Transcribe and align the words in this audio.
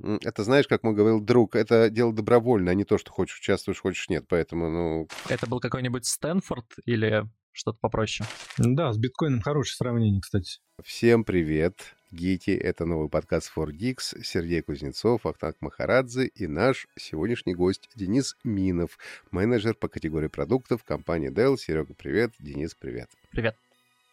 Это 0.00 0.44
знаешь, 0.44 0.68
как 0.68 0.82
мы 0.82 0.92
говорил 0.92 1.20
друг, 1.20 1.56
это 1.56 1.90
дело 1.90 2.12
добровольно, 2.12 2.70
а 2.70 2.74
не 2.74 2.84
то, 2.84 2.98
что 2.98 3.10
хочешь 3.10 3.38
участвуешь, 3.38 3.80
хочешь 3.80 4.08
нет. 4.08 4.26
Поэтому, 4.28 4.70
ну... 4.70 5.08
Это 5.28 5.46
был 5.48 5.60
какой-нибудь 5.60 6.06
Стэнфорд 6.06 6.66
или 6.84 7.24
что-то 7.52 7.78
попроще? 7.80 8.28
Да, 8.58 8.92
с 8.92 8.98
биткоином 8.98 9.40
хорошее 9.40 9.74
сравнение, 9.76 10.20
кстати. 10.20 10.60
Всем 10.84 11.24
привет, 11.24 11.96
гики. 12.12 12.52
Это 12.52 12.84
новый 12.86 13.08
подкаст 13.08 13.50
for 13.54 13.70
Geeks. 13.72 14.22
Сергей 14.22 14.62
Кузнецов, 14.62 15.26
Ахтанг 15.26 15.56
Махарадзе 15.60 16.26
и 16.28 16.46
наш 16.46 16.86
сегодняшний 16.96 17.54
гость 17.54 17.88
Денис 17.96 18.36
Минов, 18.44 18.98
менеджер 19.32 19.74
по 19.74 19.88
категории 19.88 20.28
продуктов 20.28 20.84
компании 20.84 21.32
Dell. 21.32 21.56
Серега, 21.56 21.94
привет. 21.94 22.32
Денис, 22.38 22.74
привет. 22.74 23.10
Привет. 23.32 23.56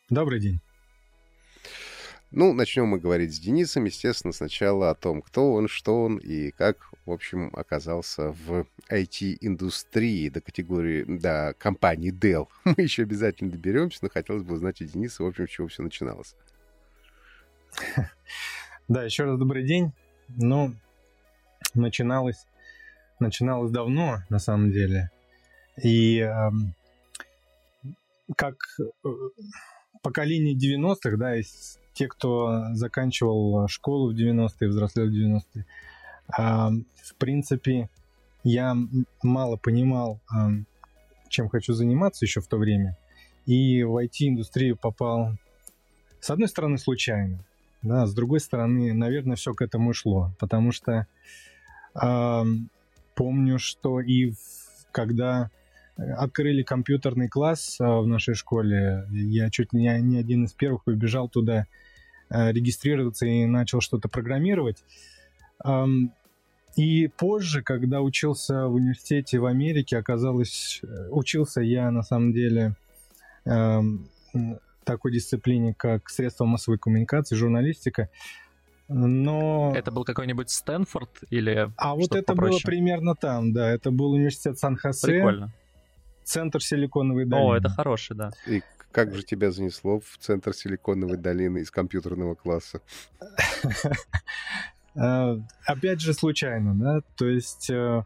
Добрый 0.10 0.40
день. 0.40 0.60
Ну, 2.38 2.52
начнем 2.52 2.88
мы 2.88 3.00
говорить 3.00 3.34
с 3.34 3.40
Денисом, 3.40 3.86
естественно, 3.86 4.34
сначала 4.34 4.90
о 4.90 4.94
том, 4.94 5.22
кто 5.22 5.54
он, 5.54 5.70
что 5.70 6.04
он 6.04 6.18
и 6.18 6.52
как, 6.52 6.92
в 7.06 7.12
общем, 7.12 7.50
оказался 7.54 8.32
в 8.32 8.68
IT-индустрии 8.90 10.28
до 10.28 10.42
категории, 10.42 11.06
до 11.06 11.56
компании 11.58 12.12
Dell. 12.12 12.50
Мы 12.66 12.76
еще 12.78 13.04
обязательно 13.04 13.52
доберемся, 13.52 14.00
но 14.02 14.10
хотелось 14.10 14.44
бы 14.44 14.56
узнать 14.56 14.82
у 14.82 14.84
Дениса, 14.84 15.24
в 15.24 15.28
общем, 15.28 15.48
с 15.48 15.52
чего 15.52 15.70
все 15.70 15.82
начиналось. 15.82 16.36
Да, 18.90 19.04
еще 19.04 19.24
раз 19.24 19.40
добрый 19.40 19.66
день. 19.66 19.94
Ну, 20.28 20.76
начиналось, 21.74 22.46
начиналось 23.20 23.72
давно, 23.72 24.18
на 24.30 24.40
самом 24.40 24.72
деле. 24.74 25.10
И 25.82 26.20
э, 26.20 26.52
как 28.36 28.58
э, 28.80 29.10
поколение 30.04 30.54
90-х, 30.54 31.18
да, 31.18 31.38
из 31.38 31.80
те, 31.96 32.08
кто 32.08 32.66
заканчивал 32.74 33.68
школу 33.68 34.12
в 34.12 34.16
90-е, 34.16 34.68
взрослел 34.68 35.08
в 35.08 35.14
90-е, 35.14 35.66
а, 36.28 36.70
в 36.70 37.16
принципе, 37.18 37.90
я 38.44 38.76
мало 39.24 39.56
понимал, 39.56 40.20
а, 40.30 40.50
чем 41.30 41.50
хочу 41.50 41.74
заниматься 41.74 42.26
еще 42.26 42.42
в 42.42 42.48
то 42.48 42.58
время. 42.58 42.98
И 43.46 43.84
в 43.84 43.96
IT-индустрию 43.98 44.76
попал, 44.76 45.32
с 46.20 46.30
одной 46.30 46.50
стороны, 46.50 46.78
случайно, 46.78 47.40
да, 47.82 48.06
с 48.06 48.14
другой 48.14 48.40
стороны, 48.40 48.94
наверное, 48.94 49.36
все 49.36 49.54
к 49.54 49.62
этому 49.62 49.94
шло, 49.94 50.32
потому 50.40 50.72
что 50.72 51.06
э, 52.02 52.44
помню, 53.14 53.60
что 53.60 54.02
и 54.02 54.34
когда 54.92 55.52
открыли 55.98 56.64
компьютерный 56.64 57.30
класс 57.30 57.78
э, 57.80 57.84
в 57.86 58.08
нашей 58.08 58.36
школе, 58.36 59.08
я 59.12 59.50
чуть 59.50 59.74
не, 59.74 59.88
не 60.02 60.18
один 60.18 60.46
из 60.46 60.54
первых 60.54 60.84
побежал 60.84 61.30
туда 61.30 61.68
Э, 62.30 62.52
регистрироваться 62.52 63.26
и 63.26 63.46
начал 63.46 63.82
что-то 63.82 64.10
программировать. 64.10 64.84
И 66.76 67.08
позже, 67.08 67.62
когда 67.62 68.02
учился 68.02 68.68
в 68.68 68.74
университете 68.74 69.40
в 69.40 69.46
Америке, 69.46 69.98
оказалось, 69.98 70.82
э, 70.84 71.08
учился 71.10 71.62
я 71.62 71.92
на 71.92 72.04
самом 72.04 72.34
деле 72.34 72.76
такой 74.84 75.12
дисциплине, 75.12 75.76
как 75.76 76.10
средства 76.10 76.46
массовой 76.46 76.80
коммуникации, 76.80 77.36
журналистика. 77.36 78.10
Но... 78.88 79.72
Это 79.76 79.92
был 79.92 80.04
какой-нибудь 80.04 80.50
Стэнфорд 80.50 81.12
или 81.30 81.72
А 81.78 81.94
вот 81.94 82.16
это 82.16 82.34
попроще? 82.34 82.52
было 82.52 82.60
примерно 82.72 83.16
там, 83.16 83.54
да. 83.54 83.70
Это 83.70 83.92
был 83.92 84.14
университет 84.14 84.58
Сан-Хосе. 84.58 85.06
Прикольно. 85.06 85.54
Центр 86.26 86.62
Силиконовой 86.62 87.26
долины. 87.26 87.48
О, 87.48 87.56
это 87.56 87.70
хороший, 87.70 88.16
да. 88.16 88.32
И 88.48 88.62
как 88.92 89.14
же 89.14 89.24
тебя 89.24 89.52
занесло 89.52 90.00
в 90.00 90.18
центр 90.20 90.54
Силиконовой 90.54 91.18
долины 91.18 91.60
из 91.60 91.72
компьютерного 91.72 92.36
класса? 92.36 92.82
Э, 94.98 95.38
опять 95.66 96.00
же, 96.00 96.14
случайно, 96.14 96.74
да, 96.74 97.02
то 97.18 97.28
есть 97.28 97.70
э, 97.70 98.06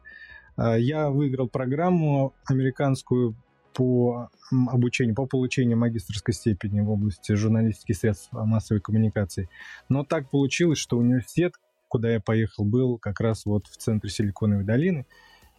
э, 0.57 0.79
я 0.79 1.11
выиграл 1.11 1.47
программу 1.47 2.33
американскую 2.45 3.35
по 3.73 4.29
обучению, 4.67 5.13
по 5.13 5.27
получению 5.27 5.77
магистрской 5.77 6.33
степени 6.33 6.81
в 6.81 6.89
области 6.89 7.33
журналистики 7.33 7.91
средств 7.91 8.29
массовой 8.31 8.81
коммуникации. 8.81 9.49
Но 9.87 10.03
так 10.03 10.31
получилось, 10.31 10.79
что 10.79 10.97
университет, 10.97 11.53
куда 11.87 12.09
я 12.09 12.19
поехал, 12.19 12.65
был 12.65 12.97
как 12.97 13.19
раз 13.19 13.45
вот 13.45 13.67
в 13.67 13.77
центре 13.77 14.09
Силиконовой 14.09 14.63
долины. 14.63 15.05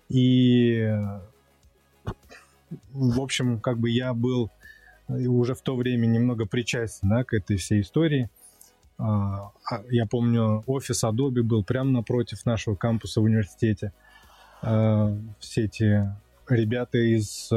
И, 0.09 0.93
в 2.92 3.20
общем, 3.20 3.60
как 3.60 3.78
бы 3.78 3.91
я 3.91 4.14
был 4.14 4.50
и 5.08 5.26
уже 5.26 5.54
в 5.54 5.62
то 5.62 5.76
время 5.76 6.06
немного 6.06 6.47
причастен 6.47 7.08
да, 7.08 7.25
к 7.25 7.34
этой 7.34 7.56
всей 7.56 7.81
истории. 7.81 8.31
А, 8.98 9.50
а, 9.70 9.82
я 9.88 10.06
помню, 10.06 10.62
офис 10.66 11.04
Adobe 11.04 11.42
был 11.42 11.64
прямо 11.64 11.91
напротив 11.91 12.44
нашего 12.44 12.75
кампуса 12.75 13.20
в 13.20 13.25
университете. 13.25 13.92
А, 14.62 15.16
все 15.38 15.64
эти 15.64 16.08
ребята 16.48 16.98
из 16.98 17.50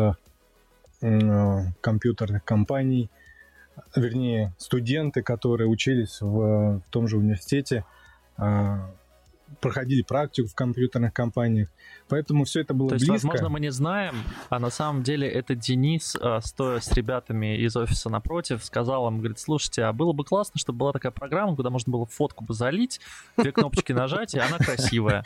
компьютерных 1.81 2.45
компаний, 2.45 3.09
вернее, 3.93 4.53
студенты, 4.57 5.21
которые 5.21 5.67
учились 5.67 6.21
в, 6.21 6.79
в 6.79 6.83
том 6.91 7.09
же 7.09 7.17
университете, 7.17 7.83
проходили 9.59 10.01
практику 10.01 10.47
в 10.47 10.55
компьютерных 10.55 11.13
компаниях. 11.13 11.69
Поэтому 12.09 12.45
все 12.45 12.61
это 12.61 12.73
было 12.73 12.89
То 12.89 12.95
есть, 12.95 13.07
близко. 13.07 13.27
возможно, 13.27 13.49
мы 13.49 13.59
не 13.59 13.71
знаем, 13.71 14.15
а 14.49 14.59
на 14.59 14.69
самом 14.69 15.03
деле 15.03 15.27
это 15.27 15.55
Денис, 15.55 16.15
а, 16.19 16.41
стоя 16.41 16.79
с 16.79 16.91
ребятами 16.93 17.57
из 17.57 17.75
офиса 17.75 18.09
напротив, 18.09 18.63
сказал 18.63 19.07
им, 19.07 19.19
говорит, 19.19 19.39
слушайте, 19.39 19.83
а 19.83 19.93
было 19.93 20.13
бы 20.13 20.23
классно, 20.23 20.59
чтобы 20.59 20.79
была 20.79 20.91
такая 20.91 21.11
программа, 21.11 21.55
куда 21.55 21.69
можно 21.69 21.91
было 21.91 22.05
фотку 22.05 22.43
бы 22.43 22.53
залить, 22.53 22.99
две 23.37 23.51
кнопочки 23.51 23.91
нажать, 23.93 24.33
и 24.35 24.39
она 24.39 24.57
красивая. 24.57 25.23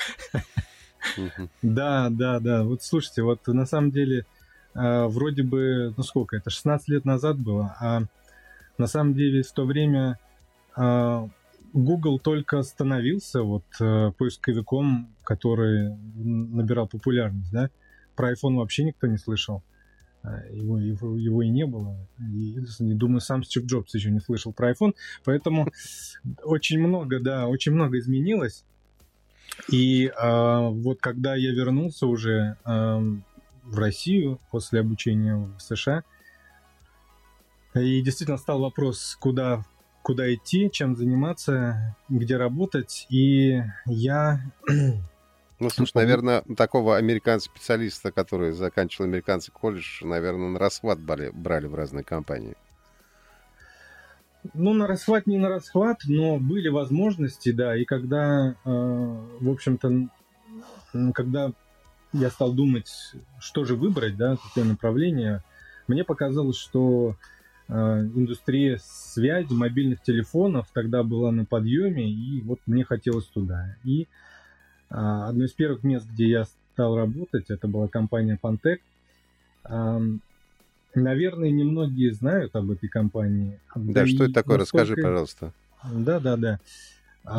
Да, 1.61 2.09
да, 2.09 2.39
да. 2.39 2.63
Вот 2.63 2.83
слушайте, 2.83 3.21
вот 3.21 3.47
на 3.47 3.66
самом 3.66 3.91
деле 3.91 4.25
а, 4.73 5.07
вроде 5.07 5.43
бы, 5.43 5.93
ну 5.95 6.03
сколько, 6.03 6.37
это 6.37 6.49
16 6.49 6.87
лет 6.89 7.05
назад 7.05 7.37
было, 7.37 7.75
а 7.79 8.03
на 8.77 8.87
самом 8.87 9.13
деле 9.13 9.41
в 9.41 9.51
то 9.51 9.66
время 9.66 10.19
а, 10.75 11.27
Google 11.73 12.19
только 12.19 12.61
становился 12.63 13.44
вот 13.44 13.66
э, 13.79 14.11
поисковиком, 14.17 15.13
который 15.23 15.95
набирал 16.16 16.88
популярность, 16.88 17.51
да. 17.51 17.69
Про 18.16 18.33
iPhone 18.33 18.55
вообще 18.55 18.83
никто 18.83 19.07
не 19.07 19.17
слышал. 19.17 19.63
А, 20.23 20.44
его, 20.50 20.78
его, 20.79 21.16
его 21.16 21.41
и 21.41 21.50
не 21.50 21.66
было. 21.66 21.95
И, 22.19 22.57
и, 22.79 22.94
думаю, 22.94 23.22
сам 23.22 23.44
Стив 23.44 23.66
Джобс 23.66 23.94
еще 23.94 24.11
не 24.11 24.19
слышал 24.19 24.51
про 24.51 24.72
iPhone. 24.72 24.94
Поэтому 25.23 25.72
очень 26.44 26.79
много, 26.79 27.19
да, 27.19 27.47
очень 27.47 27.72
много 27.72 27.97
изменилось. 27.99 28.66
И 29.72 30.07
э, 30.07 30.69
вот 30.69 30.99
когда 30.99 31.35
я 31.35 31.51
вернулся 31.51 32.07
уже 32.07 32.57
э, 32.66 32.99
в 33.63 33.78
Россию 33.78 34.39
после 34.51 34.81
обучения 34.81 35.35
в 35.35 35.59
США, 35.59 36.03
и 37.73 38.01
действительно 38.01 38.38
стал 38.38 38.59
вопрос, 38.59 39.16
куда 39.19 39.63
куда 40.07 40.34
идти, 40.34 40.72
чем 40.72 40.95
заниматься, 40.95 41.94
где 42.07 42.38
работать. 42.38 43.06
И 43.09 43.62
я... 43.85 44.40
Ну, 45.59 45.72
слушай, 45.72 45.95
наверное, 45.95 46.44
такого 46.56 46.95
американского 46.95 47.56
специалиста, 47.56 48.12
который 48.12 48.51
заканчивал 48.51 49.07
американский 49.07 49.51
колледж, 49.51 50.06
наверное, 50.06 50.50
на 50.50 50.59
расхват 50.59 51.00
брали, 51.01 51.31
брали 51.34 51.66
в 51.66 51.73
разные 51.73 52.06
компании. 52.06 52.56
Ну, 54.53 54.73
на 54.73 54.85
расхват 54.85 55.25
не 55.25 55.40
на 55.40 55.50
расхват, 55.50 56.01
но 56.06 56.38
были 56.38 56.69
возможности, 56.69 57.51
да. 57.51 57.75
И 57.75 57.84
когда, 57.84 58.51
э, 58.51 58.53
в 58.63 59.50
общем-то, 59.50 60.09
когда 61.16 61.51
я 62.13 62.29
стал 62.29 62.53
думать, 62.53 62.90
что 63.40 63.66
же 63.66 63.75
выбрать, 63.75 64.16
да, 64.16 64.38
какое 64.38 64.63
направление, 64.63 65.44
мне 65.88 66.03
показалось, 66.03 66.57
что 66.57 67.17
Э, 67.17 67.36
индустрия 67.69 68.79
связи, 68.81 69.51
мобильных 69.51 70.01
телефонов 70.01 70.67
тогда 70.73 71.03
была 71.03 71.31
на 71.31 71.45
подъеме, 71.45 72.09
и 72.09 72.41
вот 72.41 72.59
мне 72.66 72.83
хотелось 72.83 73.25
туда. 73.25 73.75
И 73.83 74.07
а, 74.89 75.28
одно 75.28 75.46
из 75.46 75.52
первых 75.52 75.84
мест, 75.84 76.08
где 76.09 76.29
я 76.29 76.46
стал 76.73 76.96
работать, 76.96 77.49
это 77.49 77.67
была 77.67 77.87
компания 77.87 78.40
Pantec. 78.41 78.79
Наверное, 80.96 81.52
немногие 81.52 82.14
знают 82.14 82.55
об 82.55 82.72
этой 82.72 82.87
компании. 82.87 83.59
Да, 83.75 84.02
да 84.02 84.08
что 84.08 84.23
это 84.23 84.34
такое? 84.34 84.58
Насколько... 84.58 84.84
Расскажи, 84.84 85.02
пожалуйста. 85.02 85.53
Да, 85.91 86.19
да, 86.19 86.37
да. 86.37 86.59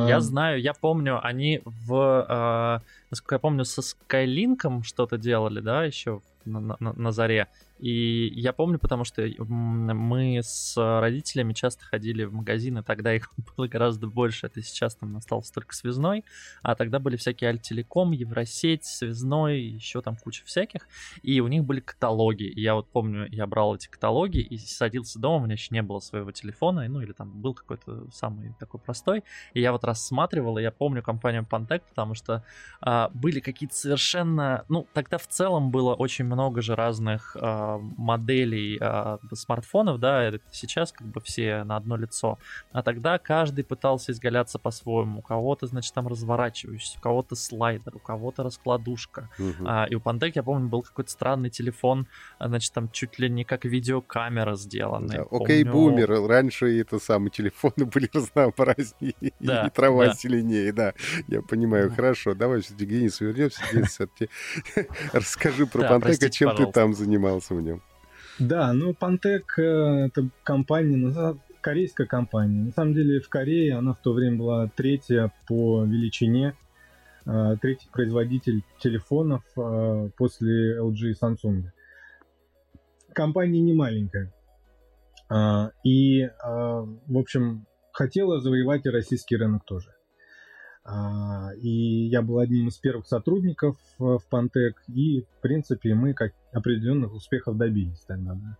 Я 0.06 0.20
знаю, 0.20 0.60
я 0.60 0.74
помню, 0.74 1.24
они 1.24 1.62
в, 1.64 2.26
э, 2.28 2.86
насколько 3.10 3.34
я 3.36 3.38
помню, 3.38 3.64
со 3.64 3.80
Skylink 3.80 4.82
что-то 4.84 5.16
делали, 5.16 5.60
да, 5.60 5.84
еще 5.84 6.20
на, 6.44 6.60
на, 6.60 6.76
на 6.78 7.10
заре. 7.10 7.48
И 7.78 8.32
я 8.34 8.52
помню, 8.52 8.78
потому 8.78 9.04
что 9.04 9.28
мы 9.38 10.40
с 10.42 10.74
родителями 10.76 11.52
часто 11.52 11.84
ходили 11.84 12.24
в 12.24 12.32
магазины, 12.32 12.82
тогда 12.82 13.14
их 13.14 13.32
было 13.56 13.68
гораздо 13.68 14.08
больше, 14.08 14.46
это 14.46 14.62
сейчас 14.62 14.96
там 14.96 15.16
остался 15.16 15.52
только 15.52 15.74
связной, 15.74 16.24
а 16.62 16.74
тогда 16.74 16.98
были 16.98 17.16
всякие 17.16 17.50
Альтелеком, 17.50 18.12
Евросеть, 18.12 18.84
связной, 18.84 19.60
еще 19.60 20.02
там 20.02 20.16
куча 20.16 20.44
всяких, 20.44 20.88
и 21.22 21.40
у 21.40 21.48
них 21.48 21.64
были 21.64 21.80
каталоги. 21.80 22.52
Я 22.56 22.74
вот 22.74 22.88
помню, 22.88 23.28
я 23.30 23.46
брал 23.46 23.76
эти 23.76 23.88
каталоги 23.88 24.38
и 24.38 24.58
садился 24.58 25.18
дома, 25.18 25.36
у 25.36 25.44
меня 25.44 25.54
еще 25.54 25.68
не 25.70 25.82
было 25.82 26.00
своего 26.00 26.32
телефона, 26.32 26.86
ну 26.88 27.00
или 27.00 27.12
там 27.12 27.30
был 27.40 27.54
какой-то 27.54 28.10
самый 28.10 28.54
такой 28.58 28.80
простой, 28.80 29.22
и 29.54 29.60
я 29.60 29.72
вот 29.72 29.84
рассматривал, 29.84 30.58
и 30.58 30.62
я 30.62 30.72
помню 30.72 31.02
компанию 31.02 31.46
Pantec, 31.48 31.82
потому 31.88 32.14
что 32.14 32.44
а, 32.80 33.10
были 33.14 33.40
какие-то 33.40 33.74
совершенно, 33.74 34.64
ну 34.68 34.86
тогда 34.92 35.18
в 35.18 35.26
целом 35.26 35.70
было 35.70 35.94
очень 35.94 36.24
много 36.24 36.62
же 36.62 36.74
разных 36.74 37.36
а, 37.40 37.67
моделей 37.76 38.78
а, 38.80 39.18
смартфонов, 39.32 40.00
да, 40.00 40.32
сейчас 40.50 40.92
как 40.92 41.06
бы 41.06 41.20
все 41.20 41.64
на 41.64 41.76
одно 41.76 41.96
лицо. 41.96 42.38
А 42.72 42.82
тогда 42.82 43.18
каждый 43.18 43.64
пытался 43.64 44.12
изгаляться 44.12 44.58
по-своему. 44.58 45.20
У 45.20 45.22
кого-то, 45.22 45.66
значит, 45.66 45.92
там 45.94 46.08
разворачивающийся, 46.08 46.98
у 46.98 47.02
кого-то 47.02 47.34
слайдер, 47.34 47.96
у 47.96 47.98
кого-то 47.98 48.42
раскладушка. 48.42 49.28
Угу. 49.38 49.66
А, 49.66 49.86
и 49.90 49.94
у 49.94 50.00
Пандек, 50.00 50.36
я 50.36 50.42
помню, 50.42 50.68
был 50.68 50.82
какой-то 50.82 51.10
странный 51.10 51.50
телефон, 51.50 52.06
а, 52.38 52.48
значит, 52.48 52.72
там 52.72 52.90
чуть 52.90 53.18
ли 53.18 53.28
не 53.28 53.44
как 53.44 53.64
видеокамера 53.64 54.54
сделанная. 54.56 55.18
Да, 55.18 55.26
окей, 55.30 55.64
помню... 55.64 56.06
бумер. 56.06 56.28
Раньше 56.28 56.78
это 56.80 56.98
самые 56.98 57.30
телефоны 57.30 57.84
были 57.92 58.08
разнообразнее 58.12 59.14
да, 59.40 59.66
и 59.66 59.70
трава 59.70 60.06
да. 60.06 60.12
зеленее, 60.14 60.72
да. 60.72 60.94
Я 61.26 61.42
понимаю, 61.42 61.92
хорошо. 61.94 62.34
Давай 62.34 62.62
Денис, 62.70 63.20
вернемся. 63.20 63.62
Денис, 63.72 63.98
расскажи 65.12 65.66
про 65.66 65.82
да, 65.82 65.88
Пантека, 65.88 66.30
чем 66.30 66.54
ты 66.56 66.66
там 66.66 66.94
занимался 66.94 67.54
в 67.58 67.62
нем. 67.62 67.82
Да, 68.38 68.72
ну 68.72 68.94
Пантек 68.94 69.58
э, 69.58 70.06
это 70.06 70.28
компания, 70.44 70.96
ну, 70.96 71.38
корейская 71.60 72.06
компания. 72.06 72.64
На 72.64 72.72
самом 72.72 72.94
деле 72.94 73.20
в 73.20 73.28
Корее 73.28 73.76
она 73.76 73.94
в 73.94 73.98
то 73.98 74.12
время 74.12 74.38
была 74.38 74.68
третья 74.68 75.32
по 75.46 75.84
величине, 75.84 76.54
э, 77.26 77.56
третий 77.60 77.88
производитель 77.92 78.62
телефонов 78.78 79.42
э, 79.56 80.10
после 80.16 80.78
LG 80.78 81.10
и 81.10 81.14
Samsung. 81.14 81.64
Компания 83.12 83.60
не 83.60 83.74
маленькая. 83.74 84.32
И, 85.84 86.26
в 86.40 87.18
общем, 87.18 87.66
хотела 87.92 88.40
завоевать 88.40 88.86
и 88.86 88.90
российский 88.90 89.36
рынок 89.36 89.64
тоже. 89.66 89.97
А, 90.90 91.50
и 91.60 92.06
я 92.06 92.22
был 92.22 92.38
одним 92.38 92.68
из 92.68 92.78
первых 92.78 93.06
сотрудников 93.06 93.76
в 93.98 94.22
Пантек, 94.30 94.82
и, 94.88 95.20
в 95.20 95.40
принципе, 95.42 95.94
мы 95.94 96.14
как 96.14 96.32
определенных 96.52 97.12
успехов 97.12 97.58
добились 97.58 98.00
тогда, 98.06 98.34
да. 98.34 98.56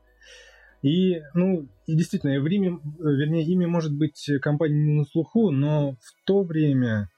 И, 0.82 1.22
ну, 1.32 1.66
и 1.86 1.96
действительно, 1.96 2.38
в 2.40 2.46
Риме, 2.46 2.78
вернее, 2.98 3.44
имя 3.46 3.66
может 3.66 3.96
быть 3.96 4.30
компания 4.42 4.74
не 4.74 4.92
на 4.92 5.04
слуху, 5.06 5.50
но 5.50 5.92
в 5.92 6.26
то 6.26 6.42
время 6.42 7.08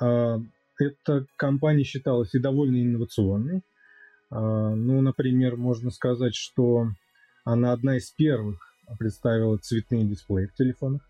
э, 0.00 0.38
эта 0.78 1.26
компания 1.36 1.82
считалась 1.82 2.34
и 2.34 2.38
довольно 2.38 2.80
инновационной. 2.80 3.58
Э, 3.58 3.62
ну, 4.30 5.02
например, 5.02 5.56
можно 5.56 5.90
сказать, 5.90 6.36
что 6.36 6.86
она 7.44 7.72
одна 7.72 7.96
из 7.96 8.10
первых 8.12 8.60
представила 8.98 9.58
цветные 9.58 10.04
дисплеи 10.04 10.46
в 10.46 10.54
телефонах. 10.54 11.02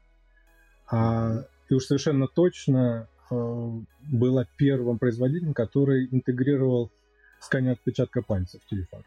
А, 0.90 1.44
и 1.68 1.74
уж 1.74 1.84
совершенно 1.84 2.26
точно 2.26 3.08
Э, 3.15 3.15
была 3.30 4.46
первым 4.56 4.98
производителем, 4.98 5.54
который 5.54 6.08
интегрировал 6.10 6.90
сканер 7.40 7.72
отпечатка 7.72 8.22
пальцев 8.22 8.60
в 8.62 8.68
телефон. 8.68 9.04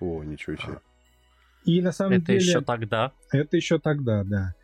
О, 0.00 0.22
ничего 0.22 0.56
себе. 0.56 0.78
И 1.64 1.80
на 1.80 1.92
самом 1.92 2.14
это 2.14 2.26
деле... 2.26 2.38
Это 2.38 2.46
еще 2.46 2.60
тогда? 2.60 3.12
Это 3.32 3.56
еще 3.56 3.78
тогда, 3.78 4.24
да. 4.24 4.54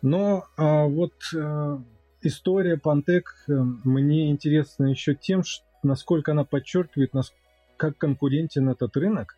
Но 0.00 0.46
а, 0.56 0.84
вот 0.86 1.12
а, 1.36 1.82
история 2.22 2.78
Пантек 2.78 3.44
мне 3.46 4.30
интересна 4.30 4.86
еще 4.86 5.14
тем, 5.14 5.42
что, 5.42 5.64
насколько 5.82 6.32
она 6.32 6.44
подчеркивает, 6.44 7.12
нас, 7.12 7.32
как 7.76 7.98
конкурентен 7.98 8.68
этот 8.68 8.96
рынок. 8.96 9.36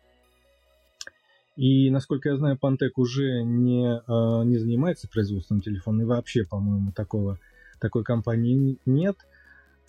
И, 1.57 1.89
насколько 1.89 2.29
я 2.29 2.37
знаю, 2.37 2.57
Пантек 2.57 2.97
уже 2.97 3.43
не, 3.43 4.01
а, 4.07 4.43
не 4.43 4.57
занимается 4.57 5.09
производством 5.09 5.61
телефона. 5.61 6.03
И 6.03 6.05
вообще, 6.05 6.45
по-моему, 6.45 6.91
такого 6.91 7.39
такой 7.81 8.03
компании 8.03 8.77
нет. 8.85 9.17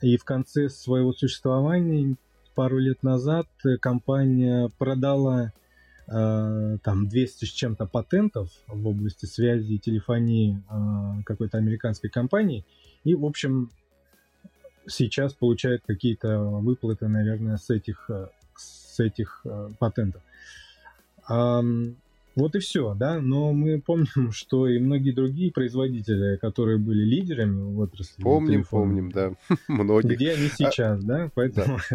И 0.01 0.17
в 0.17 0.25
конце 0.25 0.69
своего 0.69 1.13
существования 1.13 2.17
пару 2.57 2.79
лет 2.79 3.03
назад 3.05 3.47
компания 3.81 4.69
продала 4.79 5.53
э, 6.09 6.79
там 6.83 7.09
200 7.09 7.45
с 7.45 7.49
чем-то 7.49 7.87
патентов 7.87 8.51
в 8.67 8.87
области 8.89 9.27
связи 9.27 9.75
и 9.75 9.79
телефонии 9.79 10.63
э, 10.69 11.23
какой-то 11.25 11.59
американской 11.59 12.11
компании. 12.11 12.65
И, 13.05 13.15
в 13.15 13.25
общем, 13.25 13.71
сейчас 14.87 15.35
получает 15.35 15.83
какие-то 15.87 16.41
выплаты, 16.41 17.09
наверное, 17.09 17.57
с 17.57 17.71
этих, 17.71 18.11
э, 18.11 18.29
с 18.57 18.99
этих 19.01 19.43
э, 19.45 19.71
патентов. 19.79 20.23
Вот 22.35 22.55
и 22.55 22.61
все, 22.61 22.95
да, 22.95 23.21
но 23.21 23.53
мы 23.53 23.81
помним, 23.81 24.33
что 24.33 24.69
и 24.69 24.79
многие 24.79 25.13
другие 25.13 25.53
производители, 25.53 26.37
которые 26.37 26.79
были 26.79 27.05
лидерами 27.05 27.61
в 27.61 27.81
отрасли. 27.81 28.23
Помним, 28.23 28.65
помним, 28.65 29.11
да, 29.11 29.33
многие. 29.69 30.15
Где 30.15 30.33
они 30.33 30.47
а, 30.47 30.51
сейчас, 30.57 31.03
а, 31.03 31.07
да, 31.07 31.31
поэтому... 31.35 31.79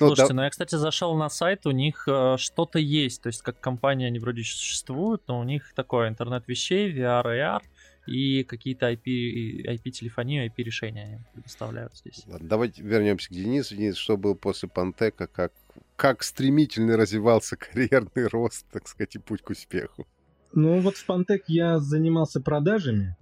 Ну 0.00 0.06
Слушайте, 0.08 0.34
ну 0.34 0.42
я, 0.42 0.50
кстати, 0.50 0.76
зашел 0.76 1.16
на 1.16 1.28
сайт, 1.28 1.66
у 1.66 1.70
них 1.70 2.04
э, 2.06 2.36
что-то 2.38 2.78
есть, 2.78 3.22
то 3.22 3.28
есть 3.28 3.42
как 3.42 3.60
компания 3.60 4.06
они 4.06 4.18
вроде 4.18 4.42
существуют, 4.42 5.22
но 5.26 5.40
у 5.40 5.44
них 5.44 5.72
такое 5.74 6.08
интернет 6.08 6.44
вещей, 6.46 6.92
VR, 6.92 7.24
AR, 7.24 7.62
и 8.06 8.42
какие-то 8.44 8.90
IP, 8.90 9.64
IP-телефонию, 9.66 10.46
IP-решения 10.46 11.04
они 11.04 11.18
предоставляют 11.34 11.96
здесь. 11.96 12.24
Ладно, 12.26 12.48
давайте 12.48 12.82
вернемся 12.82 13.28
к 13.28 13.32
Денису. 13.32 13.76
Денис, 13.76 13.96
что 13.96 14.16
было 14.16 14.34
после 14.34 14.68
Пантека, 14.68 15.26
как 15.26 15.52
как 15.98 16.22
стремительно 16.22 16.96
развивался 16.96 17.56
карьерный 17.58 18.28
рост, 18.28 18.64
так 18.70 18.88
сказать, 18.88 19.16
и 19.16 19.18
путь 19.18 19.42
к 19.42 19.50
успеху? 19.50 20.06
Ну 20.54 20.80
вот 20.80 20.96
в 20.96 21.04
Пантек 21.04 21.44
я 21.48 21.78
занимался 21.80 22.40
продажами, 22.40 23.16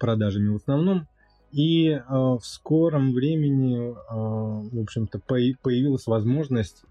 продажами 0.00 0.48
в 0.48 0.56
основном, 0.56 1.06
и 1.52 1.90
э, 1.90 2.02
в 2.08 2.40
скором 2.42 3.12
времени, 3.12 3.90
э, 3.90 3.94
в 4.00 4.80
общем-то, 4.80 5.18
по 5.20 5.36
появилась 5.62 6.06
возможность 6.06 6.82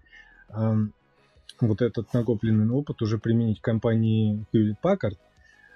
э, 0.50 0.74
вот 1.60 1.82
этот 1.82 2.14
накопленный 2.14 2.70
опыт 2.70 3.02
уже 3.02 3.18
применить 3.18 3.58
в 3.58 3.62
компании 3.62 4.46
Hewlett 4.52 4.76
Packard, 4.82 5.18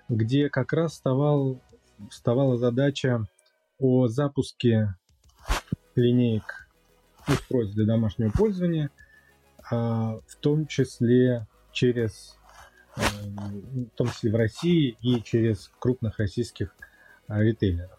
где 0.08 0.48
как 0.48 0.72
раз 0.72 0.92
вставал, 0.92 1.60
вставала 2.08 2.56
задача 2.56 3.26
о 3.78 4.06
запуске 4.06 4.94
линеек 5.96 6.61
устройств 7.28 7.74
для 7.74 7.86
домашнего 7.86 8.30
пользования, 8.30 8.90
а, 9.70 10.20
в 10.26 10.36
том 10.36 10.66
числе 10.66 11.46
через 11.72 12.36
э, 12.96 13.00
в 13.00 13.96
том 13.96 14.08
числе 14.08 14.30
в 14.30 14.36
России 14.36 14.96
и 15.00 15.22
через 15.22 15.70
крупных 15.78 16.18
российских 16.18 16.74
а, 17.28 17.40
ритейлеров. 17.42 17.98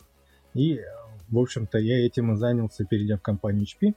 И, 0.54 0.82
в 1.30 1.40
общем-то, 1.40 1.80
я 1.80 2.06
этим 2.06 2.34
и 2.34 2.36
занялся, 2.36 2.86
перейдя 2.86 3.18
в 3.18 3.22
компанию 3.22 3.66
HP, 3.66 3.96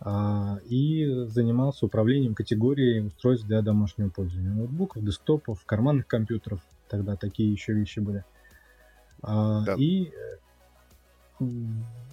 а, 0.00 0.58
и 0.66 1.24
занимался 1.26 1.86
управлением 1.86 2.34
категорией 2.34 3.00
устройств 3.00 3.46
для 3.46 3.60
домашнего 3.62 4.08
пользования. 4.08 4.50
Ноутбуков, 4.50 5.04
десктопов, 5.04 5.64
карманных 5.64 6.06
компьютеров. 6.06 6.60
Тогда 6.88 7.16
такие 7.16 7.50
еще 7.50 7.72
вещи 7.72 8.00
были. 8.00 8.24
Да. 9.22 9.74
И, 9.78 10.12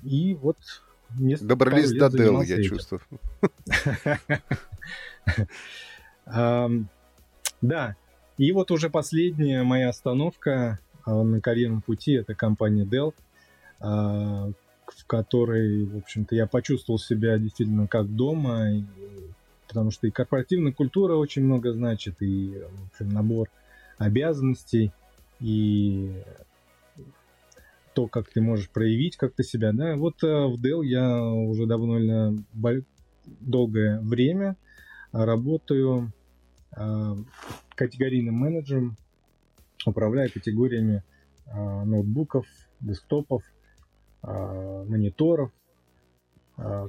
и 0.03 0.35
вот 0.35 0.57
Добрались 1.19 1.91
до 1.91 2.07
Dell, 2.07 2.45
я 2.45 2.63
чувствую. 2.63 3.01
Да, 7.61 7.95
и 8.39 8.51
вот 8.53 8.71
уже 8.71 8.89
последняя 8.89 9.61
моя 9.61 9.89
остановка 9.89 10.79
а, 11.05 11.21
на 11.23 11.41
карьерном 11.41 11.81
пути 11.81 12.13
это 12.13 12.33
компания 12.33 12.85
Dell, 12.85 13.13
а, 13.79 14.51
в 14.87 15.05
которой, 15.05 15.85
в 15.85 15.97
общем-то, 15.97 16.35
я 16.35 16.47
почувствовал 16.47 16.97
себя 16.97 17.37
действительно 17.37 17.87
как 17.87 18.07
дома, 18.07 18.83
потому 19.67 19.91
что 19.91 20.07
и 20.07 20.11
корпоративная 20.11 20.71
культура 20.71 21.13
очень 21.15 21.43
много 21.43 21.71
значит, 21.71 22.15
и 22.21 22.63
общем, 22.91 23.09
набор 23.09 23.47
обязанностей, 23.99 24.91
и 25.39 26.11
то, 28.01 28.07
как 28.07 28.29
ты 28.29 28.41
можешь 28.41 28.69
проявить 28.69 29.15
как-то 29.17 29.43
себя, 29.43 29.71
да. 29.73 29.95
Вот 29.95 30.23
э, 30.23 30.27
в 30.27 30.55
Dell 30.59 30.83
я 30.83 31.23
уже 31.23 31.67
довольно 31.67 32.43
долгое 33.39 33.99
время 34.01 34.55
работаю 35.11 36.11
э, 36.75 37.15
категорийным 37.75 38.33
менеджером, 38.33 38.97
управляю 39.85 40.31
категориями 40.31 41.03
э, 41.45 41.83
ноутбуков, 41.83 42.47
десктопов, 42.79 43.43
мониторов, 44.23 45.51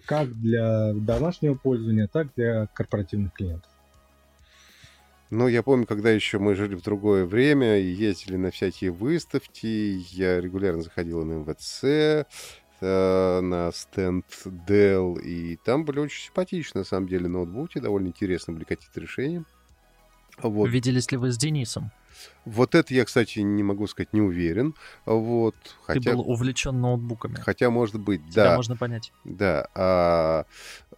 как 0.05 0.29
для 0.35 0.93
домашнего 0.93 1.55
пользования, 1.55 2.07
так 2.07 2.29
для 2.37 2.67
корпоративных 2.67 3.33
клиентов. 3.33 3.72
Ну, 5.35 5.49
я 5.49 5.63
помню, 5.63 5.87
когда 5.87 6.11
еще 6.11 6.39
мы 6.39 6.55
жили 6.55 6.75
в 6.75 6.83
другое 6.83 7.25
время 7.25 7.79
и 7.79 7.87
ездили 7.87 8.37
на 8.37 8.51
всякие 8.51 8.91
выставки, 8.91 10.05
я 10.11 10.39
регулярно 10.39 10.83
заходил 10.83 11.25
на 11.25 11.39
МВЦ, 11.41 11.85
э, 12.83 13.41
на 13.41 13.73
стенд 13.73 14.27
Dell, 14.45 15.19
и 15.23 15.57
там 15.57 15.87
были 15.87 16.01
очень 16.01 16.27
симпатичные, 16.27 16.81
на 16.81 16.85
самом 16.85 17.09
деле, 17.09 17.29
ноутбуки, 17.29 17.79
довольно 17.79 18.09
интересные 18.09 18.57
были 18.57 18.65
какие-то 18.65 19.01
решения. 19.01 19.47
Вот. 20.43 20.69
Виделись 20.69 21.11
ли 21.11 21.17
вы 21.17 21.33
с 21.33 21.39
Денисом? 21.39 21.91
Вот 22.45 22.75
это 22.75 22.93
я, 22.93 23.05
кстати, 23.05 23.39
не 23.39 23.63
могу 23.63 23.87
сказать, 23.87 24.13
не 24.13 24.21
уверен. 24.21 24.75
Вот, 25.05 25.55
хотя... 25.83 26.01
Ты 26.01 26.17
был 26.17 26.29
увлечен 26.29 26.81
ноутбуками. 26.81 27.37
Хотя, 27.37 27.71
может 27.71 28.01
быть, 28.01 28.21
Тебя 28.31 28.45
да. 28.45 28.57
можно 28.57 28.77
понять. 28.77 29.13
Да. 29.25 29.69
А 29.75 30.47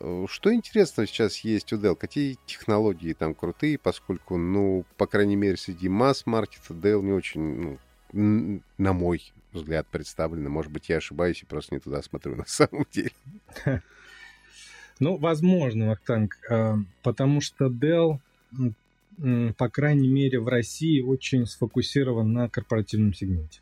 э, 0.00 0.26
что 0.28 0.54
интересно 0.54 1.06
сейчас 1.06 1.38
есть 1.38 1.72
у 1.72 1.76
Dell? 1.76 1.96
Какие 1.96 2.38
технологии 2.46 3.12
там 3.12 3.34
крутые, 3.34 3.78
поскольку, 3.78 4.36
ну, 4.36 4.84
по 4.96 5.06
крайней 5.06 5.36
мере, 5.36 5.56
среди 5.56 5.88
масс-маркета 5.88 6.72
Dell 6.72 7.02
не 7.02 7.12
очень, 7.12 7.78
ну, 8.12 8.60
на 8.78 8.92
мой 8.92 9.32
взгляд, 9.52 9.86
представлены. 9.86 10.48
Может 10.48 10.72
быть, 10.72 10.88
я 10.88 10.96
ошибаюсь 10.96 11.42
и 11.42 11.46
просто 11.46 11.74
не 11.74 11.80
туда 11.80 12.02
смотрю 12.02 12.36
на 12.36 12.46
самом 12.46 12.86
деле. 12.92 13.12
Ну, 15.00 15.16
возможно, 15.16 15.88
Вахтанг, 15.88 16.38
э, 16.48 16.76
потому 17.02 17.40
что 17.40 17.66
Dell 17.66 18.20
по 19.56 19.68
крайней 19.68 20.08
мере, 20.08 20.40
в 20.40 20.48
России 20.48 21.00
очень 21.00 21.46
сфокусирован 21.46 22.32
на 22.32 22.48
корпоративном 22.48 23.14
сегменте. 23.14 23.60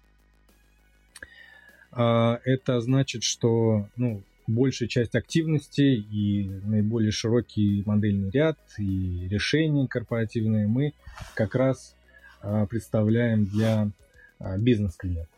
А, 1.93 2.41
это 2.45 2.81
значит, 2.81 3.23
что 3.23 3.87
ну, 3.97 4.23
большая 4.47 4.89
часть 4.89 5.15
активностей 5.15 6.01
и 6.01 6.49
наиболее 6.65 7.13
широкий 7.13 7.83
модельный 7.85 8.31
ряд 8.31 8.59
и 8.79 9.29
решения 9.29 9.87
корпоративные 9.87 10.67
мы 10.67 10.95
как 11.35 11.55
раз 11.55 11.95
а, 12.41 12.67
представляем 12.67 13.45
для 13.45 13.91
а, 14.39 14.57
бизнес-клиентов. 14.59 15.29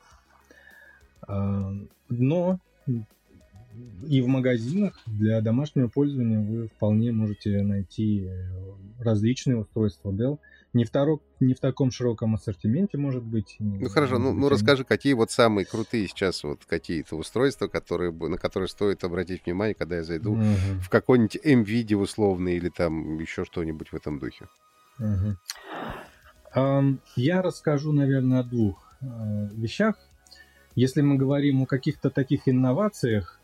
Но 1.27 2.61
и 4.07 4.21
в 4.21 4.29
магазинах 4.29 5.01
для 5.07 5.41
домашнего 5.41 5.89
пользования 5.89 6.41
вы 6.41 6.69
вполне 6.69 7.13
можете 7.13 7.63
найти 7.63 8.27
э, 8.27 8.49
различные 9.01 9.57
устройства 9.57 10.11
Dell. 10.11 10.39
Не 10.73 10.85
в, 10.85 10.91
таро, 10.91 11.21
не 11.39 11.55
в 11.55 11.61
таком 11.61 11.93
широком 11.93 12.35
ассортименте, 12.35 12.99
может 12.99 13.23
быть. 13.23 13.57
Ну 13.61 13.89
хорошо, 13.89 14.19
ну, 14.19 14.33
ну 14.33 14.49
расскажи, 14.49 14.83
какие 14.83 15.13
вот 15.13 15.31
самые 15.31 15.65
крутые 15.65 16.09
сейчас 16.09 16.43
вот 16.43 16.65
какие-то 16.65 17.15
устройства, 17.17 17.69
которые, 17.69 18.11
на 18.11 18.39
которые 18.39 18.69
стоит 18.69 19.05
обратить 19.05 19.47
внимание, 19.47 19.75
когда 19.75 19.97
я 19.97 20.03
зайду 20.03 20.33
угу. 20.33 20.43
в 20.83 20.89
какой-нибудь 20.89 21.39
M-видео 21.45 22.01
условный 22.01 22.57
или 22.57 22.71
там 22.71 23.19
еще 23.19 23.45
что-нибудь 23.45 23.93
в 23.93 23.95
этом 23.95 24.19
духе. 24.19 24.47
Угу. 24.99 25.37
Um, 26.57 26.99
я 27.17 27.41
расскажу, 27.41 27.93
наверное, 27.93 28.41
о 28.41 28.45
двух 28.45 28.97
uh, 29.01 29.55
вещах. 29.55 29.97
Если 30.75 31.03
мы 31.03 31.17
говорим 31.17 31.63
о 31.63 31.67
каких-то 31.67 32.11
таких 32.11 32.49
инновациях, 32.49 33.41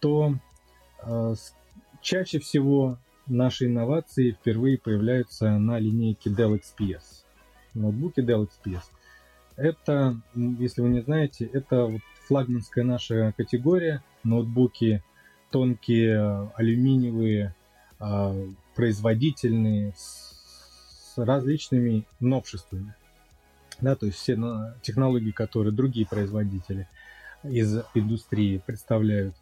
то 0.00 0.34
а, 1.00 1.34
чаще 2.00 2.38
всего 2.38 2.98
наши 3.26 3.66
инновации 3.66 4.32
впервые 4.32 4.78
появляются 4.78 5.58
на 5.58 5.78
линейке 5.78 6.30
Dell 6.30 6.60
XPS. 6.60 7.24
Ноутбуки 7.74 8.20
Dell 8.20 8.48
XPS. 8.48 8.82
Это, 9.56 10.20
если 10.34 10.82
вы 10.82 10.88
не 10.90 11.00
знаете, 11.00 11.46
это 11.46 11.84
вот 11.84 12.00
флагманская 12.26 12.84
наша 12.84 13.32
категория. 13.36 14.02
Ноутбуки 14.22 15.02
тонкие, 15.50 16.50
алюминиевые, 16.56 17.54
а, 18.00 18.34
производительные, 18.74 19.92
с 19.96 20.34
различными 21.16 22.04
новшествами. 22.20 22.94
Да, 23.80 23.94
то 23.94 24.06
есть 24.06 24.18
все 24.18 24.36
технологии, 24.82 25.30
которые 25.30 25.72
другие 25.72 26.06
производители 26.06 26.88
из 27.44 27.82
индустрии 27.94 28.58
представляют, 28.64 29.34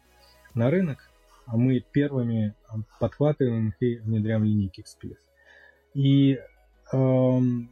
на 0.55 0.69
рынок, 0.69 1.09
а 1.45 1.57
мы 1.57 1.79
первыми 1.79 2.55
подхватываем 2.99 3.69
их 3.69 3.75
и 3.81 3.95
внедряем 3.97 4.41
в 4.41 4.45
линейки 4.45 4.81
XPS. 4.81 5.17
И 5.93 6.39
эм, 6.91 7.69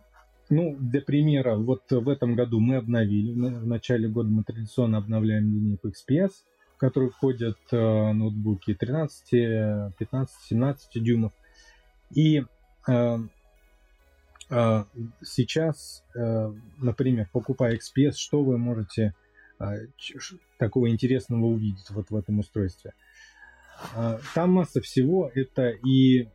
ну, 0.50 0.76
для 0.78 1.02
примера, 1.02 1.56
вот 1.56 1.84
в 1.90 2.10
этом 2.10 2.36
году 2.36 2.60
мы 2.60 2.76
обновили, 2.76 3.32
в 3.32 3.66
начале 3.66 4.10
года 4.10 4.30
мы 4.30 4.44
традиционно 4.44 4.98
обновляем 4.98 5.46
линейку 5.46 5.88
XPS, 5.88 6.32
в 6.76 6.78
которую 6.78 7.12
входят 7.12 7.58
э, 7.72 8.12
ноутбуки 8.12 8.74
13, 8.74 9.96
15, 9.98 10.42
17 10.42 11.04
дюймов. 11.04 11.32
И 12.10 12.44
э, 12.88 13.18
э, 14.50 14.84
сейчас, 15.24 16.04
э, 16.16 16.54
например, 16.80 17.30
покупая 17.32 17.78
XPS, 17.78 18.14
что 18.16 18.44
вы 18.44 18.58
можете 18.58 19.08
а, 19.08 19.14
такого 20.58 20.90
интересного 20.90 21.46
увидеть 21.46 21.90
вот 21.90 22.10
в 22.10 22.16
этом 22.16 22.40
устройстве. 22.40 22.94
А, 23.96 24.20
там 24.34 24.52
масса 24.52 24.82
всего. 24.82 25.32
Это 25.34 25.70
и 25.70 26.24
э, 26.24 26.28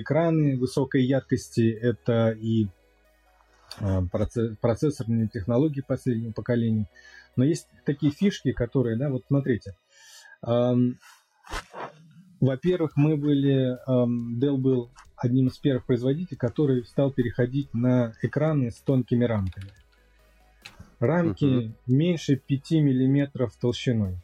экраны 0.00 0.56
высокой 0.56 1.04
яркости, 1.04 1.70
это 1.70 2.30
и 2.30 2.66
а, 3.78 4.02
процессорные 4.60 5.28
технологии 5.28 5.82
последнего 5.82 6.32
поколения. 6.32 6.88
Но 7.36 7.44
есть 7.44 7.68
такие 7.84 8.12
фишки, 8.12 8.52
которые, 8.52 8.96
да, 8.96 9.08
вот 9.08 9.24
смотрите. 9.28 9.76
Во-первых, 12.40 12.96
мы 12.96 13.16
были, 13.16 13.78
Dell 13.86 14.56
был 14.56 14.90
одним 15.16 15.48
из 15.48 15.58
первых 15.58 15.84
производителей, 15.84 16.38
который 16.38 16.84
стал 16.84 17.12
переходить 17.12 17.72
на 17.74 18.14
экраны 18.22 18.70
с 18.70 18.76
тонкими 18.76 19.24
рамками. 19.24 19.70
Рамки 21.00 21.44
угу. 21.44 21.74
меньше 21.86 22.36
5 22.36 22.70
миллиметров 22.72 23.56
толщиной. 23.60 24.16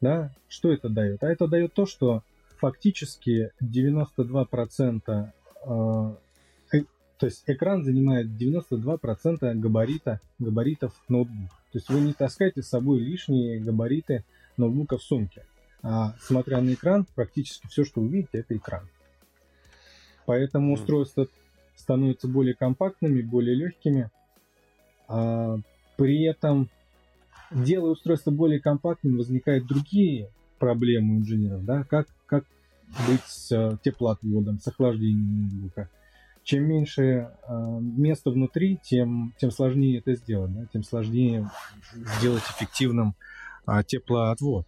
Да? 0.00 0.32
Что 0.48 0.72
это 0.72 0.88
дает? 0.88 1.22
А 1.22 1.30
это 1.30 1.46
дает 1.46 1.74
то, 1.74 1.86
что 1.86 2.22
фактически 2.58 3.52
92% 3.62 5.02
э, 5.06 6.14
э, 6.72 6.82
то 7.20 7.26
есть 7.26 7.44
экран 7.46 7.84
занимает 7.84 8.28
92% 8.28 9.54
габарита, 9.54 10.20
габаритов 10.38 10.94
ноутбука. 11.08 11.54
То 11.72 11.78
есть 11.78 11.90
вы 11.90 12.00
не 12.00 12.14
таскаете 12.14 12.62
с 12.62 12.68
собой 12.68 13.00
лишние 13.00 13.60
габариты 13.60 14.24
ноутбука 14.56 14.96
в 14.96 15.02
сумке. 15.02 15.44
А 15.82 16.14
смотря 16.20 16.62
на 16.62 16.72
экран, 16.72 17.06
практически 17.14 17.66
все, 17.66 17.84
что 17.84 18.00
вы 18.00 18.08
видите, 18.08 18.38
это 18.38 18.56
экран. 18.56 18.88
Поэтому 20.24 20.72
устройства 20.72 21.28
становятся 21.76 22.26
более 22.26 22.54
компактными, 22.54 23.20
более 23.20 23.54
легкими. 23.54 24.10
А, 25.10 25.58
при 25.96 26.22
этом, 26.22 26.70
делая 27.50 27.90
устройство 27.90 28.30
более 28.30 28.60
компактным, 28.60 29.16
возникают 29.16 29.66
другие 29.66 30.30
проблемы 30.58 31.16
у 31.16 31.18
инженеров, 31.18 31.64
да, 31.64 31.82
как, 31.82 32.06
как 32.26 32.44
быть 33.08 33.24
с 33.26 33.50
э, 33.50 33.76
теплоотводом, 33.82 34.60
с 34.60 34.68
охлаждением 34.68 35.42
ноутбука. 35.42 35.88
Чем 36.44 36.64
меньше 36.64 37.02
э, 37.02 37.78
места 37.80 38.30
внутри, 38.30 38.78
тем, 38.82 39.34
тем 39.38 39.50
сложнее 39.50 39.98
это 39.98 40.14
сделать, 40.14 40.54
да, 40.54 40.66
тем 40.72 40.84
сложнее 40.84 41.50
сделать 42.18 42.44
эффективным 42.44 43.14
э, 43.66 43.82
теплоотвод. 43.84 44.66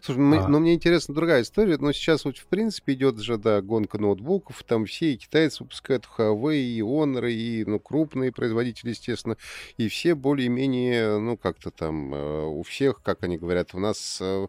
Слушай, 0.00 0.38
а... 0.38 0.48
ну 0.48 0.58
мне 0.60 0.74
интересна 0.74 1.14
другая 1.14 1.42
история, 1.42 1.76
но 1.78 1.92
сейчас 1.92 2.24
вот 2.24 2.36
в 2.38 2.46
принципе 2.46 2.94
идет 2.94 3.18
же, 3.18 3.38
да, 3.38 3.60
гонка 3.62 3.98
ноутбуков, 3.98 4.62
там 4.64 4.86
все 4.86 5.12
и 5.12 5.16
китайцы 5.16 5.62
выпускают 5.62 6.08
Huawei, 6.16 6.56
и 6.56 6.80
Honor, 6.80 7.30
и, 7.30 7.64
ну, 7.64 7.78
крупные 7.78 8.32
производители, 8.32 8.90
естественно, 8.90 9.36
и 9.76 9.88
все 9.88 10.14
более-менее, 10.14 11.18
ну, 11.18 11.36
как-то 11.36 11.70
там, 11.70 12.14
э, 12.14 12.44
у 12.46 12.62
всех, 12.62 13.02
как 13.02 13.22
они 13.22 13.38
говорят, 13.38 13.74
у 13.74 13.78
нас 13.78 14.18
э, 14.20 14.46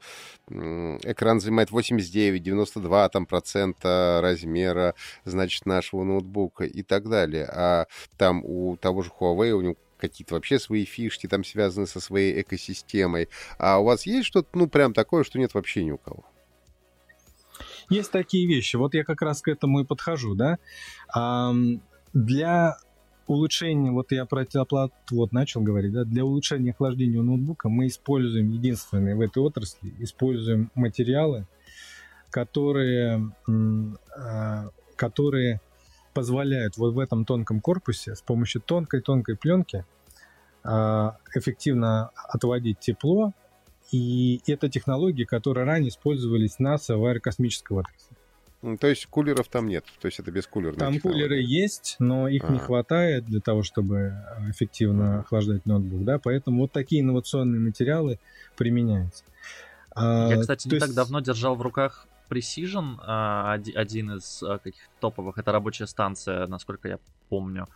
экран 0.50 1.40
занимает 1.40 1.70
89-92 1.70 3.10
там 3.10 3.26
процента 3.26 4.20
размера, 4.22 4.96
значит, 5.26 5.66
нашего 5.66 6.04
ноутбука 6.04 6.66
и 6.66 6.84
так 6.84 7.10
далее, 7.10 7.46
а 7.46 7.86
там 8.18 8.44
у 8.44 8.78
того 8.78 9.04
же 9.04 9.12
Huawei, 9.20 9.52
у 9.52 9.62
него 9.62 9.76
какие-то 10.00 10.36
вообще 10.36 10.60
свои 10.60 10.86
фишки 10.86 11.28
там 11.28 11.44
связаны 11.44 11.88
со 11.88 12.00
своей 12.00 12.42
экосистемой. 12.42 13.30
А 13.58 13.80
у 13.80 13.84
вас 13.84 14.06
есть 14.06 14.28
что-то, 14.28 14.50
ну, 14.54 14.68
прям 14.68 14.94
такое, 14.94 15.24
что 15.24 15.38
нет 15.40 15.54
вообще 15.54 15.84
ни 15.84 15.92
у 15.92 15.98
кого? 15.98 16.26
Есть 17.90 18.12
такие 18.12 18.48
вещи. 18.48 18.76
Вот 18.76 18.94
я 18.94 19.04
как 19.04 19.22
раз 19.22 19.42
к 19.42 19.48
этому 19.48 19.82
и 19.82 19.86
подхожу, 19.86 20.36
да. 20.36 20.58
А, 21.14 21.54
для 22.14 22.78
улучшения, 23.28 23.92
вот 23.92 24.12
я 24.12 24.26
про 24.26 24.46
теплоотвод 24.46 24.92
вот 25.12 25.32
начал 25.32 25.62
говорить, 25.62 25.94
да, 25.94 26.04
для 26.04 26.26
улучшения 26.26 26.72
охлаждения 26.72 27.22
ноутбука 27.22 27.70
мы 27.70 27.88
используем, 27.88 28.50
единственные 28.50 29.16
в 29.16 29.22
этой 29.22 29.42
отрасли, 29.42 29.94
используем 30.00 30.72
материалы, 30.76 31.48
которые, 32.32 33.32
а, 34.18 34.70
которые 34.96 35.62
позволяют 36.20 36.76
вот 36.76 36.94
в 36.94 37.00
этом 37.00 37.24
тонком 37.24 37.62
корпусе 37.62 38.14
с 38.14 38.22
помощью 38.22 38.62
тонкой-тонкой 38.62 39.38
пленки 39.38 39.86
а, 40.66 41.16
эффективно 41.34 42.12
отводить 42.14 42.78
тепло. 42.80 43.32
И 43.94 44.42
это 44.46 44.68
технологии, 44.68 45.24
которые 45.24 45.66
ранее 45.66 45.90
использовались 45.90 46.60
НАСА 46.60 46.98
в 46.98 47.06
аэрокосмической 47.06 47.78
отрасли. 47.78 48.78
То 48.82 48.88
есть 48.88 49.06
кулеров 49.06 49.48
там 49.48 49.70
нет, 49.70 49.86
то 50.02 50.08
есть 50.08 50.20
это 50.20 50.30
без 50.30 50.46
кулеров. 50.46 50.76
Там 50.76 50.96
технология. 50.96 51.24
кулеры 51.24 51.42
есть, 51.42 51.96
но 52.00 52.28
их 52.28 52.44
а. 52.44 52.52
не 52.52 52.60
хватает 52.60 53.26
для 53.26 53.40
того, 53.40 53.64
чтобы 53.64 54.16
эффективно 54.50 55.22
охлаждать 55.22 55.66
ноутбук, 55.66 56.04
да, 56.04 56.20
поэтому 56.20 56.64
вот 56.64 56.74
такие 56.74 57.02
инновационные 57.02 57.62
материалы 57.62 58.20
применяются. 58.58 59.24
Я, 59.96 60.36
а, 60.36 60.38
кстати, 60.42 60.68
не 60.68 60.74
есть... 60.74 60.86
так 60.86 60.94
давно 60.94 61.22
держал 61.22 61.56
в 61.56 61.62
руках 61.62 62.09
Precision, 62.30 62.96
а, 63.00 63.54
один 63.54 64.12
из 64.12 64.44
а, 64.44 64.60
каких 64.60 64.90
топовых, 65.00 65.38
это 65.38 65.52
рабочая 65.52 65.88
станция, 65.88 66.48
насколько 66.48 66.88
я 66.88 67.00
помню. 67.30 67.68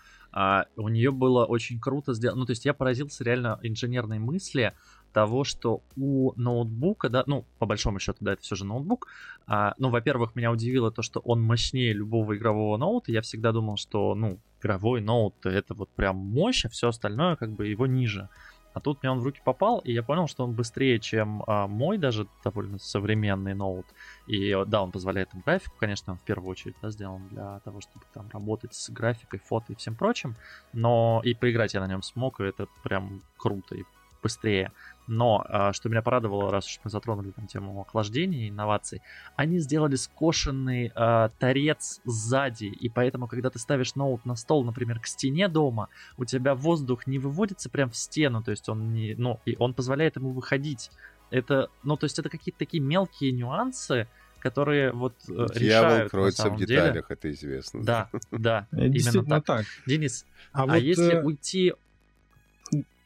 У 0.77 0.89
нее 0.89 1.11
было 1.11 1.45
очень 1.45 1.79
круто 1.79 2.15
сделано, 2.15 2.39
ну, 2.39 2.45
то 2.47 2.53
есть 2.53 2.65
я 2.65 2.73
поразился 2.73 3.23
реально 3.23 3.59
инженерной 3.61 4.17
мысли, 4.17 4.73
того, 5.13 5.43
что 5.43 5.81
у 5.95 6.33
ноутбука, 6.35 7.07
да, 7.09 7.23
ну, 7.27 7.45
по 7.59 7.65
большому 7.65 7.99
счету, 7.99 8.17
да, 8.21 8.33
это 8.33 8.41
все 8.41 8.55
же 8.55 8.65
ноутбук. 8.65 9.07
А, 9.47 9.75
ну, 9.77 9.89
во-первых, 9.89 10.35
меня 10.35 10.51
удивило 10.51 10.91
то, 10.91 11.01
что 11.01 11.19
он 11.19 11.41
мощнее 11.41 11.93
любого 11.93 12.35
игрового 12.35 12.75
ноута. 12.77 13.11
Я 13.11 13.21
всегда 13.21 13.51
думал, 13.51 13.77
что, 13.77 14.15
ну, 14.15 14.39
игровой 14.59 15.01
ноут 15.01 15.35
это 15.45 15.73
вот 15.73 15.89
прям 15.89 16.17
мощь, 16.17 16.65
а 16.65 16.69
все 16.69 16.89
остальное 16.89 17.35
как 17.35 17.51
бы 17.51 17.67
его 17.67 17.85
ниже. 17.85 18.29
А 18.73 18.79
тут 18.79 19.01
мне 19.01 19.11
он 19.11 19.19
в 19.19 19.23
руки 19.23 19.41
попал, 19.43 19.79
и 19.79 19.91
я 19.91 20.03
понял, 20.03 20.27
что 20.27 20.43
он 20.43 20.53
быстрее, 20.53 20.99
чем 20.99 21.43
а, 21.47 21.67
мой 21.67 21.97
даже 21.97 22.27
довольно 22.43 22.79
современный 22.79 23.53
ноут. 23.53 23.85
И 24.27 24.55
да, 24.67 24.83
он 24.83 24.91
позволяет 24.91 25.29
там 25.29 25.41
графику, 25.45 25.75
конечно, 25.79 26.13
он 26.13 26.19
в 26.19 26.23
первую 26.23 26.49
очередь 26.49 26.75
да, 26.81 26.89
сделан 26.89 27.27
для 27.29 27.59
того, 27.59 27.81
чтобы 27.81 28.05
там 28.13 28.29
работать 28.31 28.73
с 28.73 28.89
графикой, 28.89 29.39
фото 29.39 29.73
и 29.73 29.75
всем 29.75 29.95
прочим. 29.95 30.35
Но 30.73 31.21
и 31.23 31.33
поиграть 31.33 31.73
я 31.73 31.81
на 31.81 31.87
нем 31.87 32.01
смог, 32.01 32.39
и 32.39 32.43
это 32.43 32.67
прям 32.83 33.21
круто 33.37 33.75
и 33.75 33.83
быстрее. 34.23 34.71
Но, 35.05 35.45
а, 35.47 35.73
что 35.73 35.89
меня 35.89 36.01
порадовало, 36.01 36.49
раз 36.49 36.65
уж 36.65 36.79
мы 36.83 36.89
затронули 36.89 37.31
там 37.31 37.45
тему 37.45 37.81
охлаждения 37.81 38.45
и 38.45 38.49
инноваций, 38.49 39.01
они 39.35 39.59
сделали 39.59 39.95
скошенный 39.95 40.91
э, 40.95 41.29
торец 41.39 41.99
сзади, 42.05 42.65
и 42.65 42.89
поэтому, 42.89 43.27
когда 43.27 43.49
ты 43.49 43.59
ставишь 43.59 43.95
ноут 43.95 44.25
на 44.25 44.35
стол, 44.35 44.63
например, 44.63 44.99
к 44.99 45.07
стене 45.07 45.49
дома, 45.49 45.89
у 46.17 46.23
тебя 46.23 46.55
воздух 46.55 47.05
не 47.05 47.19
выводится 47.19 47.69
прям 47.69 47.89
в 47.89 47.97
стену, 47.97 48.41
то 48.41 48.51
есть 48.51 48.69
он 48.69 48.93
не, 48.93 49.13
ну, 49.15 49.41
и 49.45 49.57
он 49.59 49.73
позволяет 49.73 50.15
ему 50.15 50.31
выходить. 50.31 50.89
Это, 51.29 51.69
ну, 51.83 51.97
то 51.97 52.05
есть 52.05 52.17
это 52.17 52.29
какие-то 52.29 52.59
такие 52.59 52.81
мелкие 52.81 53.31
нюансы, 53.31 54.07
которые 54.39 54.91
вот 54.91 55.15
э, 55.29 55.47
Дьявол 55.55 55.89
решают, 55.89 56.11
кроется 56.11 56.49
в 56.49 56.57
деталях, 56.57 56.93
деле. 56.93 57.05
это 57.07 57.31
известно. 57.31 57.83
Да, 57.83 58.09
да, 58.31 58.67
именно 58.71 59.23
так. 59.25 59.45
так. 59.45 59.65
Денис, 59.87 60.25
а, 60.51 60.63
а 60.63 60.65
вот, 60.67 60.75
если 60.75 61.13
э... 61.13 61.23
уйти 61.23 61.73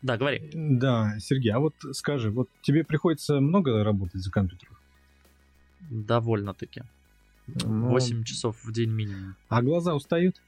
да, 0.01 0.18
говори. 0.18 0.51
Да, 0.54 1.16
Сергей, 1.20 1.51
а 1.51 1.60
вот 1.60 1.75
скажи, 1.92 2.32
вот 2.32 2.50
тебе 2.62 2.84
приходится 2.84 3.39
много 3.39 3.84
работать 3.84 4.22
за 4.22 4.32
компьютером? 4.32 4.77
Довольно-таки. 5.89 6.84
Ну, 7.48 7.89
8 7.89 8.24
часов 8.24 8.58
в 8.63 8.72
день 8.72 8.92
минимум. 8.92 9.36
А 9.50 9.62
глаза 9.62 9.96
устают? 9.96 10.42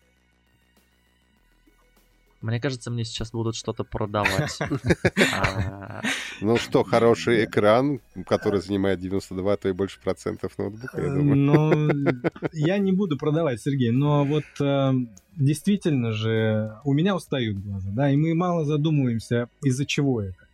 Мне 2.42 2.62
кажется, 2.62 2.90
мне 2.90 3.04
сейчас 3.04 3.32
будут 3.32 3.56
что-то 3.56 3.84
продавать. 3.84 4.60
А, 6.42 6.46
ну 6.46 6.58
что, 6.58 6.84
хороший 6.84 7.46
экран, 7.46 8.00
который 8.26 8.62
занимает 8.62 9.00
92, 9.00 9.58
то 9.58 9.70
и 9.70 9.72
больше 9.72 10.00
процентов 10.02 10.58
ноутбука, 10.58 11.02
я 11.02 11.14
думаю. 11.14 11.36
Ну, 11.36 12.22
я 12.54 12.78
не 12.78 12.92
буду 12.92 13.18
продавать, 13.18 13.62
Сергей, 13.62 13.92
но 13.92 14.26
вот 14.26 14.44
э, 14.60 14.92
действительно 15.36 16.12
же 16.12 16.76
у 16.84 16.94
меня 16.94 17.16
устают 17.16 17.58
глаза, 17.58 17.90
да, 17.92 18.12
и 18.12 18.18
мы 18.18 18.34
мало 18.36 18.66
задумываемся, 18.66 19.50
из-за 19.64 19.86
чего 19.86 20.22
это. 20.22 20.48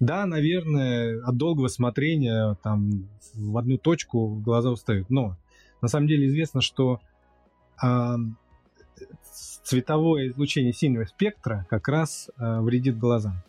Да, 0.00 0.26
наверное, 0.26 1.20
от 1.24 1.36
долгого 1.36 1.68
смотрения 1.68 2.56
там 2.62 3.08
в 3.34 3.58
одну 3.58 3.78
точку 3.78 4.36
глаза 4.36 4.70
устают, 4.70 5.10
но 5.10 5.36
на 5.80 5.88
самом 5.88 6.06
деле 6.06 6.28
известно, 6.28 6.60
что 6.60 7.00
цветовое 9.68 10.28
излучение 10.28 10.72
синего 10.72 11.04
спектра 11.04 11.66
как 11.68 11.88
раз 11.88 12.30
э, 12.38 12.60
вредит 12.60 12.98
глазам. 12.98 13.42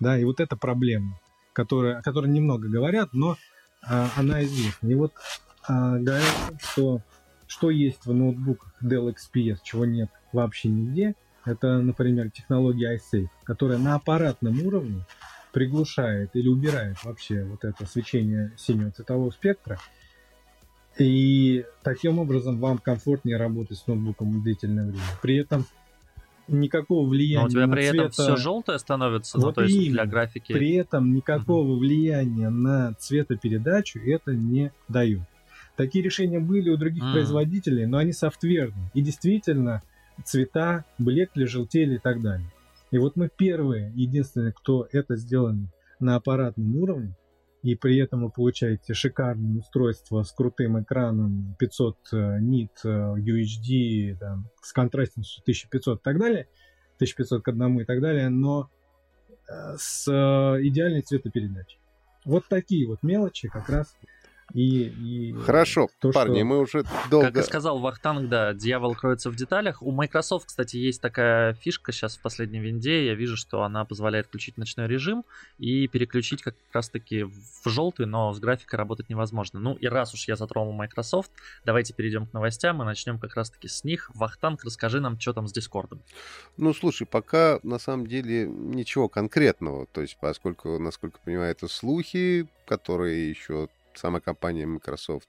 Да, 0.00 0.18
и 0.18 0.24
вот 0.24 0.40
эта 0.40 0.56
проблема, 0.56 1.18
которая, 1.52 1.98
о 1.98 2.02
которой 2.02 2.30
немного 2.30 2.68
говорят, 2.68 3.10
но 3.12 3.36
э, 3.88 4.06
она 4.16 4.42
известна. 4.44 4.88
И 4.88 4.94
вот 4.94 5.12
э, 5.68 5.98
говорят, 5.98 6.60
что 6.60 7.00
что 7.46 7.70
есть 7.70 8.06
в 8.06 8.12
ноутбуках 8.12 8.74
Dell 8.82 9.14
XPS, 9.14 9.58
чего 9.62 9.84
нет 9.84 10.10
вообще 10.32 10.68
нигде, 10.68 11.14
это, 11.44 11.78
например, 11.78 12.30
технология 12.30 12.96
iSafe, 12.96 13.28
которая 13.44 13.78
на 13.78 13.94
аппаратном 13.94 14.66
уровне 14.66 15.04
приглушает 15.52 16.30
или 16.34 16.48
убирает 16.48 17.02
вообще 17.04 17.44
вот 17.44 17.64
это 17.64 17.86
свечение 17.86 18.52
синего 18.56 18.90
цветового 18.90 19.30
спектра 19.30 19.78
и 20.98 21.64
таким 21.82 22.18
образом 22.18 22.58
вам 22.58 22.78
комфортнее 22.78 23.36
работать 23.36 23.78
с 23.78 23.86
ноутбуком 23.86 24.42
длительное 24.42 24.86
время. 24.86 25.04
При 25.22 25.36
этом 25.36 25.66
никакого 26.48 27.08
влияния 27.08 27.42
Но 27.42 27.46
у 27.46 27.50
тебя 27.50 27.68
при 27.68 27.88
цвета... 27.88 27.96
этом 27.96 28.10
все 28.10 28.36
желтое 28.36 28.78
становится, 28.78 29.38
ну, 29.38 29.44
вот 29.44 29.50
ну, 29.50 29.54
то 29.54 29.62
есть 29.62 29.76
именно. 29.76 29.92
для 29.92 30.06
графики. 30.06 30.52
При 30.52 30.72
этом 30.72 31.12
никакого 31.14 31.72
угу. 31.72 31.78
влияния 31.78 32.50
на 32.50 32.94
цветопередачу 32.94 33.98
это 34.00 34.34
не 34.34 34.72
дает. 34.88 35.22
Такие 35.76 36.04
решения 36.04 36.38
были 36.38 36.70
у 36.70 36.76
других 36.76 37.02
mm. 37.02 37.12
производителей, 37.12 37.86
но 37.86 37.98
они 37.98 38.12
софтверные. 38.12 38.90
И 38.94 39.02
действительно, 39.02 39.82
цвета 40.24 40.84
блекли, 40.98 41.46
желтели 41.46 41.96
и 41.96 41.98
так 41.98 42.22
далее. 42.22 42.46
И 42.92 42.98
вот 42.98 43.16
мы 43.16 43.28
первые, 43.28 43.92
единственные, 43.96 44.52
кто 44.52 44.86
это 44.92 45.16
сделали 45.16 45.66
на 45.98 46.14
аппаратном 46.14 46.76
уровне, 46.76 47.16
и 47.64 47.74
при 47.76 47.96
этом 47.96 48.24
вы 48.24 48.30
получаете 48.30 48.92
шикарное 48.92 49.60
устройство 49.60 50.22
с 50.22 50.32
крутым 50.32 50.82
экраном 50.82 51.56
500 51.58 51.96
э, 52.12 52.38
нит 52.40 52.72
э, 52.84 52.88
UHD 52.88 54.18
там, 54.18 54.50
с 54.60 54.70
контрастностью 54.74 55.40
1500 55.44 55.98
и 55.98 56.02
так 56.02 56.18
далее, 56.18 56.46
1500 56.96 57.42
к 57.42 57.48
одному 57.48 57.80
и 57.80 57.84
так 57.86 58.02
далее, 58.02 58.28
но 58.28 58.68
э, 59.48 59.76
с 59.78 60.06
идеальной 60.06 61.00
цветопередачей. 61.00 61.80
Вот 62.26 62.44
такие 62.50 62.86
вот 62.86 63.02
мелочи 63.02 63.48
как 63.48 63.70
раз 63.70 63.96
и, 64.52 64.88
и 64.88 65.32
Хорошо, 65.32 65.88
то, 66.00 66.10
парни, 66.12 66.38
что... 66.38 66.44
мы 66.44 66.58
уже 66.58 66.84
долго... 67.10 67.32
Как 67.32 67.44
и 67.44 67.46
сказал 67.46 67.78
Вахтанг, 67.78 68.28
да, 68.28 68.52
дьявол 68.52 68.94
кроется 68.94 69.30
в 69.30 69.36
деталях. 69.36 69.82
У 69.82 69.90
Microsoft, 69.90 70.46
кстати, 70.46 70.76
есть 70.76 71.00
такая 71.00 71.54
фишка 71.54 71.92
сейчас 71.92 72.16
в 72.16 72.22
последнем 72.22 72.62
винде. 72.62 73.06
Я 73.06 73.14
вижу, 73.14 73.36
что 73.36 73.62
она 73.62 73.84
позволяет 73.84 74.26
включить 74.26 74.56
ночной 74.58 74.86
режим 74.86 75.24
и 75.58 75.88
переключить 75.88 76.42
как 76.42 76.54
раз-таки 76.72 77.24
в 77.24 77.68
желтый, 77.68 78.06
но 78.06 78.32
с 78.32 78.38
графикой 78.38 78.78
работать 78.78 79.08
невозможно. 79.08 79.60
Ну 79.60 79.74
и 79.74 79.86
раз 79.86 80.14
уж 80.14 80.28
я 80.28 80.36
затронул 80.36 80.72
Microsoft, 80.72 81.30
давайте 81.64 81.94
перейдем 81.94 82.26
к 82.26 82.32
новостям 82.32 82.82
и 82.82 82.84
начнем 82.84 83.18
как 83.18 83.34
раз-таки 83.34 83.68
с 83.68 83.82
них. 83.84 84.10
Вахтанг, 84.14 84.64
расскажи 84.64 85.00
нам, 85.00 85.18
что 85.18 85.32
там 85.32 85.48
с 85.48 85.52
Дискордом. 85.52 86.02
Ну, 86.56 86.74
слушай, 86.74 87.06
пока 87.06 87.60
на 87.62 87.78
самом 87.78 88.06
деле 88.06 88.46
ничего 88.46 89.08
конкретного. 89.08 89.86
То 89.86 90.02
есть, 90.02 90.16
поскольку, 90.20 90.78
насколько 90.78 91.18
я 91.18 91.24
понимаю, 91.24 91.50
это 91.50 91.68
слухи, 91.68 92.46
которые 92.66 93.30
еще 93.30 93.68
сама 93.98 94.20
компания 94.20 94.66
Microsoft 94.66 95.28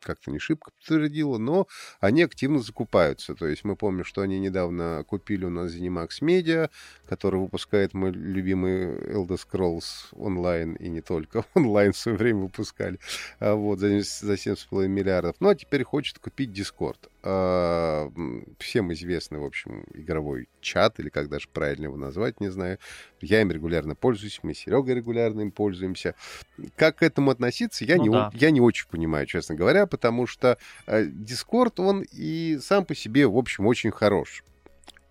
как-то 0.00 0.30
не 0.30 0.38
шибко 0.38 0.70
подтвердила, 0.70 1.38
но 1.38 1.66
они 2.00 2.22
активно 2.22 2.60
закупаются. 2.60 3.34
То 3.34 3.46
есть 3.46 3.64
мы 3.64 3.76
помним, 3.76 4.04
что 4.04 4.22
они 4.22 4.38
недавно 4.38 5.04
купили 5.06 5.44
у 5.44 5.50
нас 5.50 5.74
ZeniMax 5.74 6.08
Media, 6.22 6.70
который 7.06 7.40
выпускает 7.40 7.94
мой 7.94 8.12
любимый 8.12 8.96
Elder 9.12 9.38
Scrolls 9.38 10.08
онлайн 10.12 10.74
и 10.74 10.88
не 10.88 11.00
только 11.00 11.44
онлайн 11.54 11.92
в 11.92 11.98
свое 11.98 12.16
время 12.18 12.40
выпускали, 12.40 12.98
а 13.38 13.54
вот, 13.54 13.78
за, 13.78 13.88
за 14.00 14.34
7,5 14.34 14.86
миллиардов. 14.86 15.36
Ну 15.40 15.48
а 15.48 15.54
теперь 15.54 15.84
хочет 15.84 16.18
купить 16.18 16.50
Discord. 16.50 16.98
А, 17.26 18.12
всем 18.58 18.92
известный, 18.92 19.38
в 19.38 19.44
общем, 19.44 19.86
игровой 19.94 20.46
чат, 20.60 21.00
или 21.00 21.08
как 21.08 21.30
даже 21.30 21.48
правильно 21.50 21.84
его 21.84 21.96
назвать, 21.96 22.38
не 22.38 22.50
знаю. 22.50 22.78
Я 23.22 23.40
им 23.40 23.50
регулярно 23.50 23.94
пользуюсь, 23.94 24.40
мы 24.42 24.52
с 24.52 24.58
Серегой 24.58 24.94
регулярно 24.94 25.40
им 25.40 25.50
пользуемся. 25.50 26.14
Как 26.76 26.96
к 26.96 27.02
этому 27.02 27.30
относиться, 27.30 27.86
я, 27.86 27.96
ну, 27.96 28.02
не, 28.02 28.10
да. 28.10 28.30
я 28.34 28.50
не 28.50 28.60
очень 28.60 28.86
понимаю, 28.90 29.24
честно 29.24 29.54
говоря, 29.54 29.86
потому 29.86 30.26
что 30.26 30.58
э, 30.86 31.04
Discord, 31.06 31.72
он 31.78 32.04
и 32.12 32.58
сам 32.60 32.84
по 32.84 32.94
себе, 32.94 33.26
в 33.26 33.38
общем, 33.38 33.66
очень 33.66 33.90
хорош. 33.90 34.44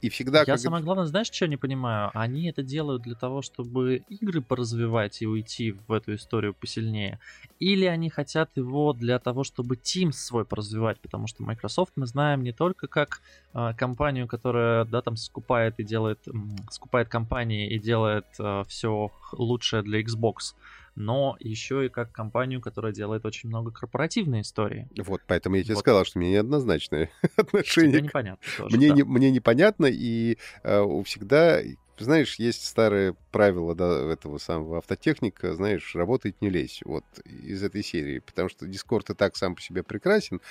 И 0.04 0.10
всегда... 0.10 0.39
Я 0.39 0.46
как... 0.46 0.60
самое 0.60 0.84
главное, 0.84 1.06
знаешь, 1.06 1.32
что 1.32 1.46
я 1.46 1.50
не 1.50 1.56
понимаю? 1.56 2.12
Они 2.13 2.50
это 2.50 2.62
делают 2.62 3.04
для 3.04 3.16
того, 3.16 3.42
чтобы 3.42 4.04
игры 4.10 4.42
поразвивать 4.42 5.22
и 5.22 5.26
уйти 5.26 5.72
в 5.88 5.94
эту 5.94 6.16
историю 6.16 6.54
посильнее. 6.54 7.20
Или 7.60 7.86
они 7.86 8.10
хотят 8.10 8.50
его 8.56 8.92
для 8.92 9.18
того, 9.20 9.46
чтобы 9.46 9.76
Teams 9.76 10.12
свой 10.12 10.44
поразвивать, 10.44 11.00
потому 11.00 11.28
что 11.28 11.44
Microsoft 11.44 11.94
мы 11.96 12.06
знаем 12.06 12.44
не 12.44 12.52
только 12.52 12.88
как 12.88 13.22
э, 13.54 13.72
компанию, 13.78 14.28
которая, 14.28 14.84
да, 14.84 15.02
там 15.02 15.16
скупает 15.16 15.80
и 15.80 15.86
делает, 15.86 16.20
э, 16.28 16.32
скупает 16.70 17.08
компании 17.08 17.70
и 17.70 17.80
делает 17.80 18.26
э, 18.39 18.63
все 18.68 19.10
лучшее 19.32 19.84
для 19.84 20.02
Xbox, 20.02 20.54
но 20.95 21.36
еще 21.39 21.86
и 21.86 21.89
как 21.89 22.12
компанию, 22.12 22.62
которая 22.62 22.93
делает 22.93 23.25
очень 23.25 23.49
много 23.49 23.71
корпоративной 23.71 24.41
истории. 24.41 24.88
Вот, 24.97 25.21
поэтому 25.27 25.56
я 25.56 25.63
тебе 25.63 25.75
вот. 25.75 25.82
сказал, 25.82 26.06
что 26.06 26.19
мне 26.19 26.32
неоднозначное 26.32 27.10
отношение. 27.36 27.91
Тебе 27.91 28.01
непонятно 28.03 28.45
тоже, 28.58 28.77
мне, 28.77 28.89
да. 28.89 28.95
не, 28.95 29.03
мне 29.03 29.32
непонятно, 29.32 29.86
и 29.86 30.38
э, 30.63 31.03
всегда 31.06 31.62
знаешь, 31.97 32.36
есть 32.36 32.65
старое 32.65 33.15
правило 33.32 33.75
да, 33.75 34.12
этого 34.12 34.38
самого 34.38 34.79
автотехника, 34.79 35.53
знаешь, 35.53 35.95
работает 35.95 36.41
не 36.41 36.49
лезь, 36.49 36.82
вот 36.86 37.06
из 37.25 37.63
этой 37.63 37.84
серии, 37.84 38.19
потому 38.19 38.49
что 38.49 38.65
Discord 38.65 39.12
и 39.12 39.15
так 39.15 39.36
сам 39.36 39.56
по 39.56 39.62
себе 39.62 39.84
прекрасен, 39.84 40.41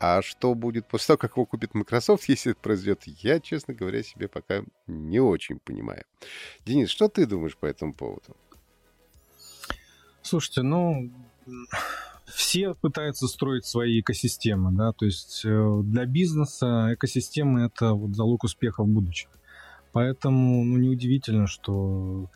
А 0.00 0.22
что 0.22 0.54
будет 0.54 0.86
после 0.86 1.08
того, 1.08 1.18
как 1.18 1.32
его 1.36 1.44
купит 1.44 1.74
Microsoft, 1.74 2.24
если 2.28 2.52
это 2.52 2.60
произойдет, 2.60 3.02
я, 3.04 3.40
честно 3.40 3.74
говоря, 3.74 4.02
себе 4.02 4.28
пока 4.28 4.62
не 4.86 5.20
очень 5.20 5.58
понимаю. 5.58 6.04
Денис, 6.64 6.88
что 6.88 7.08
ты 7.08 7.26
думаешь 7.26 7.56
по 7.56 7.66
этому 7.66 7.92
поводу? 7.92 8.36
Слушайте, 10.22 10.62
ну, 10.62 11.10
все 12.26 12.74
пытаются 12.74 13.26
строить 13.26 13.64
свои 13.64 14.00
экосистемы, 14.00 14.72
да, 14.72 14.92
то 14.92 15.06
есть 15.06 15.42
э, 15.44 15.80
для 15.84 16.04
бизнеса 16.04 16.90
экосистемы 16.92 17.62
это 17.62 17.94
вот 17.94 18.14
залог 18.14 18.44
успеха 18.44 18.82
в 18.82 18.88
будущем. 18.88 19.30
Поэтому, 19.92 20.64
ну, 20.64 20.76
неудивительно, 20.76 21.46
что 21.46 22.30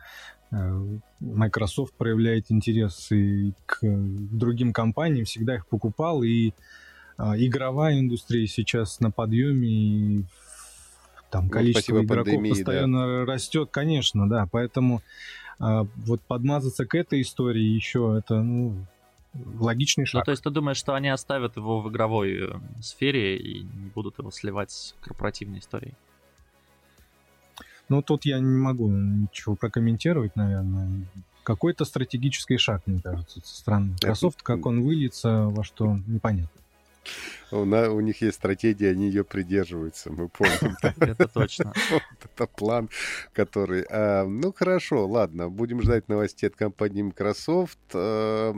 э, 0.51 0.99
Microsoft 1.21 1.95
проявляет 1.95 2.51
интерес 2.51 3.13
и 3.13 3.53
к 3.67 3.79
другим 3.83 4.73
компаниям, 4.73 5.27
всегда 5.27 5.57
их 5.57 5.67
покупал, 5.67 6.23
и 6.23 6.53
а, 7.17 7.37
игровая 7.37 8.01
индустрия 8.01 8.47
сейчас 8.47 9.01
на 9.01 9.11
подъеме, 9.11 9.69
и 9.69 10.25
там 11.31 11.45
ну, 11.45 11.51
количество 11.51 12.03
игроков 12.03 12.25
пандемии, 12.25 12.51
постоянно 12.51 13.25
да. 13.25 13.33
растет, 13.33 13.69
конечно, 13.71 14.29
да, 14.29 14.49
поэтому 14.51 15.03
а, 15.63 15.87
вот 15.95 16.21
подмазаться 16.23 16.85
к 16.85 16.97
этой 16.97 17.23
истории 17.23 17.63
еще 17.63 18.17
это, 18.19 18.43
ну, 18.43 18.85
логичный 19.61 20.07
шаг. 20.07 20.23
Ну, 20.23 20.25
то 20.25 20.31
есть 20.33 20.43
ты 20.43 20.51
думаешь, 20.51 20.77
что 20.77 20.95
они 20.95 21.09
оставят 21.09 21.57
его 21.57 21.81
в 21.81 21.89
игровой 21.89 22.33
э, 22.33 22.61
сфере 22.81 23.37
и 23.37 23.63
не 23.63 23.91
будут 23.95 24.19
его 24.19 24.33
сливать 24.33 24.73
с 24.73 24.97
корпоративной 25.01 25.61
историей? 25.61 25.95
Ну, 27.89 28.03
тут 28.03 28.25
я 28.25 28.41
не 28.41 28.59
могу 28.59 28.91
ничего 28.91 29.55
прокомментировать, 29.55 30.35
наверное. 30.35 31.07
Какой-то 31.45 31.85
стратегический 31.85 32.57
шаг, 32.57 32.83
мне 32.87 33.01
кажется, 33.01 33.41
со 33.45 33.57
стороны 33.57 33.93
Microsoft. 33.93 34.43
Как 34.43 34.67
он 34.67 34.83
выльется, 34.83 35.45
во 35.45 35.63
что, 35.63 35.97
непонятно. 36.09 36.61
У, 37.51 37.65
на, 37.65 37.91
у 37.91 38.01
них 38.01 38.23
есть 38.23 38.37
стратегия, 38.37 38.91
они 38.91 39.09
ее 39.09 39.25
придерживаются, 39.25 40.11
мы 40.11 40.29
помним. 40.29 40.77
Это 41.01 41.29
точно. 41.29 41.73
Это 42.21 42.47
план, 42.47 42.89
который... 43.33 43.85
А, 43.91 44.25
ну, 44.25 44.53
хорошо, 44.53 45.07
ладно, 45.07 45.49
будем 45.49 45.83
ждать 45.83 46.09
новостей 46.09 46.49
от 46.49 46.57
компании 46.57 47.03
Microsoft. 47.03 47.79
А, 47.95 48.53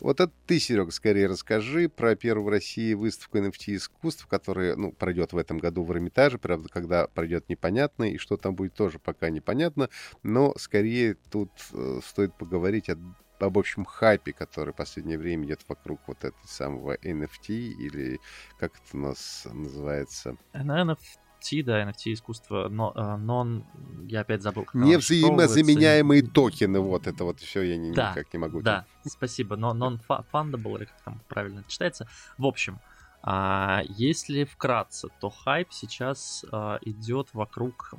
вот 0.00 0.20
это 0.20 0.32
ты, 0.46 0.58
Серега, 0.58 0.90
скорее 0.90 1.26
расскажи 1.28 1.88
про 1.88 2.14
первую 2.14 2.44
в 2.44 2.48
России 2.48 2.94
выставку 2.94 3.38
NFT 3.38 3.76
искусств, 3.76 4.26
которая 4.26 4.76
ну, 4.76 4.92
пройдет 4.92 5.32
в 5.32 5.38
этом 5.38 5.58
году 5.58 5.82
в 5.82 5.92
Эрмитаже. 5.92 6.38
Правда, 6.38 6.68
когда 6.68 7.06
пройдет 7.06 7.48
непонятно, 7.48 8.04
и 8.04 8.18
что 8.18 8.36
там 8.36 8.54
будет 8.54 8.74
тоже 8.74 8.98
пока 8.98 9.30
непонятно. 9.30 9.88
Но 10.22 10.54
скорее 10.58 11.16
тут 11.30 11.50
э, 11.72 12.00
стоит 12.04 12.34
поговорить 12.34 12.90
о 12.90 12.98
об 13.38 13.58
общем 13.58 13.84
хайпе, 13.84 14.32
который 14.32 14.72
в 14.72 14.76
последнее 14.76 15.18
время 15.18 15.46
идет 15.46 15.60
вокруг 15.68 16.00
вот 16.06 16.18
этого 16.24 16.46
самого 16.46 16.96
NFT, 16.96 17.48
или 17.48 18.20
как 18.58 18.72
это 18.74 18.96
у 18.96 19.00
нас 19.00 19.46
называется? 19.52 20.36
NFT, 20.52 21.62
да, 21.64 21.82
NFT 21.82 22.12
искусство, 22.12 22.68
но 22.68 22.92
non, 22.96 23.64
я 24.08 24.20
опять 24.20 24.42
забыл. 24.42 24.66
Невзаимозаменяемые 24.72 26.22
токены, 26.22 26.80
вот 26.80 27.06
это 27.06 27.24
вот 27.24 27.40
все 27.40 27.62
я 27.62 27.76
не, 27.76 27.92
да, 27.92 28.12
никак 28.12 28.32
не 28.32 28.38
могу. 28.38 28.62
Да, 28.62 28.86
спасибо, 29.04 29.56
но 29.56 29.74
non-fundable, 29.74 30.78
или 30.78 30.84
как 30.84 31.00
там 31.02 31.22
правильно 31.28 31.60
это 31.60 31.70
читается. 31.70 32.08
В 32.38 32.46
общем, 32.46 32.80
а, 33.26 33.82
если 33.88 34.44
вкратце, 34.44 35.08
то 35.18 35.30
хайп 35.30 35.72
сейчас 35.72 36.44
а, 36.52 36.78
идет 36.82 37.30
вокруг 37.32 37.94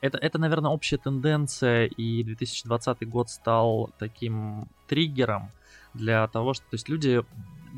это, 0.00 0.18
это, 0.18 0.38
наверное, 0.38 0.70
общая 0.70 0.98
тенденция, 0.98 1.86
и 1.86 2.22
2020 2.22 3.08
год 3.08 3.30
стал 3.30 3.90
таким 3.98 4.68
триггером 4.88 5.50
для 5.94 6.26
того, 6.28 6.54
что 6.54 6.64
то 6.64 6.74
есть 6.74 6.88
люди 6.88 7.22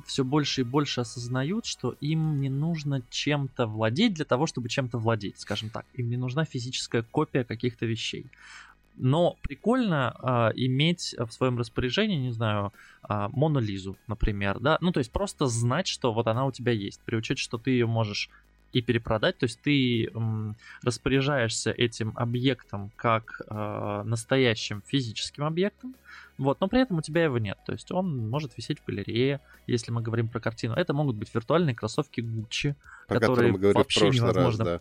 все 0.06 0.24
больше 0.24 0.62
и 0.62 0.64
больше 0.64 1.00
осознают, 1.00 1.66
что 1.66 1.94
им 2.00 2.40
не 2.40 2.48
нужно 2.48 3.02
чем-то 3.10 3.66
владеть 3.66 4.14
для 4.14 4.24
того, 4.24 4.46
чтобы 4.46 4.68
чем-то 4.68 4.98
владеть, 4.98 5.38
скажем 5.38 5.70
так. 5.70 5.84
Им 5.94 6.08
не 6.08 6.16
нужна 6.16 6.44
физическая 6.44 7.02
копия 7.02 7.44
каких-то 7.44 7.86
вещей. 7.86 8.26
Но 8.96 9.36
прикольно 9.42 10.16
э, 10.20 10.52
иметь 10.56 11.14
в 11.18 11.30
своем 11.30 11.58
распоряжении, 11.58 12.16
не 12.16 12.32
знаю, 12.32 12.72
э, 13.08 13.28
Мону 13.32 13.60
Лизу, 13.60 13.96
например, 14.08 14.58
да, 14.58 14.76
ну 14.80 14.90
то 14.90 14.98
есть 14.98 15.12
просто 15.12 15.46
знать, 15.46 15.86
что 15.86 16.12
вот 16.12 16.26
она 16.26 16.44
у 16.46 16.52
тебя 16.52 16.72
есть, 16.72 17.00
при 17.04 17.16
учете, 17.16 17.40
что 17.40 17.58
ты 17.58 17.70
ее 17.70 17.86
можешь 17.86 18.28
и 18.72 18.82
перепродать. 18.82 19.38
То 19.38 19.44
есть 19.44 19.60
ты 19.60 20.10
распоряжаешься 20.82 21.70
этим 21.70 22.12
объектом 22.16 22.90
как 22.96 23.40
э, 23.48 24.02
настоящим 24.04 24.82
физическим 24.86 25.44
объектом, 25.44 25.94
вот, 26.36 26.60
но 26.60 26.68
при 26.68 26.80
этом 26.80 26.98
у 26.98 27.02
тебя 27.02 27.24
его 27.24 27.38
нет. 27.38 27.58
То 27.66 27.72
есть 27.72 27.90
он 27.90 28.28
может 28.28 28.56
висеть 28.56 28.78
в 28.80 28.84
галерее, 28.86 29.40
если 29.66 29.90
мы 29.90 30.02
говорим 30.02 30.28
про 30.28 30.40
картину. 30.40 30.74
Это 30.74 30.92
могут 30.92 31.16
быть 31.16 31.34
виртуальные 31.34 31.74
кроссовки 31.74 32.20
про 33.06 33.20
которые 33.20 33.52
вообще 33.52 34.10
невозможно 34.10 34.64
раз, 34.64 34.80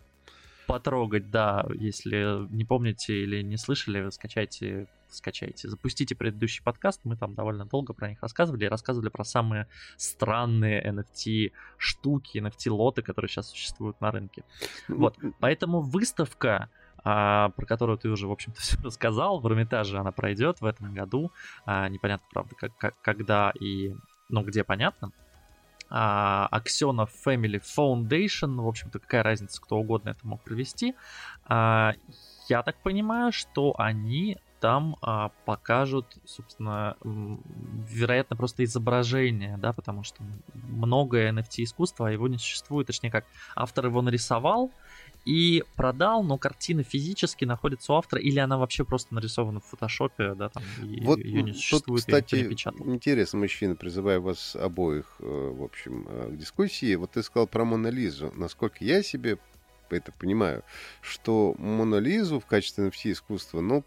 потрогать, 0.68 1.30
да, 1.30 1.66
если 1.74 2.46
не 2.54 2.64
помните 2.64 3.22
или 3.22 3.40
не 3.40 3.56
слышали, 3.56 4.02
вы 4.02 4.12
скачайте, 4.12 4.86
скачайте, 5.10 5.68
запустите 5.68 6.14
предыдущий 6.14 6.62
подкаст, 6.62 7.00
мы 7.04 7.16
там 7.16 7.34
довольно 7.34 7.64
долго 7.64 7.92
про 7.92 8.08
них 8.08 8.22
рассказывали, 8.22 8.64
и 8.64 8.68
рассказывали 8.68 9.08
про 9.08 9.24
самые 9.24 9.68
странные 9.96 10.84
NFT 10.84 11.52
штуки, 11.76 12.38
NFT 12.38 12.70
лоты, 12.70 13.02
которые 13.02 13.28
сейчас 13.28 13.48
существуют 13.48 14.00
на 14.00 14.10
рынке. 14.10 14.44
Вот, 14.88 15.16
поэтому 15.40 15.80
выставка 15.80 16.70
а, 17.04 17.50
про 17.50 17.64
которую 17.64 17.96
ты 17.96 18.08
уже, 18.08 18.26
в 18.26 18.32
общем-то, 18.32 18.60
все 18.60 18.76
рассказал. 18.82 19.40
В 19.40 19.46
Эрмитаже 19.46 19.98
она 19.98 20.12
пройдет 20.12 20.60
в 20.60 20.64
этом 20.64 20.92
году. 20.92 21.30
А, 21.64 21.88
непонятно, 21.88 22.26
правда, 22.32 22.54
как, 22.56 22.76
как, 22.76 23.00
когда 23.00 23.52
и, 23.58 23.94
ну, 24.28 24.42
где 24.42 24.64
понятно 24.64 25.12
а, 25.90 26.48
Аксенов 26.50 27.10
Family 27.26 27.62
Foundation, 27.76 28.60
в 28.60 28.68
общем-то, 28.68 28.98
какая 28.98 29.22
разница, 29.22 29.60
кто 29.60 29.78
угодно 29.78 30.10
это 30.10 30.26
мог 30.26 30.42
провести. 30.42 30.94
А, 31.44 31.94
я 32.48 32.62
так 32.62 32.76
понимаю, 32.82 33.32
что 33.32 33.74
они 33.78 34.38
там 34.60 34.96
а, 35.02 35.30
покажут, 35.44 36.06
собственно, 36.24 36.96
вероятно, 37.02 38.36
просто 38.36 38.64
изображение, 38.64 39.56
да, 39.58 39.72
потому 39.72 40.02
что 40.02 40.22
многое 40.54 41.32
NFT 41.32 41.64
искусства, 41.64 42.08
а 42.08 42.10
его 42.10 42.28
не 42.28 42.38
существует, 42.38 42.86
точнее 42.86 43.10
как 43.10 43.24
автор 43.54 43.86
его 43.86 44.02
нарисовал, 44.02 44.70
и 45.24 45.62
продал, 45.76 46.22
но 46.22 46.38
картина 46.38 46.82
физически 46.82 47.44
находится 47.44 47.92
у 47.92 47.96
автора, 47.96 48.20
или 48.20 48.38
она 48.38 48.56
вообще 48.56 48.84
просто 48.84 49.14
нарисована 49.14 49.60
в 49.60 49.64
фотошопе, 49.66 50.34
да, 50.34 50.48
там, 50.48 50.62
и 50.82 51.00
вот 51.02 51.18
ее 51.18 51.42
не 51.42 51.52
существует, 51.52 52.06
тут, 52.06 52.14
кстати, 52.14 52.46
интересно, 52.84 53.38
мужчина, 53.38 53.76
призываю 53.76 54.22
вас 54.22 54.56
обоих, 54.56 55.16
э, 55.20 55.52
в 55.54 55.62
общем, 55.62 56.06
э, 56.08 56.30
к 56.30 56.38
дискуссии. 56.38 56.94
Вот 56.94 57.12
ты 57.12 57.22
сказал 57.22 57.46
про 57.46 57.64
Мона 57.64 57.88
Лизу. 57.88 58.32
Насколько 58.36 58.84
я 58.84 59.02
себе 59.02 59.38
это 59.90 60.12
понимаю, 60.12 60.64
что 61.00 61.54
Мона 61.58 61.96
Лизу 61.96 62.40
в 62.40 62.46
качестве 62.46 62.88
NFT 62.88 63.12
искусства, 63.12 63.60
ну, 63.60 63.84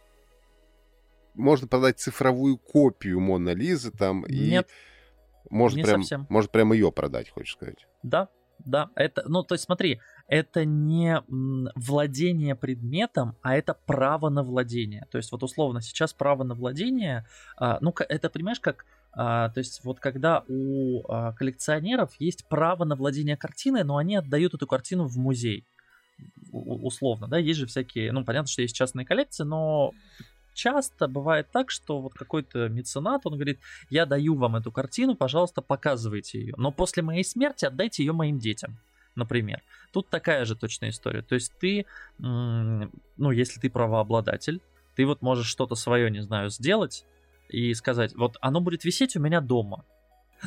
можно 1.33 1.67
продать 1.67 1.99
цифровую 1.99 2.57
копию 2.57 3.19
Мона 3.19 3.53
Лизы 3.53 3.91
там 3.91 4.25
Нет, 4.27 4.67
и 4.67 5.53
может 5.53 5.77
не 5.77 5.83
прям, 5.83 6.01
совсем. 6.01 6.27
может 6.29 6.51
прям 6.51 6.73
ее 6.73 6.91
продать, 6.91 7.29
хочешь 7.29 7.53
сказать? 7.53 7.87
Да, 8.03 8.29
да, 8.65 8.89
это, 8.95 9.23
ну, 9.27 9.43
то 9.43 9.55
есть 9.55 9.65
смотри, 9.65 9.99
это 10.27 10.65
не 10.65 11.21
владение 11.75 12.55
предметом, 12.55 13.35
а 13.41 13.55
это 13.55 13.73
право 13.73 14.29
на 14.29 14.43
владение. 14.43 15.07
То 15.11 15.17
есть 15.17 15.31
вот 15.31 15.43
условно 15.43 15.81
сейчас 15.81 16.13
право 16.13 16.43
на 16.43 16.53
владение, 16.53 17.25
а, 17.57 17.79
ну, 17.81 17.93
это 18.07 18.29
понимаешь, 18.29 18.59
как, 18.59 18.85
а, 19.13 19.49
то 19.49 19.59
есть 19.59 19.83
вот 19.83 19.99
когда 19.99 20.43
у 20.47 21.03
а, 21.07 21.33
коллекционеров 21.33 22.13
есть 22.19 22.47
право 22.47 22.85
на 22.85 22.95
владение 22.95 23.35
картиной, 23.35 23.83
но 23.83 23.97
они 23.97 24.15
отдают 24.15 24.53
эту 24.53 24.67
картину 24.67 25.07
в 25.07 25.17
музей 25.17 25.65
условно, 26.51 27.27
да, 27.27 27.37
есть 27.37 27.59
же 27.59 27.65
всякие, 27.65 28.11
ну, 28.11 28.23
понятно, 28.23 28.47
что 28.47 28.61
есть 28.61 28.75
частные 28.75 29.05
коллекции, 29.05 29.43
но 29.43 29.91
часто 30.53 31.07
бывает 31.07 31.47
так, 31.51 31.71
что 31.71 32.01
вот 32.01 32.13
какой-то 32.13 32.69
меценат, 32.69 33.21
он 33.25 33.33
говорит, 33.33 33.59
я 33.89 34.05
даю 34.05 34.35
вам 34.35 34.55
эту 34.55 34.71
картину, 34.71 35.15
пожалуйста, 35.15 35.61
показывайте 35.61 36.39
ее, 36.39 36.53
но 36.57 36.71
после 36.71 37.03
моей 37.03 37.23
смерти 37.23 37.65
отдайте 37.65 38.03
ее 38.03 38.13
моим 38.13 38.39
детям 38.39 38.77
например. 39.15 39.61
Тут 39.91 40.09
такая 40.09 40.45
же 40.45 40.55
точная 40.55 40.89
история. 40.89 41.21
То 41.21 41.35
есть 41.35 41.53
ты, 41.59 41.85
ну, 42.17 43.31
если 43.31 43.59
ты 43.59 43.69
правообладатель, 43.69 44.61
ты 44.95 45.05
вот 45.05 45.21
можешь 45.21 45.47
что-то 45.47 45.75
свое, 45.75 46.09
не 46.09 46.21
знаю, 46.21 46.49
сделать 46.49 47.05
и 47.49 47.73
сказать, 47.73 48.15
вот 48.15 48.37
оно 48.41 48.61
будет 48.61 48.85
висеть 48.85 49.15
у 49.15 49.19
меня 49.19 49.41
дома, 49.41 49.85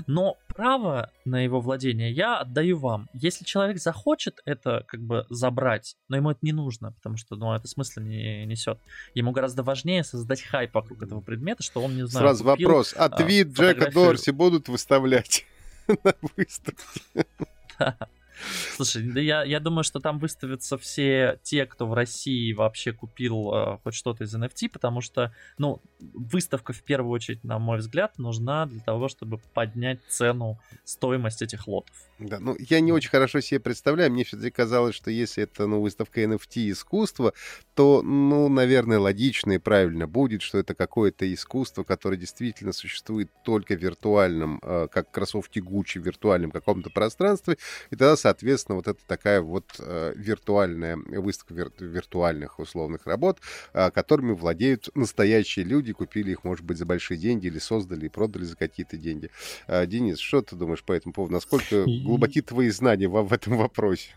но 0.06 0.36
право 0.48 1.10
на 1.24 1.42
его 1.42 1.60
владение 1.60 2.10
я 2.10 2.38
отдаю 2.38 2.78
вам. 2.78 3.08
Если 3.12 3.44
человек 3.44 3.78
захочет 3.78 4.40
это 4.44 4.84
как 4.86 5.00
бы 5.00 5.26
забрать, 5.30 5.96
но 6.08 6.16
ему 6.16 6.30
это 6.30 6.40
не 6.42 6.52
нужно, 6.52 6.92
потому 6.92 7.16
что 7.16 7.36
ну, 7.36 7.54
это 7.54 7.68
смысла 7.68 8.00
не 8.00 8.46
несет. 8.46 8.78
Ему 9.14 9.32
гораздо 9.32 9.62
важнее 9.62 10.04
создать 10.04 10.42
хайп 10.42 10.74
вокруг 10.74 11.02
этого 11.02 11.20
предмета, 11.20 11.62
что 11.62 11.80
он 11.80 11.96
не 11.96 12.06
знает. 12.06 12.24
Сразу 12.26 12.44
купил, 12.44 12.68
вопрос. 12.68 12.94
А, 12.96 13.06
а 13.06 13.08
твит 13.08 13.48
Джека 13.48 13.90
Дорси 13.90 14.30
будут 14.30 14.68
выставлять 14.68 15.46
на 15.88 16.14
выставке? 16.36 17.26
Слушай, 18.76 19.02
да 19.02 19.20
я, 19.20 19.44
я 19.44 19.60
думаю, 19.60 19.84
что 19.84 20.00
там 20.00 20.18
выставятся 20.18 20.78
все 20.78 21.38
те, 21.42 21.66
кто 21.66 21.86
в 21.86 21.94
России 21.94 22.52
вообще 22.52 22.92
купил 22.92 23.52
э, 23.54 23.78
хоть 23.82 23.94
что-то 23.94 24.24
из 24.24 24.34
NFT, 24.34 24.68
потому 24.70 25.00
что, 25.00 25.34
ну, 25.58 25.80
выставка 26.00 26.72
в 26.72 26.82
первую 26.82 27.12
очередь, 27.12 27.44
на 27.44 27.58
мой 27.58 27.78
взгляд, 27.78 28.18
нужна 28.18 28.66
для 28.66 28.80
того, 28.80 29.08
чтобы 29.08 29.38
поднять 29.54 30.00
цену, 30.08 30.58
стоимость 30.84 31.42
этих 31.42 31.66
лотов. 31.66 31.94
Да, 32.18 32.38
ну 32.38 32.56
я 32.58 32.80
не 32.80 32.92
очень 32.92 33.10
хорошо 33.10 33.40
себе 33.40 33.58
представляю. 33.60 34.12
Мне 34.12 34.24
все-таки 34.24 34.50
казалось, 34.50 34.94
что 34.94 35.10
если 35.10 35.44
это 35.44 35.66
ну, 35.66 35.80
выставка 35.80 36.22
NFT 36.22 36.70
искусства, 36.70 37.32
то, 37.74 38.02
ну, 38.02 38.48
наверное, 38.48 38.98
логично 38.98 39.52
и 39.52 39.58
правильно 39.58 40.06
будет, 40.06 40.42
что 40.42 40.58
это 40.58 40.74
какое-то 40.74 41.32
искусство, 41.32 41.82
которое 41.82 42.16
действительно 42.16 42.72
существует 42.72 43.30
только 43.44 43.74
в 43.74 43.80
виртуальном, 43.80 44.60
э, 44.62 44.88
как 44.90 45.10
кроссовки 45.10 45.58
Гуччи 45.58 45.98
в 45.98 46.06
виртуальном 46.06 46.50
каком-то 46.50 46.90
пространстве. 46.90 47.58
И 47.90 47.96
тогда, 47.96 48.16
соответственно, 48.24 48.76
вот 48.76 48.88
это 48.88 49.00
такая 49.06 49.42
вот 49.42 49.66
э, 49.78 50.14
виртуальная 50.16 50.96
выставка 50.96 51.52
вир- 51.52 51.72
виртуальных 51.78 52.58
условных 52.58 53.06
работ, 53.06 53.38
э, 53.74 53.90
которыми 53.90 54.32
владеют 54.32 54.88
настоящие 54.94 55.66
люди, 55.66 55.92
купили 55.92 56.30
их, 56.30 56.42
может 56.42 56.64
быть, 56.64 56.78
за 56.78 56.86
большие 56.86 57.18
деньги 57.18 57.48
или 57.48 57.58
создали 57.58 58.06
и 58.06 58.08
продали 58.08 58.44
за 58.44 58.56
какие-то 58.56 58.96
деньги. 58.96 59.28
Э, 59.66 59.86
Денис, 59.86 60.18
что 60.18 60.40
ты 60.40 60.56
думаешь 60.56 60.82
по 60.82 60.94
этому 60.94 61.12
поводу? 61.12 61.34
Насколько 61.34 61.84
глубоки 61.84 62.40
твои 62.40 62.70
знания 62.70 63.08
в, 63.08 63.22
в 63.22 63.30
этом 63.30 63.58
вопросе? 63.58 64.14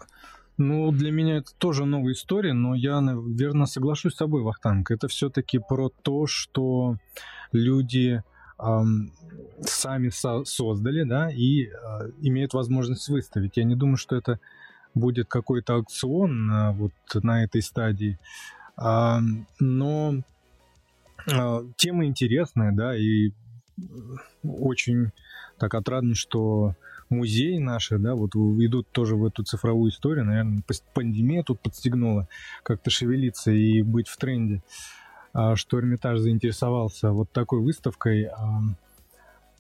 Ну, 0.55 0.93
для 0.93 1.11
меня 1.11 1.39
это 1.39 1.53
тоже 1.57 1.83
новая 1.83 2.13
история, 2.13 2.53
но 2.53 2.75
я, 2.75 3.01
наверное, 3.01 3.65
соглашусь 3.65 4.13
с 4.13 4.17
тобой, 4.17 4.41
Вахтанг. 4.41 4.89
Это 4.89 5.09
все-таки 5.09 5.59
про 5.59 5.89
то, 5.89 6.27
что 6.27 6.95
люди 7.51 8.23
сами 8.59 10.09
со 10.09 10.43
создали, 10.45 11.03
да, 11.03 11.31
и 11.31 11.65
э, 11.65 11.69
имеют 12.21 12.53
возможность 12.53 13.07
выставить. 13.09 13.57
Я 13.57 13.63
не 13.63 13.75
думаю, 13.75 13.97
что 13.97 14.15
это 14.15 14.39
будет 14.93 15.27
какой-то 15.27 15.75
аукцион 15.75 16.51
э, 16.51 16.71
вот 16.73 16.93
на 17.23 17.43
этой 17.43 17.61
стадии. 17.61 18.19
Э, 18.77 19.17
но 19.59 20.15
э, 21.31 21.59
тема 21.75 22.05
интересная, 22.05 22.71
да, 22.71 22.95
и 22.95 23.31
очень 24.43 25.11
так 25.59 25.73
отрадно, 25.73 26.15
что 26.15 26.75
музеи 27.09 27.57
наши, 27.57 27.97
да, 27.97 28.15
вот 28.15 28.35
идут 28.35 28.89
тоже 28.91 29.15
в 29.15 29.25
эту 29.25 29.43
цифровую 29.43 29.91
историю, 29.91 30.25
наверное, 30.25 30.63
пандемия 30.93 31.43
тут 31.43 31.61
подстегнула 31.61 32.27
как-то 32.63 32.89
шевелиться 32.89 33.51
и 33.51 33.81
быть 33.81 34.07
в 34.07 34.17
тренде, 34.17 34.57
а, 34.57 34.61
что 35.55 35.79
Эрмитаж 35.79 36.19
заинтересовался 36.19 37.11
вот 37.11 37.31
такой 37.31 37.61
выставкой. 37.61 38.25
А, 38.25 38.61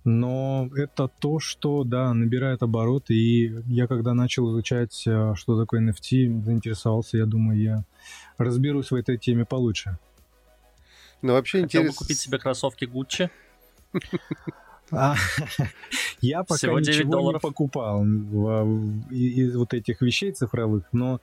но 0.03 0.69
это 0.75 1.09
то, 1.19 1.39
что, 1.39 1.83
да, 1.83 2.13
набирает 2.13 2.63
обороты, 2.63 3.13
и 3.13 3.53
я 3.67 3.87
когда 3.87 4.13
начал 4.13 4.49
изучать, 4.51 5.03
а, 5.05 5.35
что 5.35 5.59
такое 5.59 5.81
NFT, 5.81 6.43
заинтересовался, 6.43 7.17
я 7.17 7.25
думаю, 7.25 7.59
я 7.59 7.83
разберусь 8.37 8.91
в 8.91 8.95
этой 8.95 9.17
теме 9.17 9.45
получше. 9.45 9.97
Ну, 11.21 11.33
вообще 11.33 11.63
Хотел 11.63 11.81
интересно... 11.81 11.91
бы 11.91 12.05
купить 12.05 12.19
себе 12.19 12.39
кроссовки 12.39 12.85
Gucci. 12.85 13.29
А, 14.91 15.15
я 16.21 16.43
пока 16.43 16.67
ничего 16.67 17.11
долларов. 17.11 17.43
не 17.43 17.49
покупал 17.49 18.05
из 19.11 19.55
вот 19.57 19.73
этих 19.73 20.01
вещей 20.01 20.31
цифровых, 20.31 20.85
но 20.93 21.19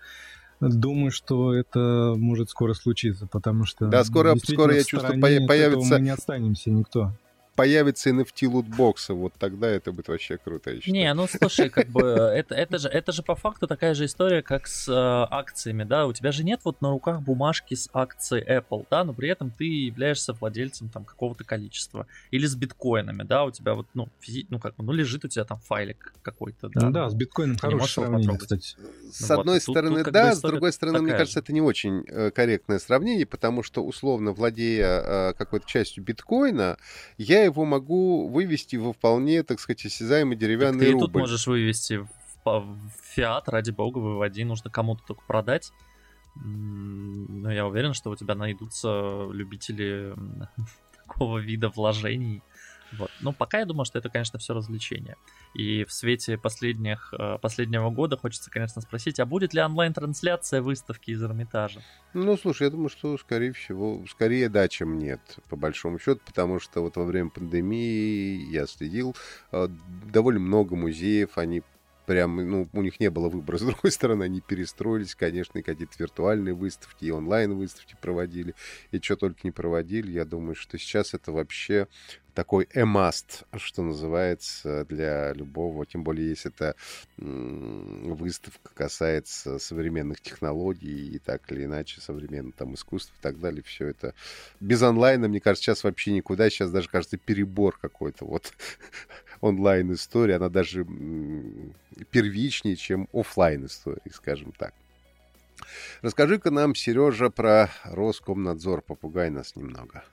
думаю, 0.60 1.10
что 1.10 1.54
это 1.54 2.14
может 2.16 2.50
скоро 2.50 2.74
случиться, 2.74 3.26
потому 3.26 3.64
что 3.64 3.86
да, 3.86 4.04
скоро, 4.04 4.34
скоро 4.36 4.74
я 4.74 4.84
чувствую 4.84 5.20
появится. 5.20 5.94
Мы 5.94 6.00
не 6.00 6.10
останемся 6.10 6.70
никто 6.70 7.12
появится 7.54 8.10
NFT 8.10 8.46
лутбоксы, 8.46 9.14
вот 9.14 9.32
тогда 9.38 9.68
это 9.68 9.92
будет 9.92 10.08
вообще 10.08 10.38
круто. 10.38 10.70
Я 10.70 10.80
Не, 10.86 11.14
ну 11.14 11.26
слушай, 11.26 11.70
как 11.70 11.88
бы 11.88 12.02
это, 12.02 12.54
это, 12.54 12.78
же, 12.78 12.88
это 12.88 13.12
же 13.12 13.22
по 13.22 13.34
факту 13.34 13.66
такая 13.66 13.94
же 13.94 14.04
история, 14.06 14.42
как 14.42 14.66
с 14.66 14.88
э, 14.88 14.92
акциями, 15.30 15.84
да, 15.84 16.06
у 16.06 16.12
тебя 16.12 16.32
же 16.32 16.44
нет 16.44 16.60
вот 16.64 16.80
на 16.80 16.90
руках 16.90 17.22
бумажки 17.22 17.74
с 17.74 17.88
акцией 17.92 18.44
Apple, 18.44 18.86
да, 18.90 19.04
но 19.04 19.12
при 19.12 19.28
этом 19.28 19.50
ты 19.50 19.64
являешься 19.64 20.32
владельцем 20.32 20.88
там 20.88 21.04
какого-то 21.04 21.44
количества. 21.44 22.06
Или 22.30 22.46
с 22.46 22.54
биткоинами, 22.54 23.22
да, 23.22 23.44
у 23.44 23.50
тебя 23.50 23.74
вот, 23.74 23.86
ну, 23.94 24.08
физи... 24.20 24.46
ну 24.50 24.58
как 24.58 24.76
бы, 24.76 24.84
ну 24.84 24.92
лежит 24.92 25.24
у 25.24 25.28
тебя 25.28 25.44
там 25.44 25.58
файлик 25.58 26.12
какой-то, 26.22 26.68
да. 26.74 26.86
Ну 26.86 26.90
да, 26.90 27.08
с 27.08 27.14
биткоином 27.14 27.56
хорошее 27.56 28.06
сравнение, 28.06 28.38
кстати. 28.38 28.76
С 29.10 29.28
ну, 29.28 29.40
одной 29.40 29.54
вот, 29.54 29.62
стороны, 29.62 29.96
тут, 29.96 30.04
тут, 30.04 30.12
да, 30.12 30.34
с 30.34 30.40
другой 30.40 30.72
стороны, 30.72 31.02
мне 31.02 31.12
кажется, 31.12 31.38
же. 31.38 31.40
это 31.40 31.52
не 31.52 31.60
очень 31.60 32.04
э, 32.08 32.30
корректное 32.30 32.78
сравнение, 32.78 33.26
потому 33.26 33.62
что, 33.62 33.84
условно, 33.84 34.32
владея 34.32 35.30
э, 35.30 35.34
какой-то 35.34 35.66
частью 35.66 36.02
биткоина, 36.02 36.78
я 37.18 37.43
его 37.44 37.64
могу 37.64 38.28
вывести 38.28 38.76
во 38.76 38.92
вполне, 38.92 39.42
так 39.42 39.60
сказать, 39.60 39.84
осязаемый 39.86 40.36
деревянный 40.36 40.80
так 40.80 40.88
ты 40.88 40.92
рубль. 40.92 41.06
Ты 41.06 41.12
тут 41.12 41.20
можешь 41.20 41.46
вывести 41.46 41.94
в, 41.94 42.08
в 42.44 42.90
фиат, 43.14 43.48
ради 43.48 43.70
бога, 43.70 43.98
выводи, 43.98 44.44
нужно 44.44 44.70
кому-то 44.70 45.02
только 45.06 45.22
продать. 45.26 45.72
Но 46.36 47.52
я 47.52 47.66
уверен, 47.66 47.94
что 47.94 48.10
у 48.10 48.16
тебя 48.16 48.34
найдутся 48.34 49.28
любители 49.30 50.14
такого 50.96 51.38
вида 51.38 51.68
вложений. 51.68 52.42
Вот. 52.98 53.10
Но 53.20 53.32
пока 53.32 53.60
я 53.60 53.64
думаю, 53.64 53.84
что 53.84 53.98
это, 53.98 54.08
конечно, 54.08 54.38
все 54.38 54.54
развлечение. 54.54 55.16
И 55.54 55.84
в 55.84 55.92
свете 55.92 56.38
последних, 56.38 57.12
э, 57.18 57.38
последнего 57.40 57.90
года 57.90 58.16
хочется, 58.16 58.50
конечно, 58.50 58.82
спросить, 58.82 59.20
а 59.20 59.26
будет 59.26 59.54
ли 59.54 59.60
онлайн-трансляция 59.60 60.62
выставки 60.62 61.10
из 61.10 61.22
Эрмитажа? 61.22 61.80
Ну, 62.12 62.36
слушай, 62.36 62.64
я 62.64 62.70
думаю, 62.70 62.88
что, 62.88 63.16
скорее 63.18 63.52
всего, 63.52 64.04
скорее 64.08 64.48
да, 64.48 64.68
чем 64.68 64.98
нет, 64.98 65.20
по 65.48 65.56
большому 65.56 65.98
счету, 65.98 66.20
потому 66.24 66.60
что 66.60 66.80
вот 66.80 66.96
во 66.96 67.04
время 67.04 67.30
пандемии 67.30 68.50
я 68.50 68.66
следил, 68.66 69.16
э, 69.52 69.68
довольно 70.12 70.40
много 70.40 70.76
музеев, 70.76 71.38
они 71.38 71.62
прям, 72.06 72.36
ну, 72.36 72.68
у 72.72 72.82
них 72.82 73.00
не 73.00 73.10
было 73.10 73.28
выбора. 73.28 73.58
С 73.58 73.62
другой 73.62 73.90
стороны, 73.90 74.24
они 74.24 74.40
перестроились, 74.40 75.14
конечно, 75.14 75.58
и 75.58 75.62
какие-то 75.62 75.94
виртуальные 75.98 76.54
выставки, 76.54 77.06
и 77.06 77.10
онлайн-выставки 77.10 77.96
проводили, 78.00 78.54
и 78.90 79.00
что 79.00 79.16
только 79.16 79.40
не 79.44 79.50
проводили. 79.50 80.12
Я 80.12 80.24
думаю, 80.24 80.54
что 80.54 80.78
сейчас 80.78 81.14
это 81.14 81.32
вообще 81.32 81.88
такой 82.34 82.64
must, 82.74 83.44
что 83.56 83.82
называется, 83.82 84.84
для 84.86 85.32
любого, 85.32 85.86
тем 85.86 86.02
более, 86.04 86.30
если 86.30 86.50
это 86.50 86.74
выставка 87.16 88.72
касается 88.74 89.58
современных 89.58 90.20
технологий 90.20 91.14
и 91.14 91.18
так 91.18 91.50
или 91.50 91.64
иначе 91.64 92.00
современного 92.00 92.54
там 92.56 92.74
искусства 92.74 93.14
и 93.18 93.22
так 93.22 93.38
далее, 93.38 93.62
все 93.62 93.88
это 93.88 94.14
без 94.60 94.82
онлайна, 94.82 95.28
мне 95.28 95.40
кажется, 95.40 95.64
сейчас 95.64 95.84
вообще 95.84 96.12
никуда, 96.12 96.50
сейчас 96.50 96.70
даже, 96.70 96.88
кажется, 96.88 97.16
перебор 97.16 97.78
какой-то, 97.80 98.24
вот 98.24 98.52
онлайн 99.40 99.92
история, 99.92 100.36
она 100.36 100.48
даже 100.48 100.86
первичнее, 102.10 102.76
чем 102.76 103.08
офлайн 103.12 103.66
истории, 103.66 104.10
скажем 104.12 104.52
так. 104.52 104.74
Расскажи-ка 106.02 106.50
нам, 106.50 106.74
Сережа, 106.74 107.30
про 107.30 107.70
Роскомнадзор. 107.84 108.82
Попугай 108.82 109.30
нас 109.30 109.56
немного. 109.56 110.04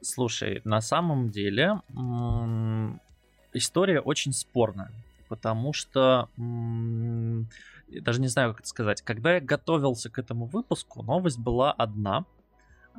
Слушай, 0.00 0.60
на 0.64 0.80
самом 0.80 1.30
деле 1.30 1.82
история 3.52 4.00
очень 4.00 4.32
спорная, 4.32 4.92
потому 5.28 5.72
что 5.72 6.28
даже 6.36 8.20
не 8.20 8.28
знаю, 8.28 8.52
как 8.52 8.60
это 8.60 8.68
сказать. 8.68 9.02
Когда 9.02 9.34
я 9.34 9.40
готовился 9.40 10.08
к 10.10 10.18
этому 10.18 10.46
выпуску, 10.46 11.02
новость 11.02 11.38
была 11.38 11.72
одна, 11.72 12.24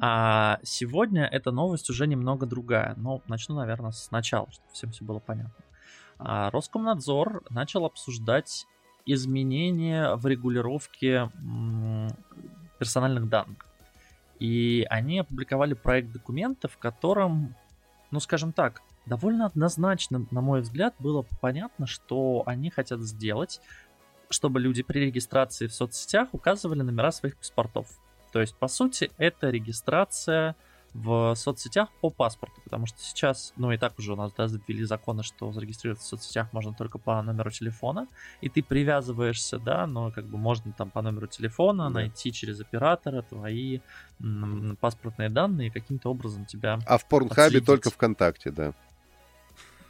а 0.02 0.60
сегодня 0.64 1.26
эта 1.26 1.52
новость 1.52 1.90
уже 1.90 2.08
немного 2.08 2.46
другая. 2.46 2.94
Но 2.98 3.22
начну, 3.28 3.56
наверное, 3.56 3.92
сначала, 3.92 4.50
чтобы 4.52 4.70
всем 4.72 4.92
все 4.92 5.06
было 5.06 5.20
понятно. 5.20 5.64
А 6.18 6.50
Роскомнадзор 6.52 7.44
начал 7.50 7.86
обсуждать 7.86 8.66
изменения 9.06 10.16
в 10.16 10.26
регулировке 10.28 11.30
персональных 12.78 13.30
данных. 13.30 13.66
И 14.40 14.86
они 14.90 15.20
опубликовали 15.20 15.74
проект 15.74 16.12
документа, 16.12 16.68
в 16.68 16.78
котором, 16.78 17.56
ну 18.12 18.20
скажем 18.20 18.54
так, 18.54 18.82
довольно 19.06 19.46
однозначно, 19.46 20.26
на 20.32 20.42
мой 20.42 20.62
взгляд, 20.62 20.96
было 21.00 21.26
понятно, 21.42 21.88
что 21.88 22.44
они 22.46 22.70
хотят 22.70 23.02
сделать, 23.02 23.60
чтобы 24.30 24.60
люди 24.60 24.84
при 24.84 25.00
регистрации 25.00 25.68
в 25.68 25.74
соцсетях 25.74 26.30
указывали 26.34 26.82
номера 26.82 27.12
своих 27.12 27.36
паспортов. 27.36 27.88
То 28.32 28.40
есть, 28.40 28.56
по 28.56 28.68
сути, 28.68 29.12
это 29.18 29.50
регистрация 29.50 30.56
в 30.94 31.36
соцсетях 31.36 31.90
по 32.02 32.10
паспорту, 32.10 32.62
потому 32.64 32.86
что 32.86 33.00
сейчас, 33.00 33.54
ну 33.56 33.72
и 33.72 33.78
так 33.78 33.98
уже 34.00 34.14
у 34.14 34.16
нас 34.16 34.34
да, 34.34 34.48
ввели 34.68 34.84
законы, 34.84 35.24
что 35.24 35.52
зарегистрироваться 35.52 36.06
в 36.06 36.10
соцсетях 36.10 36.52
можно 36.52 36.74
только 36.74 36.98
по 36.98 37.22
номеру 37.22 37.52
телефона, 37.52 38.08
и 38.42 38.50
ты 38.50 38.64
привязываешься, 38.64 39.60
да, 39.60 39.86
но 39.86 40.12
как 40.12 40.26
бы 40.26 40.38
можно 40.38 40.74
там 40.74 40.90
по 40.90 41.02
номеру 41.02 41.28
телефона 41.28 41.86
да. 41.86 42.02
найти 42.02 42.32
через 42.32 42.60
оператора 42.60 43.22
твои 43.22 43.80
м, 44.22 44.78
паспортные 44.80 45.30
данные 45.30 45.68
и 45.68 45.72
каким-то 45.72 46.10
образом 46.10 46.46
тебя 46.46 46.80
А 46.86 46.98
в 46.98 47.08
Порнхабе 47.08 47.62
только 47.62 47.90
ВКонтакте, 47.90 48.52
да. 48.52 48.74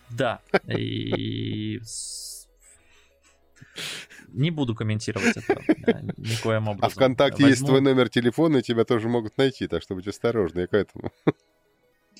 Да, 0.09 0.41
и 0.67 1.79
не 4.33 4.51
буду 4.51 4.75
комментировать 4.75 5.37
это 5.37 5.61
никоим 6.17 6.67
образом. 6.67 6.85
А 6.85 6.89
ВКонтакте 6.89 7.47
есть 7.47 7.65
твой 7.65 7.81
номер 7.81 8.09
телефона, 8.09 8.57
и 8.57 8.61
тебя 8.61 8.85
тоже 8.85 9.07
могут 9.09 9.37
найти, 9.37 9.67
так 9.67 9.81
что 9.81 9.95
будь 9.95 10.07
осторожный 10.07 10.67
к 10.67 10.73
этому. 10.73 11.11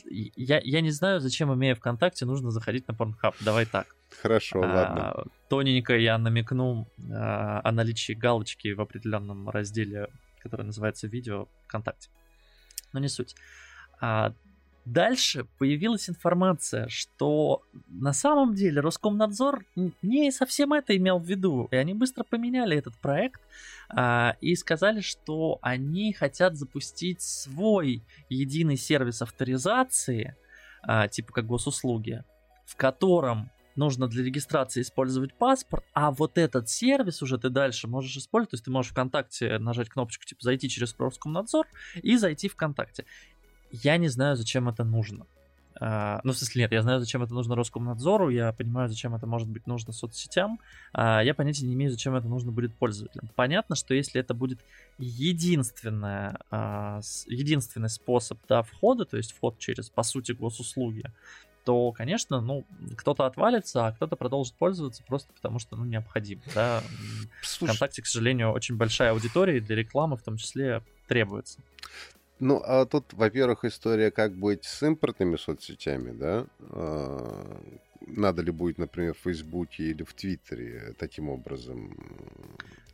Я, 0.06 0.60
я 0.64 0.82
не 0.82 0.92
знаю, 0.92 1.20
зачем, 1.20 1.54
имея 1.54 1.76
ВКонтакте, 1.76 2.26
нужно 2.26 2.52
заходить 2.52 2.88
на 2.88 2.94
Pornhub. 2.94 3.36
Давай 3.42 3.66
так. 3.66 3.96
Хорошо, 4.22 4.62
а, 4.64 4.68
ладно. 4.68 5.24
Тоненько 5.50 5.98
я 5.98 6.18
намекну 6.18 6.88
а, 7.12 7.62
о 7.64 7.72
наличии 7.72 8.14
галочки 8.14 8.74
в 8.74 8.82
определенном 8.82 9.50
разделе, 9.50 10.08
который 10.40 10.66
называется 10.66 11.08
«Видео 11.08 11.48
ВКонтакте». 11.66 12.10
Но 12.94 13.00
не 13.00 13.08
суть. 13.08 13.36
А, 14.00 14.34
Дальше 14.94 15.46
появилась 15.60 16.10
информация, 16.10 16.88
что 16.88 17.62
на 17.88 18.12
самом 18.12 18.56
деле 18.56 18.82
Роскомнадзор 18.82 19.64
не 20.02 20.32
совсем 20.32 20.74
это 20.74 20.98
имел 20.98 21.20
в 21.20 21.28
виду, 21.28 21.68
и 21.70 21.76
они 21.76 21.94
быстро 21.94 22.24
поменяли 22.24 22.76
этот 22.76 22.96
проект 22.98 23.40
а, 23.90 24.36
и 24.42 24.56
сказали, 24.56 25.02
что 25.02 25.60
они 25.62 26.12
хотят 26.12 26.56
запустить 26.56 27.22
свой 27.22 28.02
единый 28.30 28.78
сервис 28.78 29.22
авторизации, 29.22 30.36
а, 30.82 31.08
типа 31.08 31.34
как 31.34 31.46
госуслуги, 31.46 32.24
в 32.66 32.76
котором 32.76 33.52
нужно 33.76 34.08
для 34.08 34.24
регистрации 34.24 34.82
использовать 34.82 35.36
паспорт, 35.36 35.86
а 35.94 36.10
вот 36.10 36.40
этот 36.40 36.68
сервис 36.68 37.22
уже 37.22 37.38
ты 37.38 37.50
дальше 37.50 37.88
можешь 37.88 38.18
использовать, 38.18 38.52
то 38.52 38.56
есть 38.56 38.66
ты 38.66 38.72
можешь 38.72 38.92
ВКонтакте 38.92 39.60
нажать 39.60 39.90
кнопочку 39.90 40.26
типа 40.26 40.42
зайти 40.42 40.68
через 40.68 40.96
Роскомнадзор 40.98 41.68
и 42.02 42.18
зайти 42.18 42.50
ВКонтакте. 42.50 43.06
Я 43.72 43.98
не 43.98 44.08
знаю, 44.08 44.36
зачем 44.36 44.70
это 44.70 44.84
нужно. 44.84 45.26
Uh, 45.80 46.20
ну, 46.26 46.34
в 46.34 46.38
смысле, 46.38 46.64
нет, 46.64 46.74
я 46.74 46.82
знаю, 46.82 47.00
зачем 47.00 47.24
это 47.24 47.34
нужно 47.34 47.56
Роскомнадзору, 47.56 48.30
я 48.30 48.52
понимаю, 48.52 48.90
зачем 48.90 49.16
это 49.16 49.26
может 49.26 49.48
быть 49.48 49.66
нужно 49.66 49.94
соцсетям, 49.94 50.60
uh, 50.94 51.24
я 51.24 51.34
понятия 51.34 51.66
не 51.66 51.74
имею, 51.74 51.90
зачем 51.90 52.16
это 52.16 52.28
нужно 52.28 52.52
будет 52.52 52.76
пользователям. 52.76 53.30
Понятно, 53.34 53.78
что 53.78 53.94
если 53.94 54.20
это 54.20 54.34
будет 54.34 54.60
единственная, 54.98 56.38
uh, 56.52 57.02
единственный 57.28 57.88
способ 57.88 58.40
да, 58.50 58.62
входа, 58.62 59.06
то 59.06 59.16
есть 59.16 59.32
вход 59.32 59.58
через, 59.58 59.90
по 59.90 60.04
сути, 60.04 60.34
госуслуги, 60.34 61.04
то, 61.64 61.94
конечно, 61.94 62.42
ну, 62.42 62.66
кто-то 62.98 63.26
отвалится, 63.26 63.88
а 63.88 63.92
кто-то 63.94 64.18
продолжит 64.18 64.56
пользоваться 64.56 65.04
просто 65.08 65.32
потому, 65.34 65.60
что, 65.60 65.78
ну, 65.78 65.86
необходимо, 65.86 66.42
да. 66.56 66.82
Слушай... 67.42 67.72
Вконтакте, 67.72 68.02
к 68.02 68.06
сожалению, 68.06 68.52
очень 68.52 68.76
большая 68.76 69.12
аудитория, 69.12 69.58
и 69.58 69.62
для 69.62 69.78
рекламы 69.78 70.18
в 70.18 70.24
том 70.24 70.36
числе 70.36 70.84
требуется. 71.08 71.60
Ну, 72.40 72.62
а 72.66 72.86
тут, 72.86 73.14
во-первых, 73.14 73.66
история, 73.66 74.12
как 74.12 74.34
быть 74.34 74.64
с 74.64 74.82
импортными 74.84 75.36
соцсетями, 75.36 76.12
да? 76.12 76.46
А, 76.72 77.62
надо 78.08 78.42
ли 78.42 78.52
будет, 78.52 78.78
например, 78.78 79.14
в 79.14 79.24
Фейсбуке 79.24 79.84
или 79.84 80.04
в 80.04 80.14
Твиттере 80.14 80.96
таким 80.98 81.30
образом? 81.30 81.98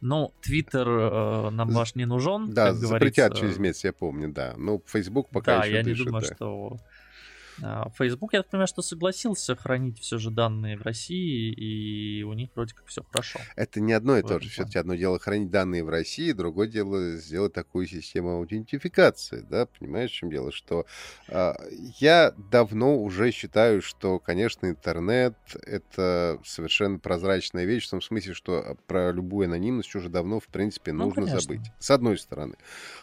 Ну, 0.01 0.34
Твиттер 0.41 0.88
э, 0.88 1.49
нам 1.51 1.69
ваш 1.69 1.95
не 1.95 2.05
нужен. 2.05 2.53
Да, 2.53 2.73
запретят 2.73 3.36
через 3.36 3.58
месяц, 3.58 3.86
я 3.86 3.93
помню, 3.93 4.31
да. 4.31 4.55
Ну, 4.58 4.81
Фейсбук 4.88 5.29
пока 5.29 5.60
да, 5.60 5.65
еще 5.65 5.77
я 5.77 5.84
дышит, 5.84 5.99
не 5.99 6.05
думаю, 6.05 6.25
да. 6.27 6.36
что 6.36 6.77
Facebook, 7.97 8.33
я 8.33 8.41
так 8.41 8.51
понимаю, 8.51 8.67
что 8.67 8.81
согласился 8.81 9.55
хранить 9.55 9.99
все 9.99 10.17
же 10.17 10.31
данные 10.31 10.77
в 10.77 10.81
России, 10.81 11.51
и 11.51 12.23
у 12.23 12.33
них 12.33 12.49
вроде 12.55 12.73
как 12.73 12.85
все 12.87 13.03
хорошо. 13.03 13.39
Это 13.55 13.79
не 13.79 13.93
одно 13.93 14.17
и 14.17 14.21
то 14.21 14.39
же. 14.39 14.49
Все-таки 14.49 14.77
одно 14.77 14.95
дело 14.95 15.19
хранить 15.19 15.49
данные 15.49 15.83
в 15.83 15.89
России, 15.89 16.31
другое 16.31 16.67
дело 16.67 17.15
сделать 17.15 17.53
такую 17.53 17.87
систему 17.87 18.37
аутентификации. 18.37 19.45
Да, 19.49 19.65
понимаешь, 19.65 20.11
в 20.11 20.13
чем 20.13 20.29
дело? 20.29 20.51
Что 20.51 20.85
э, 21.27 21.53
я 21.99 22.33
давно 22.51 22.97
уже 22.97 23.31
считаю, 23.31 23.81
что, 23.81 24.19
конечно, 24.19 24.67
интернет 24.67 25.35
это 25.65 26.39
совершенно 26.43 26.99
прозрачная 26.99 27.65
вещь, 27.65 27.87
в 27.87 27.91
том 27.91 28.01
смысле, 28.01 28.33
что 28.33 28.77
про 28.87 29.11
любую 29.11 29.47
анонимность 29.47 29.95
уже 29.95 30.09
давно, 30.09 30.39
в 30.39 30.47
принципе, 30.47 30.91
ну, 30.91 31.05
нужно 31.05 31.23
конечно. 31.23 31.39
забыть. 31.39 31.71
С 31.79 31.91
одной 31.91 32.17
стороны. 32.17 32.55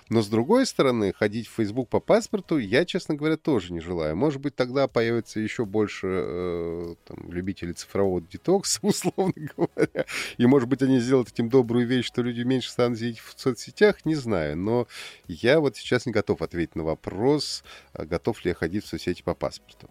Но 0.08 0.20
с 0.22 0.28
другой 0.28 0.66
стороны, 0.66 1.12
ходить 1.12 1.48
в 1.48 1.54
Facebook 1.54 1.88
по 1.88 2.00
паспорту 2.00 2.58
я, 2.58 2.84
честно 2.84 3.14
говоря, 3.14 3.36
тоже 3.36 3.72
не 3.72 3.80
желаю. 3.80 4.16
Может 4.16 4.41
быть, 4.42 4.54
тогда 4.54 4.88
появится 4.88 5.40
еще 5.40 5.64
больше 5.64 6.06
э, 6.10 6.94
там, 7.06 7.32
любителей 7.32 7.72
цифрового 7.72 8.20
детокса, 8.20 8.80
условно 8.82 9.32
говоря. 9.56 10.04
И, 10.36 10.46
может 10.46 10.68
быть, 10.68 10.82
они 10.82 11.00
сделают 11.00 11.28
этим 11.28 11.48
добрую 11.48 11.86
вещь, 11.86 12.06
что 12.06 12.22
люди 12.22 12.42
меньше 12.42 12.70
станут 12.70 12.98
сидеть 12.98 13.20
в 13.20 13.34
соцсетях, 13.36 14.04
не 14.04 14.14
знаю. 14.14 14.56
Но 14.56 14.86
я 15.26 15.60
вот 15.60 15.76
сейчас 15.76 16.06
не 16.06 16.12
готов 16.12 16.42
ответить 16.42 16.76
на 16.76 16.84
вопрос, 16.84 17.64
а 17.92 18.04
готов 18.04 18.44
ли 18.44 18.50
я 18.50 18.54
ходить 18.54 18.84
в 18.84 18.88
соцсети 18.88 19.22
по 19.22 19.34
паспорту. 19.34 19.88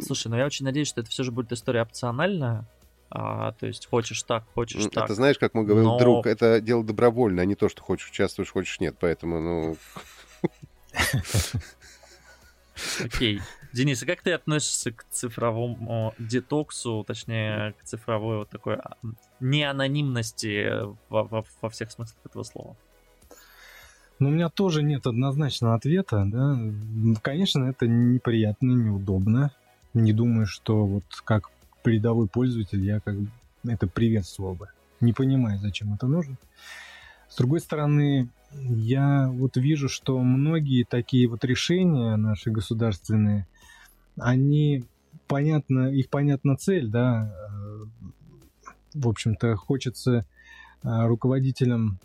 Слушай, 0.00 0.28
ну 0.28 0.36
я 0.36 0.46
очень 0.46 0.64
надеюсь, 0.64 0.88
что 0.88 1.00
это 1.00 1.10
все 1.10 1.22
же 1.22 1.32
будет 1.32 1.52
история 1.52 1.82
опциональная, 1.82 2.66
а, 3.10 3.52
то 3.52 3.66
есть 3.66 3.86
хочешь 3.86 4.22
так, 4.22 4.44
хочешь 4.54 4.82
это, 4.82 4.90
так. 4.90 5.04
Это 5.06 5.14
знаешь, 5.14 5.38
как 5.38 5.54
мы 5.54 5.64
говорил 5.64 5.92
Но... 5.92 5.98
друг, 5.98 6.26
это 6.26 6.60
дело 6.60 6.84
добровольно, 6.84 7.42
а 7.42 7.44
не 7.44 7.56
то, 7.56 7.68
что 7.68 7.82
хочешь 7.82 8.08
участвуешь, 8.08 8.52
хочешь 8.52 8.78
нет. 8.78 8.96
Поэтому, 9.00 9.40
ну... 9.40 9.76
Окей. 13.04 13.40
Денис, 13.72 14.02
а 14.02 14.06
как 14.06 14.22
ты 14.22 14.32
относишься 14.32 14.90
к 14.90 15.04
цифровому 15.10 16.14
детоксу, 16.18 17.04
точнее, 17.06 17.74
к 17.80 17.84
цифровой 17.84 18.38
вот 18.38 18.50
такой 18.50 18.74
а, 18.74 18.96
неанонимности 19.38 20.70
во, 21.08 21.24
во, 21.24 21.44
во 21.62 21.70
всех 21.70 21.92
смыслах 21.92 22.18
этого 22.24 22.42
слова? 22.42 22.76
Ну, 24.18 24.28
у 24.28 24.32
меня 24.32 24.48
тоже 24.48 24.82
нет 24.82 25.06
однозначного 25.06 25.74
ответа, 25.74 26.24
да. 26.26 26.58
Конечно, 27.22 27.64
это 27.64 27.86
неприятно, 27.86 28.72
неудобно. 28.72 29.52
Не 29.94 30.12
думаю, 30.12 30.46
что 30.46 30.84
вот 30.84 31.04
как 31.24 31.50
рядовой 31.84 32.28
пользователь 32.28 32.84
я 32.84 33.00
как 33.00 33.16
бы 33.16 33.28
это 33.64 33.86
приветствовал 33.86 34.54
бы. 34.54 34.68
Не 35.00 35.12
понимаю, 35.12 35.58
зачем 35.58 35.94
это 35.94 36.06
нужно. 36.06 36.36
С 37.28 37.36
другой 37.36 37.60
стороны, 37.60 38.28
я 38.52 39.28
вот 39.32 39.56
вижу, 39.56 39.88
что 39.88 40.18
многие 40.20 40.84
такие 40.84 41.28
вот 41.28 41.44
решения 41.44 42.16
наши 42.16 42.50
государственные, 42.50 43.46
они 44.16 44.84
понятно, 45.26 45.92
их 45.92 46.08
понятна 46.08 46.56
цель, 46.56 46.88
да, 46.88 47.32
в 48.94 49.08
общем-то, 49.08 49.56
хочется 49.56 50.26
а, 50.82 51.06
руководителям 51.06 52.00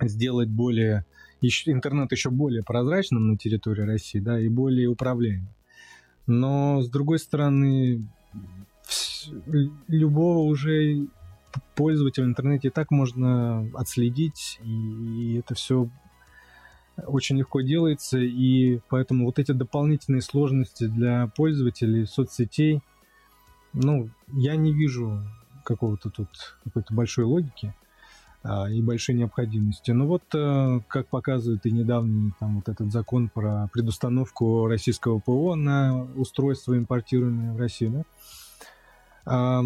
сделать 0.00 0.48
более 0.48 1.04
интернет 1.42 2.12
еще 2.12 2.30
более 2.30 2.62
прозрачным 2.62 3.28
на 3.28 3.36
территории 3.36 3.82
России, 3.82 4.18
да, 4.18 4.38
и 4.38 4.48
более 4.48 4.88
управляемым. 4.88 5.48
Но 6.26 6.82
с 6.82 6.88
другой 6.88 7.18
стороны, 7.18 8.06
любого 9.88 10.40
уже 10.40 11.06
пользователя 11.74 12.24
в 12.24 12.28
интернете 12.28 12.68
и 12.68 12.70
так 12.70 12.90
можно 12.90 13.70
отследить, 13.74 14.58
и 14.62 15.36
это 15.38 15.54
все 15.54 15.88
очень 17.06 17.38
легко 17.38 17.60
делается, 17.60 18.18
и 18.18 18.80
поэтому 18.88 19.24
вот 19.24 19.38
эти 19.38 19.52
дополнительные 19.52 20.22
сложности 20.22 20.86
для 20.86 21.28
пользователей 21.36 22.06
соцсетей, 22.06 22.82
ну, 23.72 24.10
я 24.32 24.56
не 24.56 24.72
вижу 24.72 25.22
какого-то 25.64 26.10
тут 26.10 26.28
какой-то 26.64 26.92
большой 26.94 27.24
логики 27.24 27.74
а, 28.42 28.68
и 28.70 28.82
большой 28.82 29.14
необходимости. 29.14 29.90
Но 29.92 30.06
вот, 30.06 30.24
а, 30.34 30.80
как 30.88 31.08
показывает 31.08 31.64
и 31.66 31.70
недавний 31.70 32.32
там 32.40 32.56
вот 32.56 32.68
этот 32.68 32.90
закон 32.92 33.28
про 33.28 33.68
предустановку 33.72 34.66
российского 34.66 35.20
ПО 35.20 35.54
на 35.54 36.04
устройство, 36.16 36.76
импортируемое 36.76 37.52
в 37.52 37.58
Россию, 37.58 38.04
да, 39.24 39.62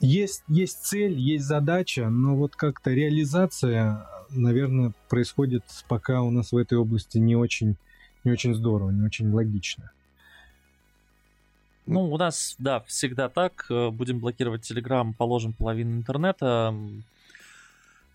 есть, 0.00 0.42
есть 0.48 0.84
цель, 0.84 1.18
есть 1.18 1.44
задача, 1.44 2.08
но 2.08 2.36
вот 2.36 2.56
как-то 2.56 2.90
реализация, 2.90 4.06
наверное, 4.30 4.92
происходит 5.08 5.64
пока 5.88 6.22
у 6.22 6.30
нас 6.30 6.52
в 6.52 6.56
этой 6.56 6.78
области 6.78 7.18
не 7.18 7.36
очень, 7.36 7.76
не 8.24 8.30
очень 8.30 8.54
здорово, 8.54 8.90
не 8.90 9.04
очень 9.04 9.30
логично. 9.30 9.90
Ну, 11.86 12.12
у 12.12 12.18
нас, 12.18 12.54
да, 12.58 12.80
всегда 12.80 13.30
так. 13.30 13.64
Э, 13.70 13.88
будем 13.90 14.20
блокировать 14.20 14.70
Telegram, 14.70 15.14
положим 15.16 15.54
половину 15.54 15.96
интернета. 15.96 16.74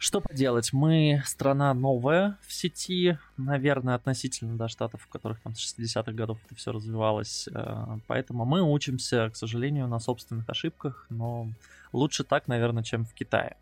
Что 0.03 0.19
поделать, 0.19 0.73
мы 0.73 1.23
страна 1.25 1.73
новая 1.73 2.37
в 2.45 2.51
сети, 2.51 3.17
наверное, 3.37 3.95
относительно 3.95 4.57
до 4.57 4.67
штатов, 4.67 5.01
в 5.01 5.07
которых 5.07 5.39
там 5.39 5.55
с 5.55 5.79
60-х 5.79 6.11
годов 6.11 6.39
это 6.45 6.55
все 6.55 6.73
развивалось. 6.73 7.47
Э, 7.47 7.85
поэтому 8.05 8.43
мы 8.43 8.61
учимся, 8.61 9.29
к 9.29 9.37
сожалению, 9.37 9.87
на 9.87 9.99
собственных 9.99 10.49
ошибках, 10.49 11.05
но 11.07 11.47
лучше 11.93 12.25
так, 12.25 12.49
наверное, 12.49 12.83
чем 12.83 13.05
в 13.05 13.13
Китае. 13.13 13.55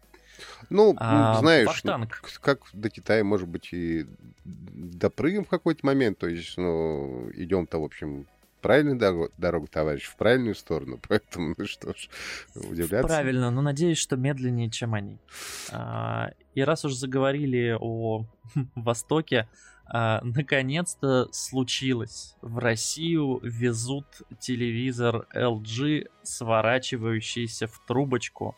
Ну, 0.71 0.95
а, 0.97 1.36
знаешь, 1.36 1.67
Баштанг. 1.67 2.23
как 2.41 2.62
до 2.73 2.89
Китая, 2.89 3.23
может 3.23 3.47
быть, 3.47 3.71
и 3.71 4.08
допрыгнем 4.43 5.45
в 5.45 5.47
какой-то 5.47 5.86
момент, 5.86 6.17
то 6.17 6.27
есть, 6.27 6.58
ну, 6.58 7.30
идем-то, 7.36 7.77
в 7.77 7.84
общем, 7.84 8.25
правильную 8.62 8.97
дорогу, 8.97 9.30
дорогу, 9.38 9.67
товарищ, 9.67 10.06
в 10.06 10.15
правильную 10.15 10.56
сторону. 10.56 11.00
Поэтому, 11.08 11.56
ну 11.58 11.65
что 11.65 11.93
ж, 11.93 12.10
удивляться. 12.56 13.08
Правильно, 13.08 13.52
но 13.52 13.62
надеюсь, 13.62 13.97
что 13.97 14.15
медленнее, 14.15 14.69
чем 14.69 14.93
они. 14.93 15.19
А, 15.71 16.32
и 16.56 16.62
раз 16.62 16.86
уж 16.86 16.93
заговорили 16.93 17.76
о 17.80 18.26
Востоке, 18.76 19.47
а, 19.86 20.21
наконец-то 20.24 21.28
случилось. 21.32 22.36
В 22.41 22.60
Россию 22.60 23.39
везут 23.43 24.06
телевизор 24.39 25.28
LG, 25.36 26.08
сворачивающийся 26.24 27.67
в 27.67 27.86
трубочку. 27.86 28.56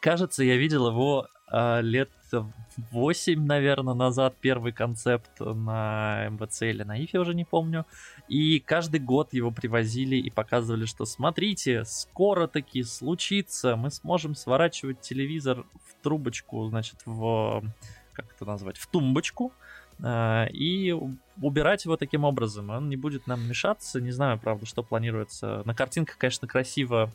Кажется, 0.00 0.44
я 0.44 0.56
видел 0.56 0.88
его 0.88 1.28
а, 1.46 1.80
лет 1.80 2.10
8, 2.32 3.44
наверное, 3.44 3.94
назад 3.94 4.34
первый 4.40 4.72
концепт 4.72 5.30
на 5.40 6.28
МВЦ 6.30 6.62
или 6.62 6.82
на 6.82 7.02
ИФе, 7.04 7.18
уже 7.18 7.34
не 7.34 7.44
помню. 7.44 7.86
И 8.28 8.60
каждый 8.60 9.00
год 9.00 9.32
его 9.32 9.50
привозили 9.50 10.16
и 10.16 10.30
показывали, 10.30 10.84
что 10.84 11.04
смотрите, 11.04 11.84
скоро 11.84 12.46
таки 12.46 12.82
случится, 12.82 13.76
мы 13.76 13.90
сможем 13.90 14.34
сворачивать 14.34 15.00
телевизор 15.00 15.64
в 15.84 16.02
трубочку, 16.02 16.66
значит, 16.68 16.96
в... 17.04 17.62
как 18.12 18.26
это 18.34 18.44
назвать? 18.44 18.78
В 18.78 18.86
тумбочку. 18.86 19.52
э, 20.02 20.48
и 20.52 20.94
убирать 21.40 21.84
его 21.84 21.96
таким 21.96 22.24
образом. 22.24 22.70
Он 22.70 22.88
не 22.88 22.96
будет 22.96 23.26
нам 23.26 23.46
мешаться. 23.48 24.00
Не 24.00 24.10
знаю, 24.10 24.38
правда, 24.38 24.66
что 24.66 24.82
планируется. 24.82 25.62
На 25.64 25.74
картинках, 25.74 26.18
конечно, 26.18 26.46
красиво 26.48 27.12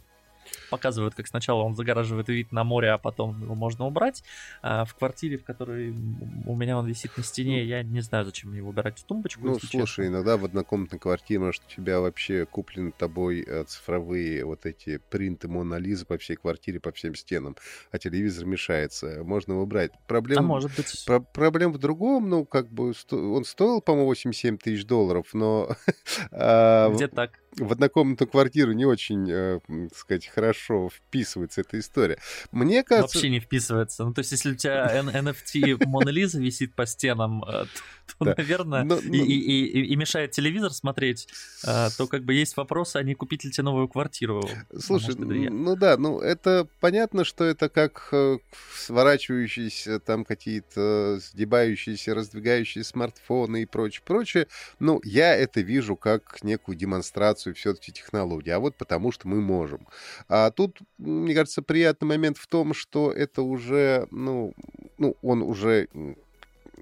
показывают, 0.70 1.16
как 1.16 1.28
сначала 1.28 1.64
он 1.64 1.76
загораживает 1.76 2.28
вид 2.28 2.52
на 2.52 2.64
море, 2.64 2.92
а 2.92 2.98
потом 2.98 3.42
его 3.42 3.56
можно 3.56 3.86
убрать. 3.86 4.24
А 4.62 4.86
в 4.86 4.96
квартире, 4.96 5.38
в 5.38 5.44
которой 5.44 5.90
у 5.90 6.56
меня 6.56 6.78
он 6.78 6.88
висит 6.88 7.16
на 7.18 7.24
стене, 7.24 7.64
я 7.64 7.84
не 7.84 8.02
знаю, 8.02 8.26
зачем 8.26 8.54
его 8.54 8.70
убирать 8.70 9.00
в 9.00 9.04
тумбочку. 9.04 9.42
Ну, 9.46 9.60
слушай, 9.60 9.86
честно. 9.86 10.08
иногда 10.08 10.38
в 10.38 10.46
однокомнатной 10.46 11.00
квартире, 11.00 11.40
может, 11.40 11.64
у 11.68 11.72
тебя 11.72 12.00
вообще 12.00 12.46
куплены 12.46 12.92
тобой 12.92 13.44
э, 13.46 13.64
цифровые 13.66 14.46
вот 14.46 14.66
эти 14.66 14.98
принты 15.10 15.48
Мона 15.48 15.76
Лизы 15.76 16.06
по 16.06 16.18
всей 16.18 16.36
квартире, 16.36 16.80
по 16.80 16.92
всем 16.92 17.16
стенам, 17.16 17.56
а 17.92 17.98
телевизор 17.98 18.46
мешается. 18.46 19.24
Можно 19.24 19.54
его 19.54 19.64
убрать. 19.64 19.92
Проблема, 20.08 20.42
а 20.42 20.44
может 20.44 20.76
быть... 20.76 21.06
Про 21.06 21.20
проблема 21.20 21.74
в 21.74 21.78
другом, 21.78 22.30
ну, 22.30 22.46
как 22.46 22.70
бы, 22.70 22.94
он 23.12 23.46
стоил, 23.46 23.82
по-моему, 23.82 24.08
87 24.08 24.58
тысяч 24.58 24.86
долларов, 24.86 25.28
но... 25.34 25.70
А, 26.32 26.90
Где 26.92 27.08
так? 27.08 27.40
В 27.58 27.72
однокомнатную 27.72 28.30
квартиру 28.30 28.74
не 28.74 28.86
очень, 28.86 29.30
э, 29.30 29.60
так 29.68 29.98
сказать, 29.98 30.28
хорошо 30.28 30.90
вписывается 30.90 31.62
эта 31.62 31.80
история. 31.80 32.18
Мне 32.52 32.84
кажется... 32.84 33.18
Вообще 33.18 33.30
не 33.30 33.40
вписывается. 33.40 34.06
Ну, 34.06 34.14
то 34.14 34.20
есть, 34.20 34.32
если 34.32 34.52
у 34.52 34.56
тебя 34.56 35.02
NFT 35.02 35.86
Мона 35.86 36.10
Лиза 36.10 36.40
висит 36.40 36.76
по 36.76 36.86
стенам, 36.86 37.44
э, 37.44 37.66
то, 38.06 38.26
да. 38.26 38.36
наверное, 38.38 38.84
но, 38.84 38.96
но... 38.96 39.16
И, 39.16 39.20
и, 39.20 39.66
и, 39.66 39.86
и 39.86 39.96
мешает 39.96 40.32
телевизор 40.32 40.72
смотреть, 40.74 41.28
э, 41.66 41.90
то 41.98 42.08
как 42.08 42.24
бы 42.24 42.34
есть 42.34 42.58
вопрос, 42.58 42.96
а 42.96 43.04
не 43.04 43.16
купить 43.16 43.44
ли 43.44 43.52
тебе 43.52 43.64
новую 43.64 43.88
квартиру? 43.88 44.48
Слушай, 44.78 45.16
ну 45.16 45.76
да, 45.76 45.98
ну 45.98 46.20
это 46.20 46.68
понятно, 46.80 47.24
что 47.24 47.44
это 47.44 47.70
как 47.70 48.10
э, 48.12 48.38
сворачивающиеся 48.78 50.00
там 50.00 50.26
какие-то 50.26 51.20
сгибающиеся, 51.20 52.14
раздвигающие 52.14 52.84
смартфоны 52.84 53.64
и 53.64 53.66
прочее, 53.66 54.04
прочее. 54.06 54.48
Ну, 54.80 55.02
я 55.04 55.36
это 55.36 55.62
вижу 55.62 55.96
как 55.96 56.44
некую 56.44 56.76
демонстрацию 56.76 57.56
все-таки 57.56 57.92
технологий. 57.92 58.52
А 58.52 58.60
вот 58.60 58.76
потому 58.76 59.12
что 59.12 59.28
мы 59.28 59.42
можем. 59.42 59.88
А 60.28 60.52
тут, 60.52 60.80
мне 60.98 61.34
кажется, 61.34 61.62
приятный 61.62 62.08
момент 62.08 62.38
в 62.38 62.48
том, 62.48 62.74
что 62.74 63.12
это 63.12 63.42
уже, 63.42 64.08
ну, 64.12 64.54
ну 64.98 65.16
он 65.22 65.42
уже 65.42 65.88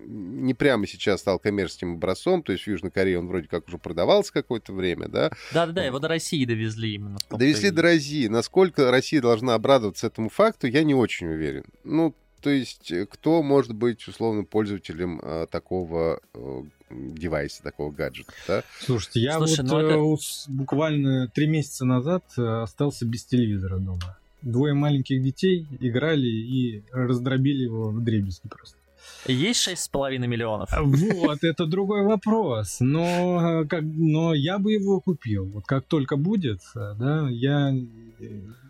не 0.05 0.53
прямо 0.53 0.87
сейчас 0.87 1.21
стал 1.21 1.39
коммерческим 1.39 1.95
образцом, 1.95 2.43
то 2.43 2.51
есть 2.51 2.65
в 2.65 2.67
Южной 2.67 2.91
Корее 2.91 3.19
он 3.19 3.27
вроде 3.27 3.47
как 3.47 3.67
уже 3.67 3.77
продавался 3.77 4.33
какое-то 4.33 4.73
время, 4.73 5.07
да? 5.07 5.31
Да-да-да, 5.53 5.85
его 5.85 5.99
до 5.99 6.07
России 6.07 6.45
довезли 6.45 6.95
именно. 6.95 7.17
Довезли 7.29 7.71
до 7.71 7.81
России. 7.81 8.27
Насколько 8.27 8.91
Россия 8.91 9.21
должна 9.21 9.55
обрадоваться 9.55 10.07
этому 10.07 10.29
факту, 10.29 10.67
я 10.67 10.83
не 10.83 10.95
очень 10.95 11.27
уверен. 11.27 11.65
Ну, 11.83 12.15
то 12.43 12.49
есть 12.49 12.91
э, 12.91 13.05
кто 13.05 13.41
может 13.41 13.73
быть 13.73 14.05
условно 14.07 14.43
пользователем 14.43 15.19
э, 15.23 15.47
такого 15.49 16.19
э, 16.33 16.63
девайса, 16.89 17.63
такого 17.63 17.89
гаджета, 17.89 18.33
да? 18.47 18.63
Слушайте, 18.79 19.21
я 19.21 19.37
Слушай, 19.37 19.61
вот 19.61 19.69
ну 19.69 19.79
это... 19.79 20.51
буквально 20.51 21.27
три 21.29 21.47
месяца 21.47 21.85
назад 21.85 22.23
остался 22.37 23.05
без 23.05 23.23
телевизора 23.23 23.77
дома. 23.77 24.17
Двое 24.41 24.73
маленьких 24.73 25.23
детей 25.23 25.65
играли 25.79 26.27
и 26.27 26.83
раздробили 26.91 27.63
его 27.63 27.91
в 27.91 28.03
дребезги 28.03 28.49
просто. 28.49 28.75
Есть 29.25 29.61
шесть 29.61 29.83
с 29.83 29.87
половиной 29.87 30.27
миллионов? 30.27 30.69
Вот, 30.77 31.43
это 31.43 31.65
другой 31.65 32.03
вопрос. 32.03 32.77
Но, 32.79 33.65
как, 33.69 33.83
но 33.83 34.33
я 34.33 34.59
бы 34.59 34.73
его 34.73 34.99
купил. 34.99 35.45
Вот 35.45 35.65
как 35.65 35.85
только 35.85 36.17
будет, 36.17 36.59
да, 36.75 37.27
я... 37.29 37.73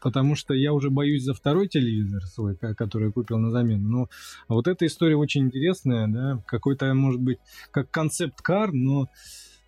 Потому 0.02 0.36
что 0.36 0.54
я 0.54 0.74
уже 0.74 0.90
боюсь 0.90 1.24
за 1.24 1.34
второй 1.34 1.68
телевизор 1.68 2.24
свой, 2.24 2.56
который 2.56 3.08
я 3.08 3.12
купил 3.12 3.38
на 3.38 3.52
замену. 3.52 3.88
Но 3.90 4.10
вот 4.48 4.68
эта 4.68 4.86
история 4.86 5.16
очень 5.16 5.46
интересная, 5.46 6.08
да, 6.08 6.44
какой-то, 6.46 6.94
может 6.94 7.22
быть, 7.22 7.40
как 7.72 7.90
концепт-кар, 7.92 8.72
но, 8.74 9.10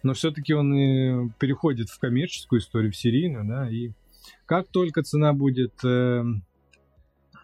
но 0.04 0.14
все-таки 0.14 0.54
он 0.54 0.74
и 0.74 1.30
переходит 1.40 1.90
в 1.90 2.00
коммерческую 2.00 2.62
историю, 2.62 2.92
в 2.92 2.96
серийную, 2.96 3.46
да, 3.46 3.70
и 3.70 3.92
как 4.46 4.68
только 4.68 5.04
цена 5.04 5.34
будет 5.34 5.74
э, 5.84 6.24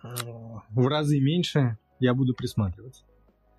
в 0.04 0.88
разы 0.88 1.20
меньше, 1.20 1.78
я 2.00 2.14
буду 2.14 2.34
присматриваться. 2.34 3.04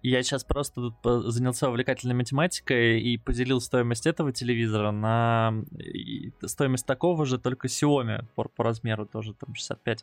Я 0.02 0.24
сейчас 0.24 0.42
просто 0.42 0.92
занялся 1.02 1.68
увлекательной 1.68 2.16
математикой 2.16 3.00
и 3.00 3.18
поделил 3.18 3.60
стоимость 3.60 4.08
этого 4.08 4.32
телевизора 4.32 4.90
на 4.90 5.54
стоимость 6.44 6.86
такого 6.86 7.24
же, 7.24 7.38
только 7.38 7.68
Xiaomi 7.68 8.24
по, 8.34 8.44
по 8.48 8.64
размеру 8.64 9.06
тоже 9.06 9.32
там 9.34 9.54
65. 9.54 10.02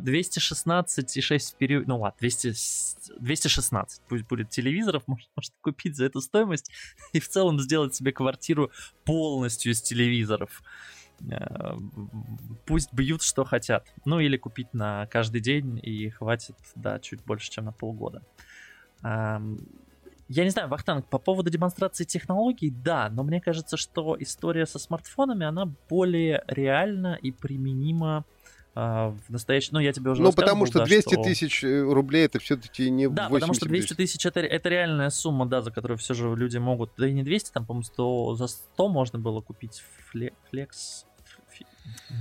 216 0.00 1.16
и 1.16 1.20
6 1.22 1.54
в 1.54 1.56
период... 1.56 1.86
Ну 1.86 1.98
ладно, 1.98 2.16
200, 2.20 3.20
216 3.20 4.02
пусть 4.06 4.24
будет 4.24 4.50
телевизоров, 4.50 5.04
можно, 5.06 5.26
можно 5.34 5.54
купить 5.62 5.96
за 5.96 6.04
эту 6.04 6.20
стоимость 6.20 6.70
и 7.14 7.20
в 7.20 7.26
целом 7.26 7.58
сделать 7.58 7.94
себе 7.94 8.12
квартиру 8.12 8.70
полностью 9.04 9.72
из 9.72 9.80
телевизоров 9.80 10.62
э, 11.20 11.76
пусть 12.66 12.92
бьют, 12.92 13.22
что 13.22 13.44
хотят. 13.44 13.90
Ну 14.04 14.20
или 14.20 14.36
купить 14.36 14.74
на 14.74 15.06
каждый 15.06 15.40
день 15.40 15.80
и 15.82 16.10
хватит, 16.10 16.56
да, 16.74 16.98
чуть 16.98 17.24
больше, 17.24 17.50
чем 17.50 17.64
на 17.64 17.72
полгода. 17.72 18.22
Я 19.02 20.44
не 20.44 20.50
знаю, 20.50 20.68
Вахтанг, 20.68 21.08
по 21.08 21.18
поводу 21.18 21.50
демонстрации 21.50 22.04
технологий, 22.04 22.70
да, 22.70 23.10
но 23.10 23.22
мне 23.22 23.40
кажется, 23.40 23.76
что 23.76 24.16
история 24.18 24.64
со 24.64 24.78
смартфонами, 24.78 25.44
она 25.44 25.66
более 25.90 26.42
реальна 26.46 27.18
и 27.20 27.32
применима 27.32 28.24
а, 28.74 29.10
в 29.10 29.30
настоящем... 29.30 29.70
Ну, 29.74 29.80
я 29.80 29.92
тебе 29.92 30.10
уже 30.10 30.22
Ну, 30.22 30.32
потому 30.32 30.64
что 30.64 30.84
200 30.84 31.04
да, 31.04 31.14
что... 31.16 31.22
тысяч 31.22 31.62
э, 31.62 31.82
рублей 31.82 32.24
это 32.24 32.38
все-таки 32.38 32.88
не 32.88 33.08
Да, 33.08 33.28
потому 33.28 33.52
что 33.52 33.66
200 33.66 33.94
тысяч 33.94 34.24
это, 34.24 34.40
это 34.40 34.68
реальная 34.70 35.10
сумма, 35.10 35.44
да, 35.44 35.60
за 35.60 35.70
которую 35.70 35.98
все 35.98 36.14
же 36.14 36.34
люди 36.34 36.56
могут... 36.56 36.92
Да 36.96 37.06
и 37.06 37.12
не 37.12 37.22
200, 37.22 37.52
там, 37.52 37.66
по-моему, 37.66 37.84
100, 37.84 38.34
за 38.36 38.46
100 38.46 38.88
можно 38.88 39.18
было 39.18 39.42
купить 39.42 39.82
флекс 40.10 41.04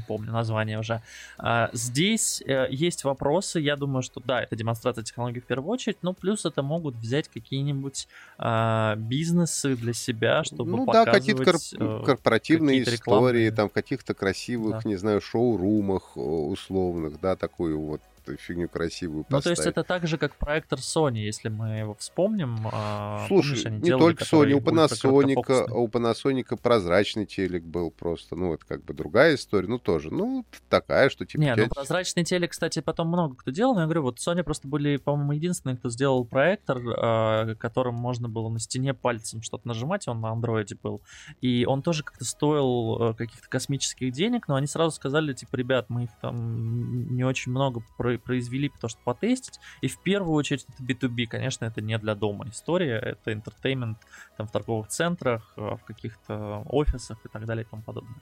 помню 0.08 0.32
название 0.32 0.80
уже. 0.80 1.02
А, 1.38 1.70
здесь 1.74 2.42
э, 2.46 2.68
есть 2.70 3.04
вопросы, 3.04 3.60
я 3.60 3.76
думаю, 3.76 4.02
что 4.02 4.20
да, 4.20 4.42
это 4.42 4.56
демонстрация 4.56 5.04
технологий 5.04 5.40
в 5.40 5.46
первую 5.46 5.70
очередь, 5.70 5.98
но 6.02 6.14
плюс 6.14 6.46
это 6.46 6.62
могут 6.64 6.96
взять 6.96 7.28
какие-нибудь 7.28 8.08
а, 8.38 8.96
бизнесы 8.96 9.76
для 9.76 9.94
себя, 9.94 10.44
чтобы 10.44 10.72
ну, 10.72 10.86
показывать... 10.86 11.14
да, 11.14 11.20
какие-то 11.20 11.44
кор- 11.46 12.06
корпоративные 12.06 12.80
какие 12.80 12.96
истории, 12.96 12.98
рекламные... 12.98 13.52
там 13.52 13.70
каких-то 13.70 14.14
красивых, 14.14 14.84
да. 14.84 14.90
не 14.90 14.96
знаю, 14.96 15.22
шоу-румах 15.22 16.18
условных, 16.18 17.20
да, 17.20 17.36
такую 17.36 17.80
вот 17.80 18.02
фигню 18.40 18.70
красивую 18.70 19.24
поставить. 19.24 19.46
Ну, 19.46 19.56
то 19.56 19.62
есть 19.62 19.66
это 19.66 19.84
так 19.84 20.08
же, 20.08 20.18
как 20.18 20.36
проектор 20.36 20.80
Sony, 20.80 21.20
если 21.20 21.50
мы 21.50 21.80
его 21.80 21.96
вспомним. 21.96 22.68
А, 22.72 23.26
Слушай, 23.28 23.64
помнишь, 23.64 23.80
не 23.80 23.82
делали, 23.82 24.02
только 24.02 24.24
Sony, 24.24 24.54
у 24.54 24.60
Panasonic, 24.60 25.72
у 25.72 25.88
Panasonic 25.88 26.58
прозрачный 26.62 27.26
телек 27.26 27.64
был 27.64 27.92
просто, 27.92 28.36
ну, 28.36 28.54
это 28.54 28.66
как 28.66 28.84
бы 28.84 28.94
другая 28.94 29.36
история, 29.36 29.68
ну, 29.68 29.80
тоже, 29.80 30.12
ну, 30.12 30.46
такая, 30.70 31.10
что 31.10 31.26
типа... 31.26 31.42
Не, 31.42 31.56
ну, 31.56 31.68
прозрачный 31.68 32.24
телек, 32.24 32.52
кстати, 32.52 32.80
потом 32.80 33.08
много 33.08 33.36
кто 33.36 33.52
делал, 33.52 33.74
но 33.74 33.82
я 33.82 33.86
говорю, 33.86 34.04
вот 34.04 34.18
Sony 34.18 34.44
просто 34.44 34.68
были, 34.68 34.98
по-моему, 34.98 35.34
единственные, 35.34 35.78
кто 35.78 35.90
сделал 35.90 36.26
проектор, 36.26 36.80
а, 36.98 37.56
которым 37.56 37.96
можно 37.96 38.30
было 38.30 38.50
на 38.50 38.60
стене 38.60 38.94
пальцем 38.94 39.42
что-то 39.42 39.68
нажимать, 39.68 40.08
он 40.08 40.22
на 40.22 40.32
андроиде 40.32 40.78
был, 40.82 41.02
и 41.42 41.66
он 41.68 41.82
тоже 41.82 42.04
как-то 42.04 42.26
стоил 42.26 43.12
э, 43.12 43.14
каких-то 43.14 43.48
космических 43.50 44.12
денег, 44.12 44.48
но 44.48 44.56
они 44.56 44.68
сразу 44.68 44.96
сказали, 44.96 45.34
типа, 45.34 45.56
ребят, 45.56 45.90
мы 45.90 46.06
их 46.06 46.10
там 46.22 47.16
не 47.16 47.24
очень 47.24 47.52
много 47.52 47.82
про 47.98 48.11
произвели, 48.18 48.70
потому 48.70 48.90
что 48.90 49.00
потестить. 49.04 49.60
И 49.82 49.88
в 49.88 50.02
первую 50.02 50.34
очередь 50.34 50.66
это 50.68 50.84
B2B, 50.84 51.28
конечно, 51.28 51.66
это 51.66 51.82
не 51.82 51.98
для 51.98 52.16
дома 52.16 52.48
история, 52.50 52.98
это 52.98 53.32
entertainment 53.32 53.98
там 54.38 54.48
в 54.48 54.52
торговых 54.52 54.88
центрах, 54.88 55.54
э, 55.58 55.62
в 55.62 55.84
каких-то 55.86 56.64
офисах 56.68 57.20
и 57.26 57.30
так 57.30 57.46
далее 57.46 57.66
и 57.66 57.68
тому 57.68 57.84
подобное. 57.84 58.22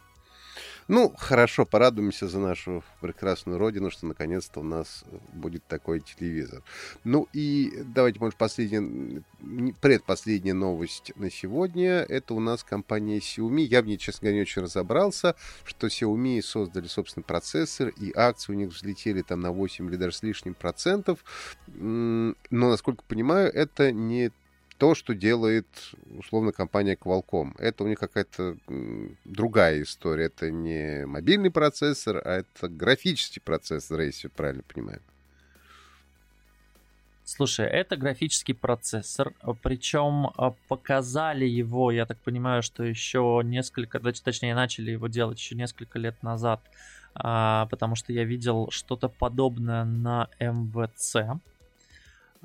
Ну, 0.90 1.14
хорошо, 1.16 1.68
порадуемся 1.68 2.28
за 2.28 2.40
нашу 2.40 2.84
прекрасную 3.00 3.60
родину, 3.60 3.92
что 3.92 4.08
наконец-то 4.08 4.62
у 4.62 4.64
нас 4.64 5.06
будет 5.34 5.64
такой 5.68 6.00
телевизор. 6.00 6.64
Ну 7.04 7.28
и 7.32 7.72
давайте, 7.86 8.20
может, 8.20 8.40
последняя, 8.40 9.22
предпоследняя 9.82 10.56
новость 10.56 11.12
на 11.16 11.30
сегодня. 11.30 12.00
Это 12.00 12.34
у 12.34 12.40
нас 12.40 12.64
компания 12.64 13.20
Xiaomi. 13.20 13.62
Я 13.62 13.84
в 13.84 13.86
ней, 13.86 14.00
честно 14.00 14.22
говоря, 14.22 14.38
не 14.38 14.42
очень 14.42 14.64
разобрался, 14.64 15.36
что 15.64 15.86
Xiaomi 15.86 16.42
создали 16.42 16.88
собственный 16.88 17.24
процессор, 17.24 17.90
и 17.90 18.12
акции 18.16 18.52
у 18.52 18.56
них 18.56 18.70
взлетели 18.70 19.22
там 19.22 19.42
на 19.42 19.52
8 19.52 19.88
или 19.88 19.96
даже 19.96 20.16
с 20.16 20.24
лишним 20.24 20.56
процентов. 20.56 21.20
Но, 21.68 22.34
насколько 22.50 23.04
понимаю, 23.08 23.54
это 23.54 23.92
не 23.92 24.32
то, 24.80 24.96
что 24.96 25.14
делает, 25.14 25.68
условно, 26.18 26.54
компания 26.54 26.96
Qualcomm. 26.96 27.54
Это 27.60 27.84
у 27.84 27.88
них 27.88 28.00
какая-то 28.00 28.56
другая 29.26 29.84
история. 29.84 30.26
Это 30.26 30.50
не 30.50 31.06
мобильный 31.06 31.52
процессор, 31.52 32.22
а 32.24 32.38
это 32.40 32.70
графический 32.70 33.42
процессор, 33.42 34.00
если 34.00 34.28
я 34.28 34.32
правильно 34.36 34.64
понимаю. 34.64 35.02
Слушай, 37.26 37.68
это 37.68 37.96
графический 37.98 38.56
процессор, 38.56 39.34
причем 39.62 40.32
а, 40.36 40.56
показали 40.68 41.46
его, 41.46 41.92
я 41.92 42.08
так 42.08 42.18
понимаю, 42.18 42.64
что 42.64 42.84
еще 42.84 43.42
несколько, 43.44 44.00
точнее, 44.00 44.56
начали 44.56 44.92
его 44.92 45.08
делать 45.08 45.38
еще 45.38 45.54
несколько 45.54 46.00
лет 46.00 46.24
назад, 46.24 46.60
а, 47.14 47.68
потому 47.68 47.96
что 47.96 48.14
я 48.14 48.24
видел 48.24 48.70
что-то 48.72 49.10
подобное 49.10 49.84
на 49.86 50.28
МВЦ. 50.40 51.40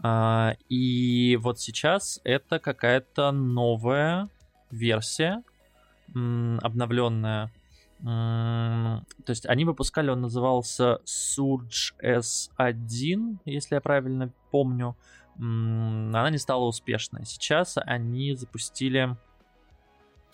А, 0.02 0.54
и 0.68 1.38
вот 1.40 1.60
сейчас 1.60 2.20
это 2.24 2.58
какая-то 2.58 3.32
новая 3.32 4.28
версия, 4.70 5.42
обновленная. 6.12 7.50
То 8.02 9.04
есть 9.28 9.46
они 9.46 9.64
выпускали, 9.64 10.10
он 10.10 10.20
назывался 10.20 11.00
Surge 11.06 11.94
S1, 12.02 13.38
если 13.46 13.74
я 13.76 13.80
правильно 13.80 14.30
помню. 14.50 14.96
Она 15.36 16.28
не 16.30 16.38
стала 16.38 16.64
успешной. 16.64 17.24
Сейчас 17.24 17.78
они 17.78 18.34
запустили 18.34 19.16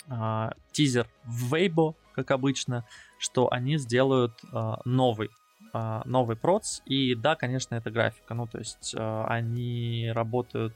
а, 0.09 0.53
тизер 0.73 1.09
в 1.25 1.55
Weibo, 1.55 1.95
как 2.15 2.33
обычно, 2.33 2.85
что 3.19 3.51
они 3.53 3.79
сделают 3.79 4.33
а, 4.53 4.81
новый 4.85 5.31
а, 5.73 6.03
новый 6.05 6.37
проц. 6.37 6.81
И 6.85 7.15
да, 7.15 7.37
конечно, 7.37 7.75
это 7.75 7.91
графика. 7.91 8.35
Ну, 8.35 8.47
то 8.47 8.59
есть 8.59 8.95
а, 8.99 9.27
они 9.29 10.11
работают 10.13 10.75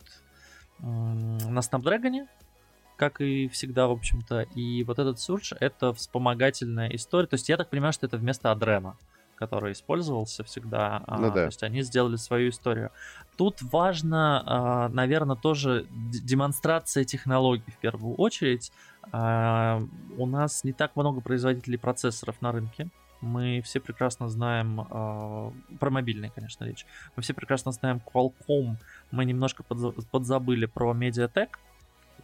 на 0.81 1.61
Snapdragon, 1.61 2.27
как 2.97 3.21
и 3.21 3.49
всегда, 3.49 3.87
в 3.87 3.93
общем-то. 3.93 4.43
И 4.55 4.85
вот 4.85 4.99
этот 4.99 5.19
Surge— 5.19 5.57
это 5.61 5.93
вспомогательная 5.93 6.89
история. 6.89 7.27
То 7.27 7.35
есть 7.35 7.49
я 7.49 7.57
так 7.57 7.71
понимаю, 7.71 7.93
что 7.93 8.07
это 8.07 8.17
вместо 8.17 8.51
Адрена 8.51 8.97
который 9.37 9.73
использовался 9.73 10.45
всегда. 10.45 11.03
А, 11.09 11.19
ну, 11.19 11.27
да. 11.27 11.35
То 11.35 11.45
есть 11.47 11.65
они 11.65 11.83
сделали 11.83 12.15
свою 12.15 12.51
историю. 12.51 12.93
Тут 13.37 13.63
важно, 13.63 14.89
наверное, 14.93 15.35
тоже 15.35 15.87
демонстрация 15.91 17.03
технологий 17.03 17.73
в 17.73 17.79
первую 17.79 18.15
очередь. 18.15 18.71
У 19.13 20.27
нас 20.27 20.63
не 20.63 20.73
так 20.73 20.95
много 20.95 21.21
производителей 21.21 21.79
процессоров 21.79 22.41
на 22.41 22.53
рынке 22.53 22.89
мы 23.25 23.61
все 23.63 23.81
прекрасно 23.81 24.29
знаем, 24.29 24.81
э, 24.81 25.77
про 25.79 25.91
мобильный, 25.91 26.31
конечно, 26.35 26.65
речь, 26.65 26.87
мы 27.17 27.23
все 27.23 27.35
прекрасно 27.35 27.73
знаем 27.73 28.01
Qualcomm, 28.05 28.77
мы 29.11 29.25
немножко 29.25 29.63
подза- 29.63 29.95
подзабыли 30.11 30.67
про 30.67 30.93
Mediatek, 30.93 31.49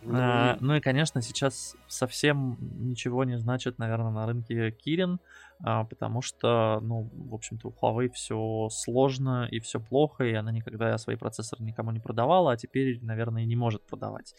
mm-hmm. 0.03 0.55
э, 0.55 0.57
ну 0.61 0.75
и, 0.77 0.81
конечно, 0.81 1.23
сейчас 1.23 1.77
совсем 1.89 2.57
ничего 2.61 3.25
не 3.25 3.39
значит, 3.39 3.79
наверное, 3.79 4.11
на 4.11 4.27
рынке 4.27 4.71
Kirin, 4.71 5.19
потому 5.63 6.23
что, 6.23 6.81
ну, 6.83 7.11
в 7.13 7.35
общем-то, 7.35 7.69
у 7.69 7.73
Huawei 7.73 8.11
все 8.11 8.69
сложно 8.71 9.47
и 9.51 9.61
все 9.61 9.79
плохо, 9.79 10.25
и 10.25 10.33
она 10.33 10.53
никогда 10.53 10.97
свои 10.99 11.17
процессоры 11.17 11.63
никому 11.63 11.91
не 11.91 12.01
продавала, 12.01 12.53
а 12.53 12.57
теперь, 12.57 12.99
наверное, 13.03 13.45
не 13.45 13.57
может 13.57 13.85
продавать. 13.87 14.35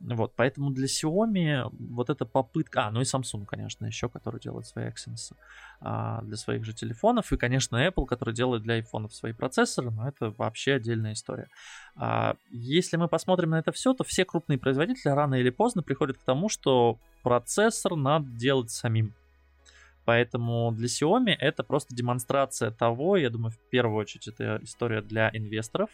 Вот, 0.00 0.34
поэтому 0.36 0.70
для 0.70 0.86
Xiaomi 0.86 1.68
вот 1.72 2.10
эта 2.10 2.26
попытка... 2.26 2.86
А, 2.86 2.90
ну 2.90 3.00
и 3.00 3.04
Samsung, 3.04 3.46
конечно, 3.46 3.86
еще, 3.86 4.08
который 4.08 4.40
делает 4.40 4.66
свои 4.66 4.88
Exynos 4.88 5.32
а, 5.80 6.20
для 6.22 6.36
своих 6.36 6.64
же 6.64 6.74
телефонов, 6.74 7.32
и, 7.32 7.38
конечно, 7.38 7.76
Apple, 7.86 8.04
который 8.04 8.34
делает 8.34 8.62
для 8.62 8.78
iPhone 8.78 9.08
свои 9.10 9.32
процессоры, 9.32 9.90
но 9.90 10.06
это 10.06 10.30
вообще 10.36 10.74
отдельная 10.74 11.14
история. 11.14 11.48
А, 11.94 12.36
если 12.50 12.96
мы 12.98 13.08
посмотрим 13.08 13.50
на 13.50 13.58
это 13.58 13.72
все, 13.72 13.94
то 13.94 14.04
все 14.04 14.24
крупные 14.24 14.58
производители 14.58 15.10
рано 15.10 15.36
или 15.36 15.50
поздно 15.50 15.82
приходят 15.82 16.18
к 16.18 16.24
тому, 16.24 16.48
что 16.48 16.98
процессор 17.22 17.96
надо 17.96 18.26
делать 18.28 18.70
самим. 18.70 19.14
Поэтому 20.06 20.72
для 20.72 20.86
Xiaomi 20.86 21.34
это 21.36 21.64
просто 21.64 21.94
демонстрация 21.94 22.70
того, 22.70 23.16
я 23.16 23.28
думаю, 23.28 23.50
в 23.50 23.58
первую 23.70 23.98
очередь 23.98 24.28
это 24.28 24.60
история 24.62 25.02
для 25.02 25.30
инвесторов, 25.32 25.90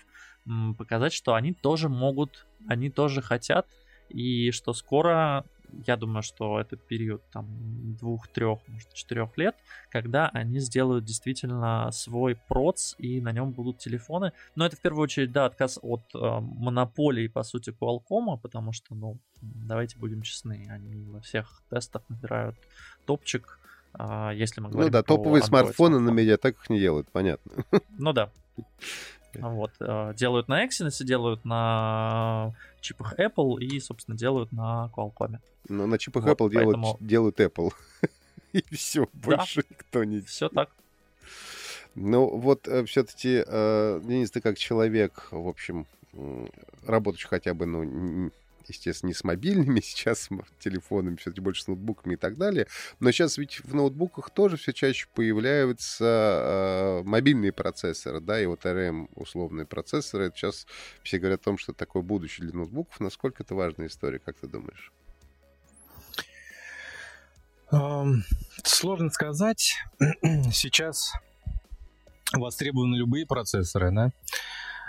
показать, 0.77 1.15
что 1.15 1.33
они 1.33 1.55
тоже 1.55 1.89
могут, 1.89 2.47
они 2.69 2.91
тоже 2.91 3.23
хотят, 3.23 3.67
и 4.11 4.51
что 4.51 4.75
скоро, 4.75 5.47
я 5.87 5.97
думаю, 5.97 6.23
что 6.23 6.61
это 6.61 6.77
период 6.77 7.23
там 7.33 7.47
двух, 7.97 8.29
трех, 8.29 8.59
может, 8.69 8.93
четырех 8.93 9.39
лет, 9.39 9.57
когда 9.89 10.29
они 10.29 10.59
сделают 10.59 11.07
действительно 11.07 11.91
свой 11.91 12.37
проц, 12.49 12.95
и 12.99 13.19
на 13.23 13.33
нем 13.33 13.53
будут 13.53 13.79
телефоны. 13.79 14.33
Но 14.57 14.67
это 14.67 14.77
в 14.77 14.81
первую 14.83 15.05
очередь, 15.05 15.33
да, 15.33 15.47
отказ 15.47 15.79
от 15.81 16.03
э, 16.15 16.19
монополии, 16.19 17.29
по 17.29 17.45
сути, 17.45 17.71
Qualcomm, 17.71 18.39
потому 18.43 18.73
что, 18.73 18.95
ну, 18.95 19.19
давайте 19.41 19.97
будем 19.97 20.21
честны, 20.21 20.69
они 20.71 21.03
во 21.07 21.21
всех 21.21 21.63
тестах 21.71 22.03
набирают 22.11 22.57
топчик, 23.07 23.59
если 24.35 24.61
мы 24.61 24.71
говорим 24.71 24.87
Ну 24.87 24.93
да, 24.93 25.03
топовые 25.03 25.43
смартфоны 25.43 25.99
на 25.99 26.11
медиатеках 26.11 26.71
не 26.71 26.81
делают, 26.81 27.09
понятно. 27.11 27.65
Ну 27.99 28.13
да. 28.13 28.31
Вот, 29.35 29.71
а, 29.81 30.13
делают 30.13 30.49
на 30.49 30.67
Exynos, 30.67 31.03
делают 31.03 31.45
на 31.47 32.53
чипах 32.81 33.19
Apple 33.19 33.61
и, 33.61 33.81
собственно, 33.81 34.15
делают 34.15 34.53
на 34.53 34.91
Qualcomm. 34.95 35.39
Но 35.71 35.87
на 35.87 35.99
чипах 35.99 36.25
вот, 36.25 36.33
Apple 36.33 36.51
поэтому... 36.53 36.99
делают, 37.01 37.39
делают 37.39 37.41
Apple. 37.41 37.73
и 38.53 38.63
все, 38.75 39.09
больше 39.15 39.63
да, 39.63 39.69
никто 39.71 40.05
не... 40.05 40.21
Все 40.21 40.51
так. 40.51 40.69
Ну 41.95 42.27
вот 42.39 42.69
э, 42.69 42.85
все-таки, 42.85 43.43
э, 43.47 44.01
Денис, 44.03 44.31
ты 44.31 44.41
как 44.41 44.59
человек, 44.59 45.29
в 45.31 45.49
общем, 45.49 45.87
работающий 46.87 47.29
хотя 47.29 47.55
бы, 47.55 47.67
ну, 47.67 48.31
естественно, 48.69 49.09
не 49.09 49.15
с 49.15 49.25
мобильными 49.25 49.81
сейчас 49.85 50.23
с 50.23 50.29
телефонами, 50.59 51.17
все-таки 51.17 51.41
больше 51.41 51.63
с 51.63 51.67
ноутбуками 51.69 52.15
и 52.15 52.17
так 52.17 52.37
далее. 52.37 52.67
Но 53.01 53.11
сейчас 53.11 53.39
ведь 53.39 53.61
в 53.65 53.75
ноутбуках 53.75 54.31
тоже 54.31 54.57
все 54.57 54.73
чаще 54.73 55.07
появляются 55.15 56.05
э, 56.05 57.03
мобильные 57.05 57.53
процессоры, 57.53 58.21
да, 58.21 58.41
и 58.41 58.47
вот 58.47 58.65
RM 58.65 59.09
условные 59.15 59.67
процессоры. 59.67 60.27
Это 60.27 60.37
сейчас 60.37 60.67
все 61.03 61.19
говорят 61.19 61.41
о 61.41 61.45
том, 61.45 61.59
что 61.59 61.73
такое 61.73 62.03
будущее 62.03 62.47
для 62.47 62.57
ноутбуков. 62.57 63.01
Насколько 63.01 63.43
это 63.43 63.55
важная 63.55 63.87
история, 63.87 64.19
как 64.19 64.37
ты 64.39 64.47
думаешь? 64.47 64.93
Сложно 68.65 69.11
сказать. 69.11 69.79
Сейчас 70.53 71.13
востребованы 72.33 72.97
любые 72.97 73.27
процессоры, 73.27 73.91
да. 73.93 74.13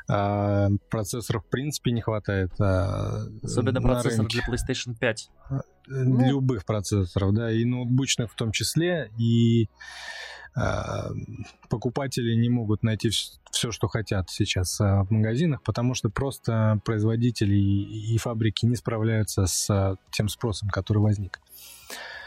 А, 0.10 0.70
процессоров 0.90 1.44
в 1.46 1.50
принципе 1.50 1.92
не 1.92 2.02
хватает. 2.02 2.52
А, 2.60 3.26
Особенно 3.42 3.82
процессоров 3.82 4.30
для 4.30 4.42
PlayStation 4.44 4.98
5. 4.98 5.30
А, 5.50 5.62
ну. 5.88 6.28
Любых 6.28 6.66
процессоров, 6.66 7.34
да, 7.34 7.52
и 7.52 7.66
ноутбучных 7.66 8.32
в 8.32 8.36
том 8.36 8.52
числе, 8.52 9.12
и 9.18 9.70
а, 10.56 11.10
покупатели 11.70 12.36
не 12.36 12.50
могут 12.50 12.84
найти 12.84 13.10
все, 13.52 13.72
что 13.72 13.88
хотят 13.88 14.30
сейчас 14.30 14.80
в 14.80 15.08
магазинах, 15.10 15.62
потому 15.64 15.94
что 15.94 16.10
просто 16.10 16.80
производители 16.84 17.56
и 17.56 18.18
фабрики 18.18 18.66
не 18.66 18.76
справляются 18.76 19.46
с 19.46 19.98
тем 20.12 20.28
спросом, 20.28 20.70
который 20.70 21.00
возник. 21.00 21.40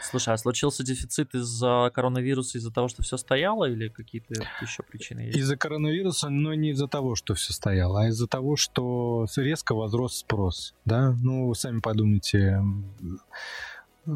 Слушай, 0.09 0.33
а 0.33 0.37
случился 0.37 0.83
дефицит 0.83 1.35
из-за 1.35 1.91
коронавируса, 1.93 2.57
из-за 2.57 2.71
того, 2.71 2.87
что 2.87 3.03
все 3.03 3.17
стояло, 3.17 3.65
или 3.65 3.89
какие-то 3.89 4.35
еще 4.61 4.83
причины 4.83 5.21
есть? 5.21 5.37
Из-за 5.37 5.57
коронавируса, 5.57 6.29
но 6.29 6.53
не 6.53 6.69
из-за 6.69 6.87
того, 6.87 7.15
что 7.15 7.33
все 7.33 7.51
стояло, 7.51 8.03
а 8.03 8.07
из-за 8.07 8.27
того, 8.27 8.55
что 8.55 9.25
резко 9.35 9.75
возрос 9.75 10.19
спрос. 10.19 10.73
Да, 10.85 11.15
ну, 11.21 11.53
сами 11.53 11.79
подумайте, 11.79 12.61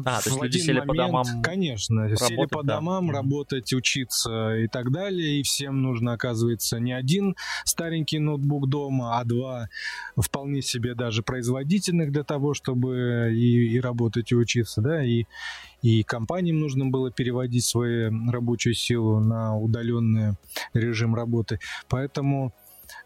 а, 0.04 0.22
то 0.22 0.30
есть 0.30 0.42
люди 0.42 0.58
сели 0.58 0.78
момент, 0.78 0.88
по 0.88 0.94
домам. 0.94 1.42
Конечно, 1.42 2.02
работать, 2.02 2.28
сели 2.28 2.46
по 2.46 2.62
да. 2.62 2.74
домам, 2.76 3.10
работать, 3.10 3.72
учиться 3.74 4.56
и 4.56 4.66
так 4.66 4.90
далее. 4.90 5.40
И 5.40 5.42
всем 5.42 5.82
нужно, 5.82 6.14
оказывается, 6.14 6.80
не 6.80 6.92
один 6.92 7.36
старенький 7.64 8.18
ноутбук 8.18 8.68
дома, 8.68 9.18
а 9.18 9.24
два 9.24 9.68
вполне 10.16 10.62
себе 10.62 10.94
даже 10.94 11.22
производительных 11.22 12.10
для 12.10 12.24
того, 12.24 12.54
чтобы 12.54 13.32
и, 13.34 13.74
и 13.74 13.80
работать, 13.80 14.32
и 14.32 14.34
учиться, 14.34 14.80
да, 14.80 15.04
и, 15.04 15.24
и 15.82 16.02
компаниям 16.04 16.58
нужно 16.58 16.86
было 16.86 17.10
переводить 17.10 17.64
свою 17.64 18.30
рабочую 18.30 18.74
силу 18.74 19.20
на 19.20 19.56
удаленный 19.56 20.36
режим 20.72 21.14
работы. 21.14 21.60
Поэтому 21.88 22.54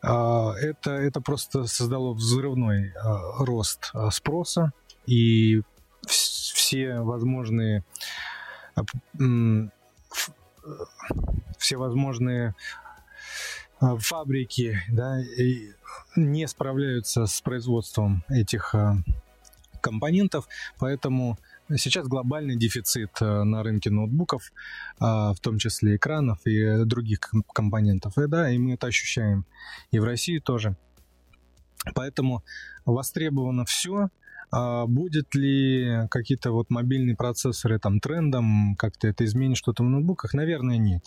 э, 0.02 0.08
это, 0.08 0.92
это 0.92 1.20
просто 1.20 1.64
создало 1.64 2.14
взрывной 2.14 2.88
э, 2.88 2.92
рост 3.40 3.92
спроса, 4.12 4.72
и 5.06 5.62
все 6.56 7.00
возможные 7.00 7.84
все 11.58 11.76
возможные 11.76 12.54
а, 13.78 13.96
фабрики 13.98 14.80
да, 14.88 15.20
не 16.16 16.48
справляются 16.48 17.26
с 17.26 17.40
производством 17.40 18.24
этих 18.28 18.74
а, 18.74 18.96
компонентов, 19.80 20.48
поэтому 20.78 21.38
сейчас 21.76 22.08
глобальный 22.08 22.56
дефицит 22.56 23.10
а, 23.20 23.44
на 23.44 23.62
рынке 23.62 23.90
ноутбуков, 23.90 24.52
в 24.98 25.36
том 25.42 25.58
числе 25.58 25.96
экранов 25.96 26.38
и 26.46 26.84
других 26.84 27.20
компонентов. 27.52 28.16
И 28.16 28.26
да, 28.26 28.50
и 28.50 28.58
мы 28.58 28.74
это 28.74 28.86
ощущаем 28.86 29.44
и 29.90 29.98
в 29.98 30.04
России 30.04 30.38
тоже. 30.38 30.76
Поэтому 31.94 32.42
востребовано 32.86 33.64
все, 33.66 34.08
а 34.50 34.86
будет 34.86 35.34
ли 35.34 36.06
какие-то 36.10 36.52
вот 36.52 36.70
мобильные 36.70 37.16
процессоры 37.16 37.78
там 37.78 38.00
трендом, 38.00 38.76
как-то 38.76 39.08
это 39.08 39.24
изменит 39.24 39.56
что-то 39.56 39.82
в 39.82 39.88
ноутбуках? 39.88 40.34
Наверное, 40.34 40.78
нет. 40.78 41.04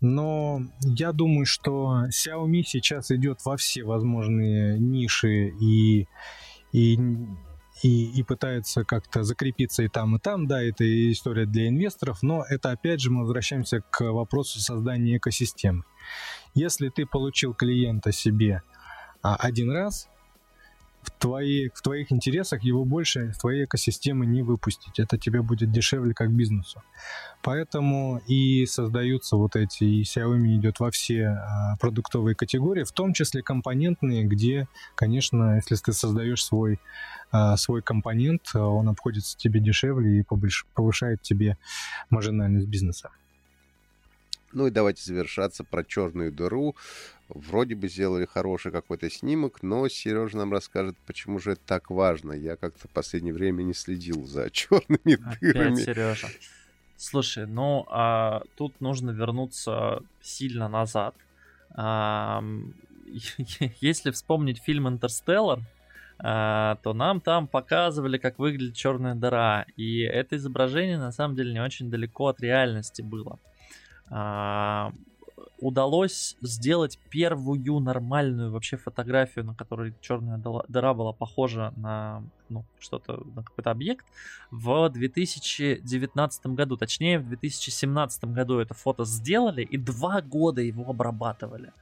Но 0.00 0.62
я 0.82 1.12
думаю, 1.12 1.46
что 1.46 2.06
Xiaomi 2.08 2.62
сейчас 2.64 3.10
идет 3.10 3.38
во 3.44 3.56
все 3.56 3.84
возможные 3.84 4.78
ниши 4.78 5.48
и, 5.60 6.08
и, 6.72 6.98
и, 7.82 8.10
и 8.12 8.22
пытается 8.22 8.84
как-то 8.84 9.22
закрепиться 9.22 9.82
и 9.82 9.88
там, 9.88 10.16
и 10.16 10.18
там. 10.18 10.46
Да, 10.46 10.62
это 10.62 10.84
история 11.12 11.46
для 11.46 11.68
инвесторов, 11.68 12.22
но 12.22 12.44
это 12.48 12.70
опять 12.70 13.00
же 13.00 13.10
мы 13.10 13.22
возвращаемся 13.22 13.82
к 13.90 14.12
вопросу 14.12 14.60
создания 14.60 15.16
экосистемы. 15.16 15.84
Если 16.54 16.88
ты 16.88 17.06
получил 17.06 17.54
клиента 17.54 18.12
себе 18.12 18.62
а 19.24 19.36
один 19.36 19.70
раз 19.70 20.10
в, 21.04 21.10
твои, 21.10 21.68
в 21.74 21.82
твоих 21.82 22.12
интересах 22.12 22.62
его 22.62 22.84
больше 22.84 23.32
в 23.32 23.38
твоей 23.38 23.64
экосистемы 23.64 24.26
не 24.26 24.42
выпустить. 24.42 24.98
Это 24.98 25.18
тебе 25.18 25.42
будет 25.42 25.70
дешевле 25.70 26.14
как 26.14 26.30
бизнесу. 26.30 26.82
Поэтому 27.42 28.20
и 28.26 28.66
создаются 28.66 29.36
вот 29.36 29.56
эти, 29.56 29.84
и 29.84 30.02
Xiaomi 30.02 30.56
идет 30.56 30.80
во 30.80 30.90
все 30.90 31.26
а, 31.26 31.76
продуктовые 31.80 32.34
категории, 32.34 32.84
в 32.84 32.92
том 32.92 33.12
числе 33.12 33.42
компонентные, 33.42 34.24
где, 34.24 34.66
конечно, 34.94 35.56
если 35.56 35.76
ты 35.76 35.92
создаешь 35.92 36.44
свой, 36.44 36.80
а, 37.30 37.56
свой 37.56 37.82
компонент, 37.82 38.54
он 38.54 38.88
обходится 38.88 39.36
тебе 39.36 39.60
дешевле 39.60 40.20
и 40.20 40.24
повышает 40.74 41.22
тебе 41.22 41.58
маржинальность 42.10 42.68
бизнеса. 42.68 43.10
Ну 44.54 44.68
и 44.68 44.70
давайте 44.70 45.02
завершаться 45.02 45.64
про 45.64 45.84
черную 45.84 46.30
дыру. 46.30 46.76
Вроде 47.28 47.74
бы 47.74 47.88
сделали 47.88 48.26
хороший 48.26 48.70
какой-то 48.70 49.08
снимок, 49.08 49.62
но 49.62 49.88
Сережа 49.88 50.36
нам 50.36 50.52
расскажет, 50.52 50.96
почему 51.06 51.38
же 51.38 51.52
это 51.52 51.60
так 51.66 51.90
важно. 51.90 52.32
Я 52.32 52.56
как-то 52.56 52.86
в 52.86 52.90
последнее 52.90 53.32
время 53.32 53.62
не 53.62 53.72
следил 53.72 54.26
за 54.26 54.50
черными 54.52 55.14
Опять 55.14 55.40
дырами. 55.40 55.76
Сережа. 55.76 56.28
Слушай, 56.96 57.46
ну 57.46 57.86
а, 57.88 58.42
тут 58.56 58.80
нужно 58.80 59.10
вернуться 59.10 60.02
сильно 60.20 60.68
назад. 60.68 61.14
А, 61.70 62.44
если 63.80 64.10
вспомнить 64.10 64.62
фильм 64.62 64.88
«Интерстеллар», 64.88 65.60
а, 66.18 66.76
то 66.82 66.92
нам 66.92 67.20
там 67.20 67.48
показывали, 67.48 68.18
как 68.18 68.38
выглядит 68.38 68.76
черная 68.76 69.14
дыра. 69.14 69.66
И 69.76 70.00
это 70.00 70.36
изображение 70.36 70.98
на 70.98 71.10
самом 71.10 71.36
деле 71.36 71.52
не 71.52 71.60
очень 71.60 71.90
далеко 71.90 72.28
от 72.28 72.40
реальности 72.40 73.02
было. 73.02 73.38
А, 74.10 74.92
удалось 75.64 76.36
сделать 76.42 76.98
первую 77.08 77.80
нормальную 77.80 78.52
вообще 78.52 78.76
фотографию, 78.76 79.46
на 79.46 79.54
которой 79.54 79.94
черная 80.02 80.38
дыра 80.68 80.92
была 80.92 81.12
похожа 81.14 81.72
на 81.76 82.22
ну, 82.50 82.66
что-то, 82.78 83.24
на 83.34 83.42
какой-то 83.42 83.70
объект, 83.70 84.04
в 84.50 84.90
2019 84.90 86.46
году. 86.48 86.76
Точнее, 86.76 87.18
в 87.18 87.28
2017 87.28 88.24
году 88.26 88.58
это 88.58 88.74
фото 88.74 89.06
сделали 89.06 89.62
и 89.62 89.78
два 89.78 90.20
года 90.20 90.60
его 90.60 90.90
обрабатывали. 90.90 91.72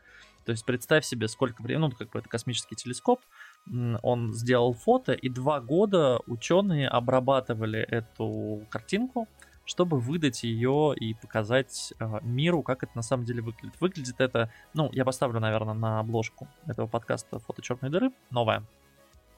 То 0.44 0.52
есть 0.52 0.64
представь 0.64 1.04
себе, 1.04 1.26
сколько 1.26 1.60
времени, 1.60 1.88
ну, 1.88 1.90
как 1.90 2.10
бы 2.10 2.20
это 2.20 2.28
космический 2.28 2.76
телескоп, 2.76 3.20
он 4.02 4.32
сделал 4.32 4.74
фото, 4.74 5.12
и 5.12 5.28
два 5.28 5.60
года 5.60 6.20
ученые 6.26 6.88
обрабатывали 6.88 7.80
эту 7.80 8.64
картинку, 8.70 9.26
чтобы 9.72 9.98
выдать 9.98 10.44
ее 10.44 10.94
и 10.94 11.14
показать 11.14 11.94
э, 11.98 12.18
миру, 12.20 12.62
как 12.62 12.82
это 12.82 12.92
на 12.94 13.00
самом 13.00 13.24
деле 13.24 13.40
выглядит. 13.40 13.80
Выглядит 13.80 14.20
это, 14.20 14.50
ну, 14.74 14.90
я 14.92 15.06
поставлю, 15.06 15.40
наверное, 15.40 15.72
на 15.72 16.00
обложку 16.00 16.46
этого 16.66 16.86
подкаста 16.86 17.38
фото 17.38 17.62
черной 17.62 17.90
дыры, 17.90 18.12
новое. 18.30 18.64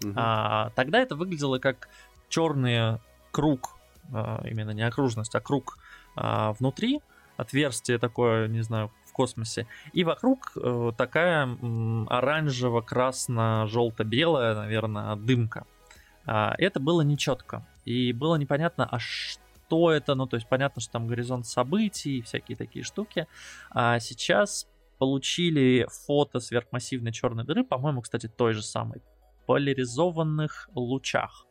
Угу. 0.03 0.12
А, 0.16 0.70
тогда 0.74 0.99
это 0.99 1.14
выглядело 1.14 1.61
как 1.61 1.89
черный 2.28 2.99
круг, 3.30 3.76
а, 4.12 4.43
именно 4.45 4.72
не 4.72 4.82
окружность, 4.82 5.37
а 5.37 5.41
круг 5.41 5.78
а, 6.16 6.55
внутри, 6.55 7.01
отверстие 7.37 7.99
такое, 7.99 8.49
не 8.49 8.62
знаю, 8.62 8.91
в 9.07 9.12
космосе, 9.12 9.68
и 9.93 10.03
вокруг 10.03 10.51
а, 10.57 10.91
такая 10.91 11.49
оранжево-красно-желто-белая, 12.09 14.57
наверное, 14.57 15.14
дымка. 15.14 15.64
А, 16.26 16.57
это 16.59 16.80
было 16.80 17.03
нечетко. 17.03 17.64
И 17.85 18.12
было 18.12 18.35
непонятно, 18.35 18.85
а 18.91 18.99
что 18.99 19.44
что 19.67 19.91
это, 19.91 20.15
ну, 20.15 20.27
то 20.27 20.37
есть 20.37 20.49
понятно, 20.49 20.81
что 20.81 20.93
там 20.93 21.07
горизонт 21.07 21.47
событий, 21.47 22.23
всякие 22.23 22.57
такие 22.57 22.85
штуки. 22.85 23.27
А 23.71 23.99
сейчас 24.01 24.67
получили 24.99 25.87
фото 26.07 26.41
сверхмассивной 26.41 27.12
черной 27.12 27.45
дыры, 27.45 27.65
по-моему, 27.65 28.03
кстати, 28.03 28.29
той 28.29 28.53
же 28.53 28.62
самой, 28.62 29.03
поляризованных 29.47 30.69
лучах. 30.75 31.47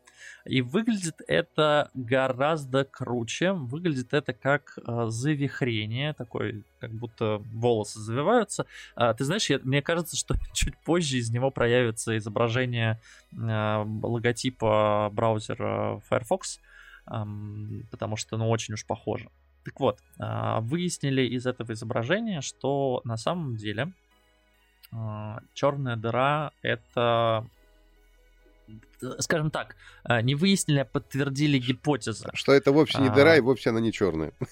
И 0.45 0.61
выглядит 0.61 1.21
это 1.27 1.89
гораздо 1.93 2.85
круче. 2.85 3.51
Выглядит 3.51 4.13
это 4.13 4.33
как 4.33 4.77
э, 4.77 5.05
завихрение, 5.07 6.13
такой, 6.13 6.63
как 6.79 6.91
будто 6.91 7.37
волосы 7.53 7.99
завиваются. 7.99 8.65
А, 8.95 9.13
ты 9.13 9.25
знаешь, 9.25 9.49
я, 9.49 9.59
мне 9.63 9.81
кажется, 9.81 10.15
что 10.15 10.35
чуть 10.53 10.77
позже 10.77 11.17
из 11.17 11.29
него 11.29 11.51
проявится 11.51 12.17
изображение 12.17 13.01
э, 13.31 13.85
логотипа 14.01 15.09
браузера 15.13 16.01
Firefox 16.09 16.59
потому 17.05 18.15
что, 18.15 18.37
ну, 18.37 18.49
очень 18.49 18.73
уж 18.73 18.85
похоже. 18.85 19.29
Так 19.63 19.79
вот, 19.79 19.99
а, 20.19 20.59
выяснили 20.61 21.21
из 21.21 21.45
этого 21.45 21.73
изображения, 21.73 22.41
что 22.41 23.01
на 23.05 23.17
самом 23.17 23.55
деле 23.55 23.93
а, 24.91 25.39
черная 25.53 25.95
дыра 25.95 26.51
это 26.61 27.47
скажем 29.19 29.51
так, 29.51 29.75
а, 30.03 30.21
не 30.21 30.35
выяснили, 30.35 30.79
а 30.79 30.85
подтвердили 30.85 31.57
гипотезы. 31.57 32.29
Что 32.33 32.53
это 32.53 32.71
вовсе 32.71 32.99
не 32.99 33.09
дыра, 33.09 33.33
а, 33.33 33.37
и 33.37 33.41
вовсе 33.41 33.69
она 33.69 33.79
не 33.79 33.91
черная. 33.91 34.33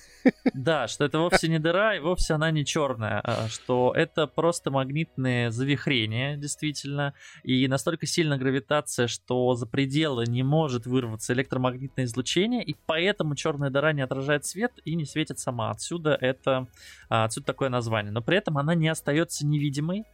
Да, 0.53 0.87
что 0.87 1.03
это 1.05 1.17
вовсе 1.17 1.47
не 1.47 1.57
дыра, 1.57 1.95
и 1.95 1.99
вовсе 1.99 2.35
она 2.35 2.51
не 2.51 2.63
черная. 2.63 3.21
А, 3.23 3.47
что 3.47 3.91
это 3.95 4.27
просто 4.27 4.69
магнитные 4.69 5.49
завихрения, 5.49 6.37
действительно. 6.37 7.15
И 7.43 7.67
настолько 7.67 8.05
сильна 8.05 8.37
гравитация, 8.37 9.07
что 9.07 9.55
за 9.55 9.65
пределы 9.65 10.25
не 10.27 10.43
может 10.43 10.85
вырваться 10.85 11.33
электромагнитное 11.33 12.05
излучение, 12.05 12.63
и 12.63 12.75
поэтому 12.85 13.35
черная 13.35 13.71
дыра 13.71 13.93
не 13.93 14.01
отражает 14.01 14.45
свет 14.45 14.73
и 14.85 14.95
не 14.95 15.05
светит 15.05 15.39
сама. 15.39 15.71
Отсюда 15.71 16.15
это, 16.19 16.67
отсюда 17.09 17.47
такое 17.47 17.69
название. 17.69 18.11
Но 18.11 18.21
при 18.21 18.37
этом 18.37 18.57
она 18.57 18.75
не 18.75 18.89
остается 18.89 19.45
невидимой. 19.45 20.05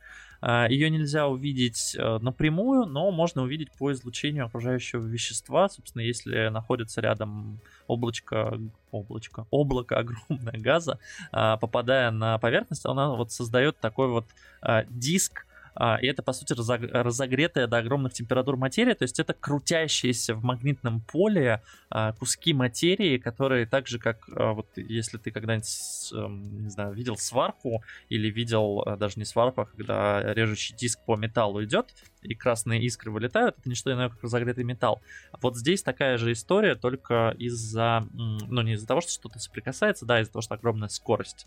А, 0.41 0.67
Ее 0.69 0.89
нельзя 0.89 1.27
увидеть 1.27 1.95
э, 1.97 2.19
напрямую, 2.19 2.85
но 2.85 3.11
можно 3.11 3.41
увидеть 3.41 3.71
по 3.71 3.91
излучению 3.91 4.45
окружающего 4.45 5.05
вещества. 5.05 5.69
Собственно, 5.69 6.03
если 6.03 6.49
находится 6.49 7.01
рядом 7.01 7.59
облачко, 7.87 8.59
облачко, 8.91 9.47
облако 9.49 9.97
огромное 9.99 10.59
газа, 10.59 10.99
а, 11.31 11.57
попадая 11.57 12.11
на 12.11 12.37
поверхность, 12.37 12.85
она 12.85 13.15
вот 13.15 13.31
создает 13.31 13.79
такой 13.79 14.09
вот 14.09 14.25
а, 14.61 14.85
диск 14.89 15.46
и 15.79 16.07
это, 16.07 16.23
по 16.23 16.33
сути, 16.33 16.53
разогретая 16.53 17.67
до 17.67 17.77
огромных 17.77 18.13
температур 18.13 18.57
материя, 18.57 18.95
то 18.95 19.03
есть 19.03 19.19
это 19.19 19.33
крутящиеся 19.33 20.33
в 20.33 20.43
магнитном 20.43 21.01
поле 21.01 21.61
а, 21.89 22.13
куски 22.13 22.53
материи, 22.53 23.17
которые 23.17 23.65
так 23.65 23.87
же, 23.87 23.99
как 23.99 24.27
а, 24.35 24.53
вот 24.53 24.67
если 24.75 25.17
ты 25.17 25.31
когда-нибудь, 25.31 26.11
эм, 26.13 26.63
не 26.63 26.69
знаю, 26.69 26.93
видел 26.93 27.17
сварку 27.17 27.83
или 28.09 28.29
видел 28.29 28.83
даже 28.97 29.19
не 29.19 29.25
сварку, 29.25 29.61
а 29.61 29.65
когда 29.65 30.33
режущий 30.33 30.75
диск 30.75 30.99
по 31.05 31.15
металлу 31.15 31.63
идет, 31.63 31.93
и 32.23 32.33
красные 32.33 32.81
искры 32.81 33.11
вылетают, 33.11 33.57
это 33.59 33.69
не 33.69 33.75
что 33.75 33.93
иное, 33.93 34.09
как 34.09 34.23
разогретый 34.23 34.63
металл. 34.63 35.01
Вот 35.41 35.55
здесь 35.55 35.83
такая 35.83 36.17
же 36.17 36.31
история, 36.31 36.75
только 36.75 37.35
из-за, 37.37 38.07
ну 38.11 38.61
не 38.63 38.73
из-за 38.73 38.87
того, 38.87 39.01
что 39.01 39.11
что-то 39.11 39.39
соприкасается, 39.39 40.05
да, 40.05 40.19
из-за 40.21 40.33
того, 40.33 40.41
что 40.41 40.55
огромная 40.55 40.89
скорость, 40.89 41.45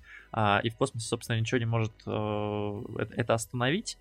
и 0.62 0.70
в 0.70 0.76
космосе, 0.76 1.06
собственно, 1.06 1.38
ничего 1.38 1.58
не 1.58 1.66
может 1.66 1.92
э, 2.06 2.82
это 3.16 3.34
остановить. 3.34 3.98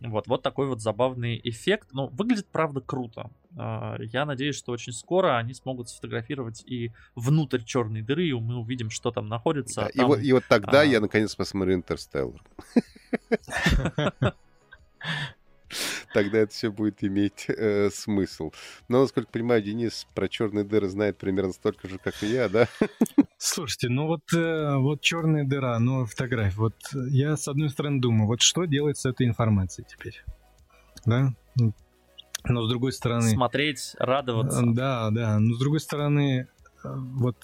Вот, 0.00 0.26
вот 0.26 0.42
такой 0.42 0.66
вот 0.66 0.80
забавный 0.80 1.40
эффект. 1.42 1.88
Ну, 1.92 2.08
выглядит, 2.08 2.46
правда, 2.46 2.80
круто. 2.80 3.30
А, 3.56 3.96
я 3.98 4.26
надеюсь, 4.26 4.56
что 4.56 4.72
очень 4.72 4.92
скоро 4.92 5.38
они 5.38 5.54
смогут 5.54 5.88
сфотографировать 5.88 6.62
и 6.66 6.92
внутрь 7.14 7.62
черной 7.62 8.02
дыры, 8.02 8.26
и 8.28 8.32
мы 8.32 8.56
увидим, 8.56 8.90
что 8.90 9.10
там 9.10 9.28
находится. 9.28 9.82
Да, 9.82 9.88
там, 9.88 10.04
и, 10.04 10.08
вот, 10.08 10.20
и 10.20 10.32
вот 10.32 10.44
тогда 10.48 10.82
а... 10.82 10.84
я 10.84 11.00
наконец 11.00 11.34
посмотрю 11.34 11.74
Интерстеллар. 11.74 12.42
тогда 16.14 16.38
это 16.38 16.52
все 16.52 16.70
будет 16.70 17.02
иметь 17.04 17.46
э, 17.48 17.90
смысл. 17.90 18.52
Но, 18.88 19.02
насколько 19.02 19.30
понимаю, 19.30 19.62
Денис 19.62 20.06
про 20.14 20.28
черные 20.28 20.64
дыры 20.64 20.88
знает 20.88 21.18
примерно 21.18 21.52
столько 21.52 21.88
же, 21.88 21.98
как 21.98 22.22
и 22.22 22.26
я, 22.26 22.48
да? 22.48 22.68
Слушайте, 23.38 23.88
ну 23.88 24.06
вот, 24.06 24.32
э, 24.34 24.76
вот 24.76 25.00
черная 25.00 25.44
дыра, 25.44 25.78
ну, 25.78 26.06
фотография. 26.06 26.56
Вот 26.56 26.76
я, 26.92 27.36
с 27.36 27.48
одной 27.48 27.70
стороны, 27.70 28.00
думаю, 28.00 28.26
вот 28.26 28.40
что 28.40 28.64
делать 28.64 28.98
с 28.98 29.06
этой 29.06 29.26
информацией 29.26 29.86
теперь? 29.88 30.24
Да? 31.04 31.34
Но 32.48 32.64
с 32.64 32.68
другой 32.68 32.92
стороны... 32.92 33.30
Смотреть, 33.30 33.94
радоваться. 33.98 34.62
Да, 34.64 35.10
да. 35.10 35.38
Но 35.38 35.54
с 35.54 35.58
другой 35.58 35.80
стороны, 35.80 36.48
э, 36.84 36.88
вот 36.94 37.36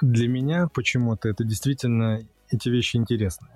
для 0.00 0.28
меня 0.28 0.68
почему-то 0.68 1.28
это 1.28 1.44
действительно 1.44 2.26
эти 2.50 2.68
вещи 2.68 2.96
интересные. 2.96 3.52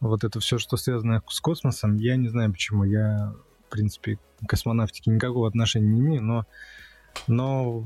Вот 0.00 0.24
это 0.24 0.40
все, 0.40 0.58
что 0.58 0.76
связано 0.76 1.22
с 1.28 1.40
космосом, 1.40 1.96
я 1.96 2.16
не 2.16 2.28
знаю 2.28 2.52
почему. 2.52 2.84
Я 2.84 3.34
в 3.66 3.70
принципе, 3.70 4.18
к 4.44 4.48
космонавтике 4.48 5.10
никакого 5.10 5.48
отношения 5.48 5.88
не 5.88 6.00
имею, 6.00 6.22
но, 6.22 6.46
но 7.26 7.84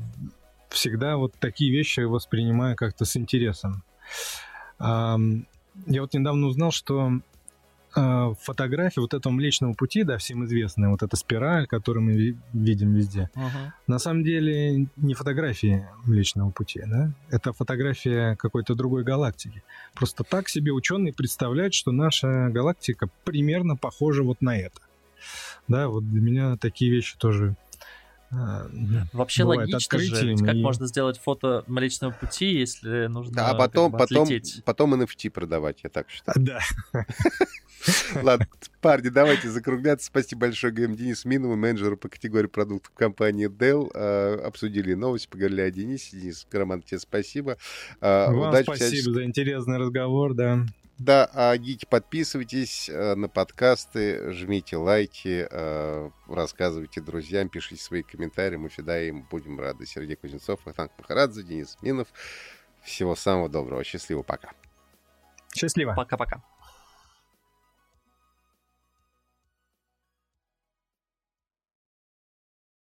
всегда 0.69 1.17
вот 1.17 1.33
такие 1.39 1.71
вещи 1.71 2.01
воспринимаю 2.01 2.75
как-то 2.75 3.05
с 3.05 3.17
интересом. 3.17 3.83
Я 4.79 6.01
вот 6.01 6.13
недавно 6.13 6.47
узнал, 6.47 6.71
что 6.71 7.21
фотографии 7.93 8.99
вот 8.99 9.13
этого 9.13 9.33
Млечного 9.33 9.73
Пути, 9.73 10.03
да, 10.03 10.17
всем 10.17 10.45
известная, 10.45 10.89
вот 10.89 11.03
эта 11.03 11.15
спираль, 11.15 11.67
которую 11.67 12.03
мы 12.03 12.37
видим 12.53 12.93
везде, 12.93 13.29
uh-huh. 13.35 13.71
на 13.87 13.99
самом 13.99 14.23
деле 14.23 14.87
не 14.95 15.13
фотографии 15.13 15.87
Млечного 16.05 16.51
Пути, 16.51 16.81
да, 16.85 17.11
это 17.29 17.53
фотография 17.53 18.35
какой-то 18.35 18.75
другой 18.75 19.03
галактики. 19.03 19.63
Просто 19.93 20.23
так 20.23 20.49
себе 20.49 20.71
ученые 20.71 21.13
представляют, 21.13 21.73
что 21.73 21.91
наша 21.91 22.49
галактика 22.49 23.09
примерно 23.23 23.75
похожа 23.75 24.23
вот 24.23 24.41
на 24.41 24.57
это. 24.57 24.79
Да, 25.67 25.87
вот 25.87 26.09
для 26.09 26.21
меня 26.21 26.57
такие 26.57 26.91
вещи 26.91 27.17
тоже 27.17 27.55
а, 27.55 27.70
Вообще 28.31 29.43
логично 29.43 29.99
же, 29.99 30.37
как 30.37 30.55
и... 30.55 30.61
можно 30.61 30.87
сделать 30.87 31.19
фото 31.19 31.65
Млечного 31.67 32.13
Пути, 32.13 32.53
если 32.53 33.07
нужно 33.07 33.33
да, 33.35 33.49
а 33.49 33.55
потом, 33.55 33.91
как 33.91 33.99
бы, 33.99 34.07
потом, 34.07 34.27
потом 34.63 34.93
NFT 35.01 35.29
продавать, 35.31 35.79
я 35.83 35.89
так 35.89 36.09
считаю. 36.09 36.37
Да. 36.39 36.59
Ладно, 38.21 38.47
парни, 38.79 39.09
давайте 39.09 39.49
закругляться. 39.49 40.07
Спасибо 40.07 40.41
большое, 40.41 40.71
ГМ 40.71 40.95
Денис 40.95 41.25
Минову, 41.25 41.55
менеджеру 41.55 41.97
по 41.97 42.09
категории 42.09 42.47
продуктов 42.47 42.93
компании 42.93 43.49
Dell. 43.49 43.91
А, 43.93 44.41
обсудили 44.45 44.93
новости, 44.93 45.27
поговорили 45.27 45.61
о 45.61 45.71
Денисе. 45.71 46.17
Денис 46.17 46.47
Громан, 46.49 46.81
тебе 46.83 46.99
спасибо. 46.99 47.57
А, 47.99 48.31
Вам 48.31 48.63
спасибо 48.63 49.13
за 49.13 49.23
интересный 49.25 49.77
разговор, 49.77 50.33
да. 50.33 50.65
Да, 51.03 51.27
а 51.33 51.57
гики, 51.57 51.87
подписывайтесь 51.89 52.87
э, 52.87 53.15
на 53.15 53.27
подкасты, 53.27 54.31
жмите 54.33 54.77
лайки, 54.77 55.47
э, 55.49 56.09
рассказывайте 56.27 57.01
друзьям, 57.01 57.49
пишите 57.49 57.81
свои 57.81 58.03
комментарии. 58.03 58.57
Мы 58.57 58.69
всегда 58.69 59.01
им 59.01 59.23
будем 59.23 59.59
рады. 59.59 59.87
Сергей 59.87 60.15
Кузнецов, 60.15 60.59
Ахтанг 60.67 60.91
Махарадзе, 60.99 61.41
Денис 61.41 61.75
Минов. 61.81 62.07
Всего 62.83 63.15
самого 63.15 63.49
доброго. 63.49 63.83
Счастливо. 63.83 64.21
Пока. 64.21 64.51
Счастливо. 65.55 65.95
Пока-пока. 65.95 66.43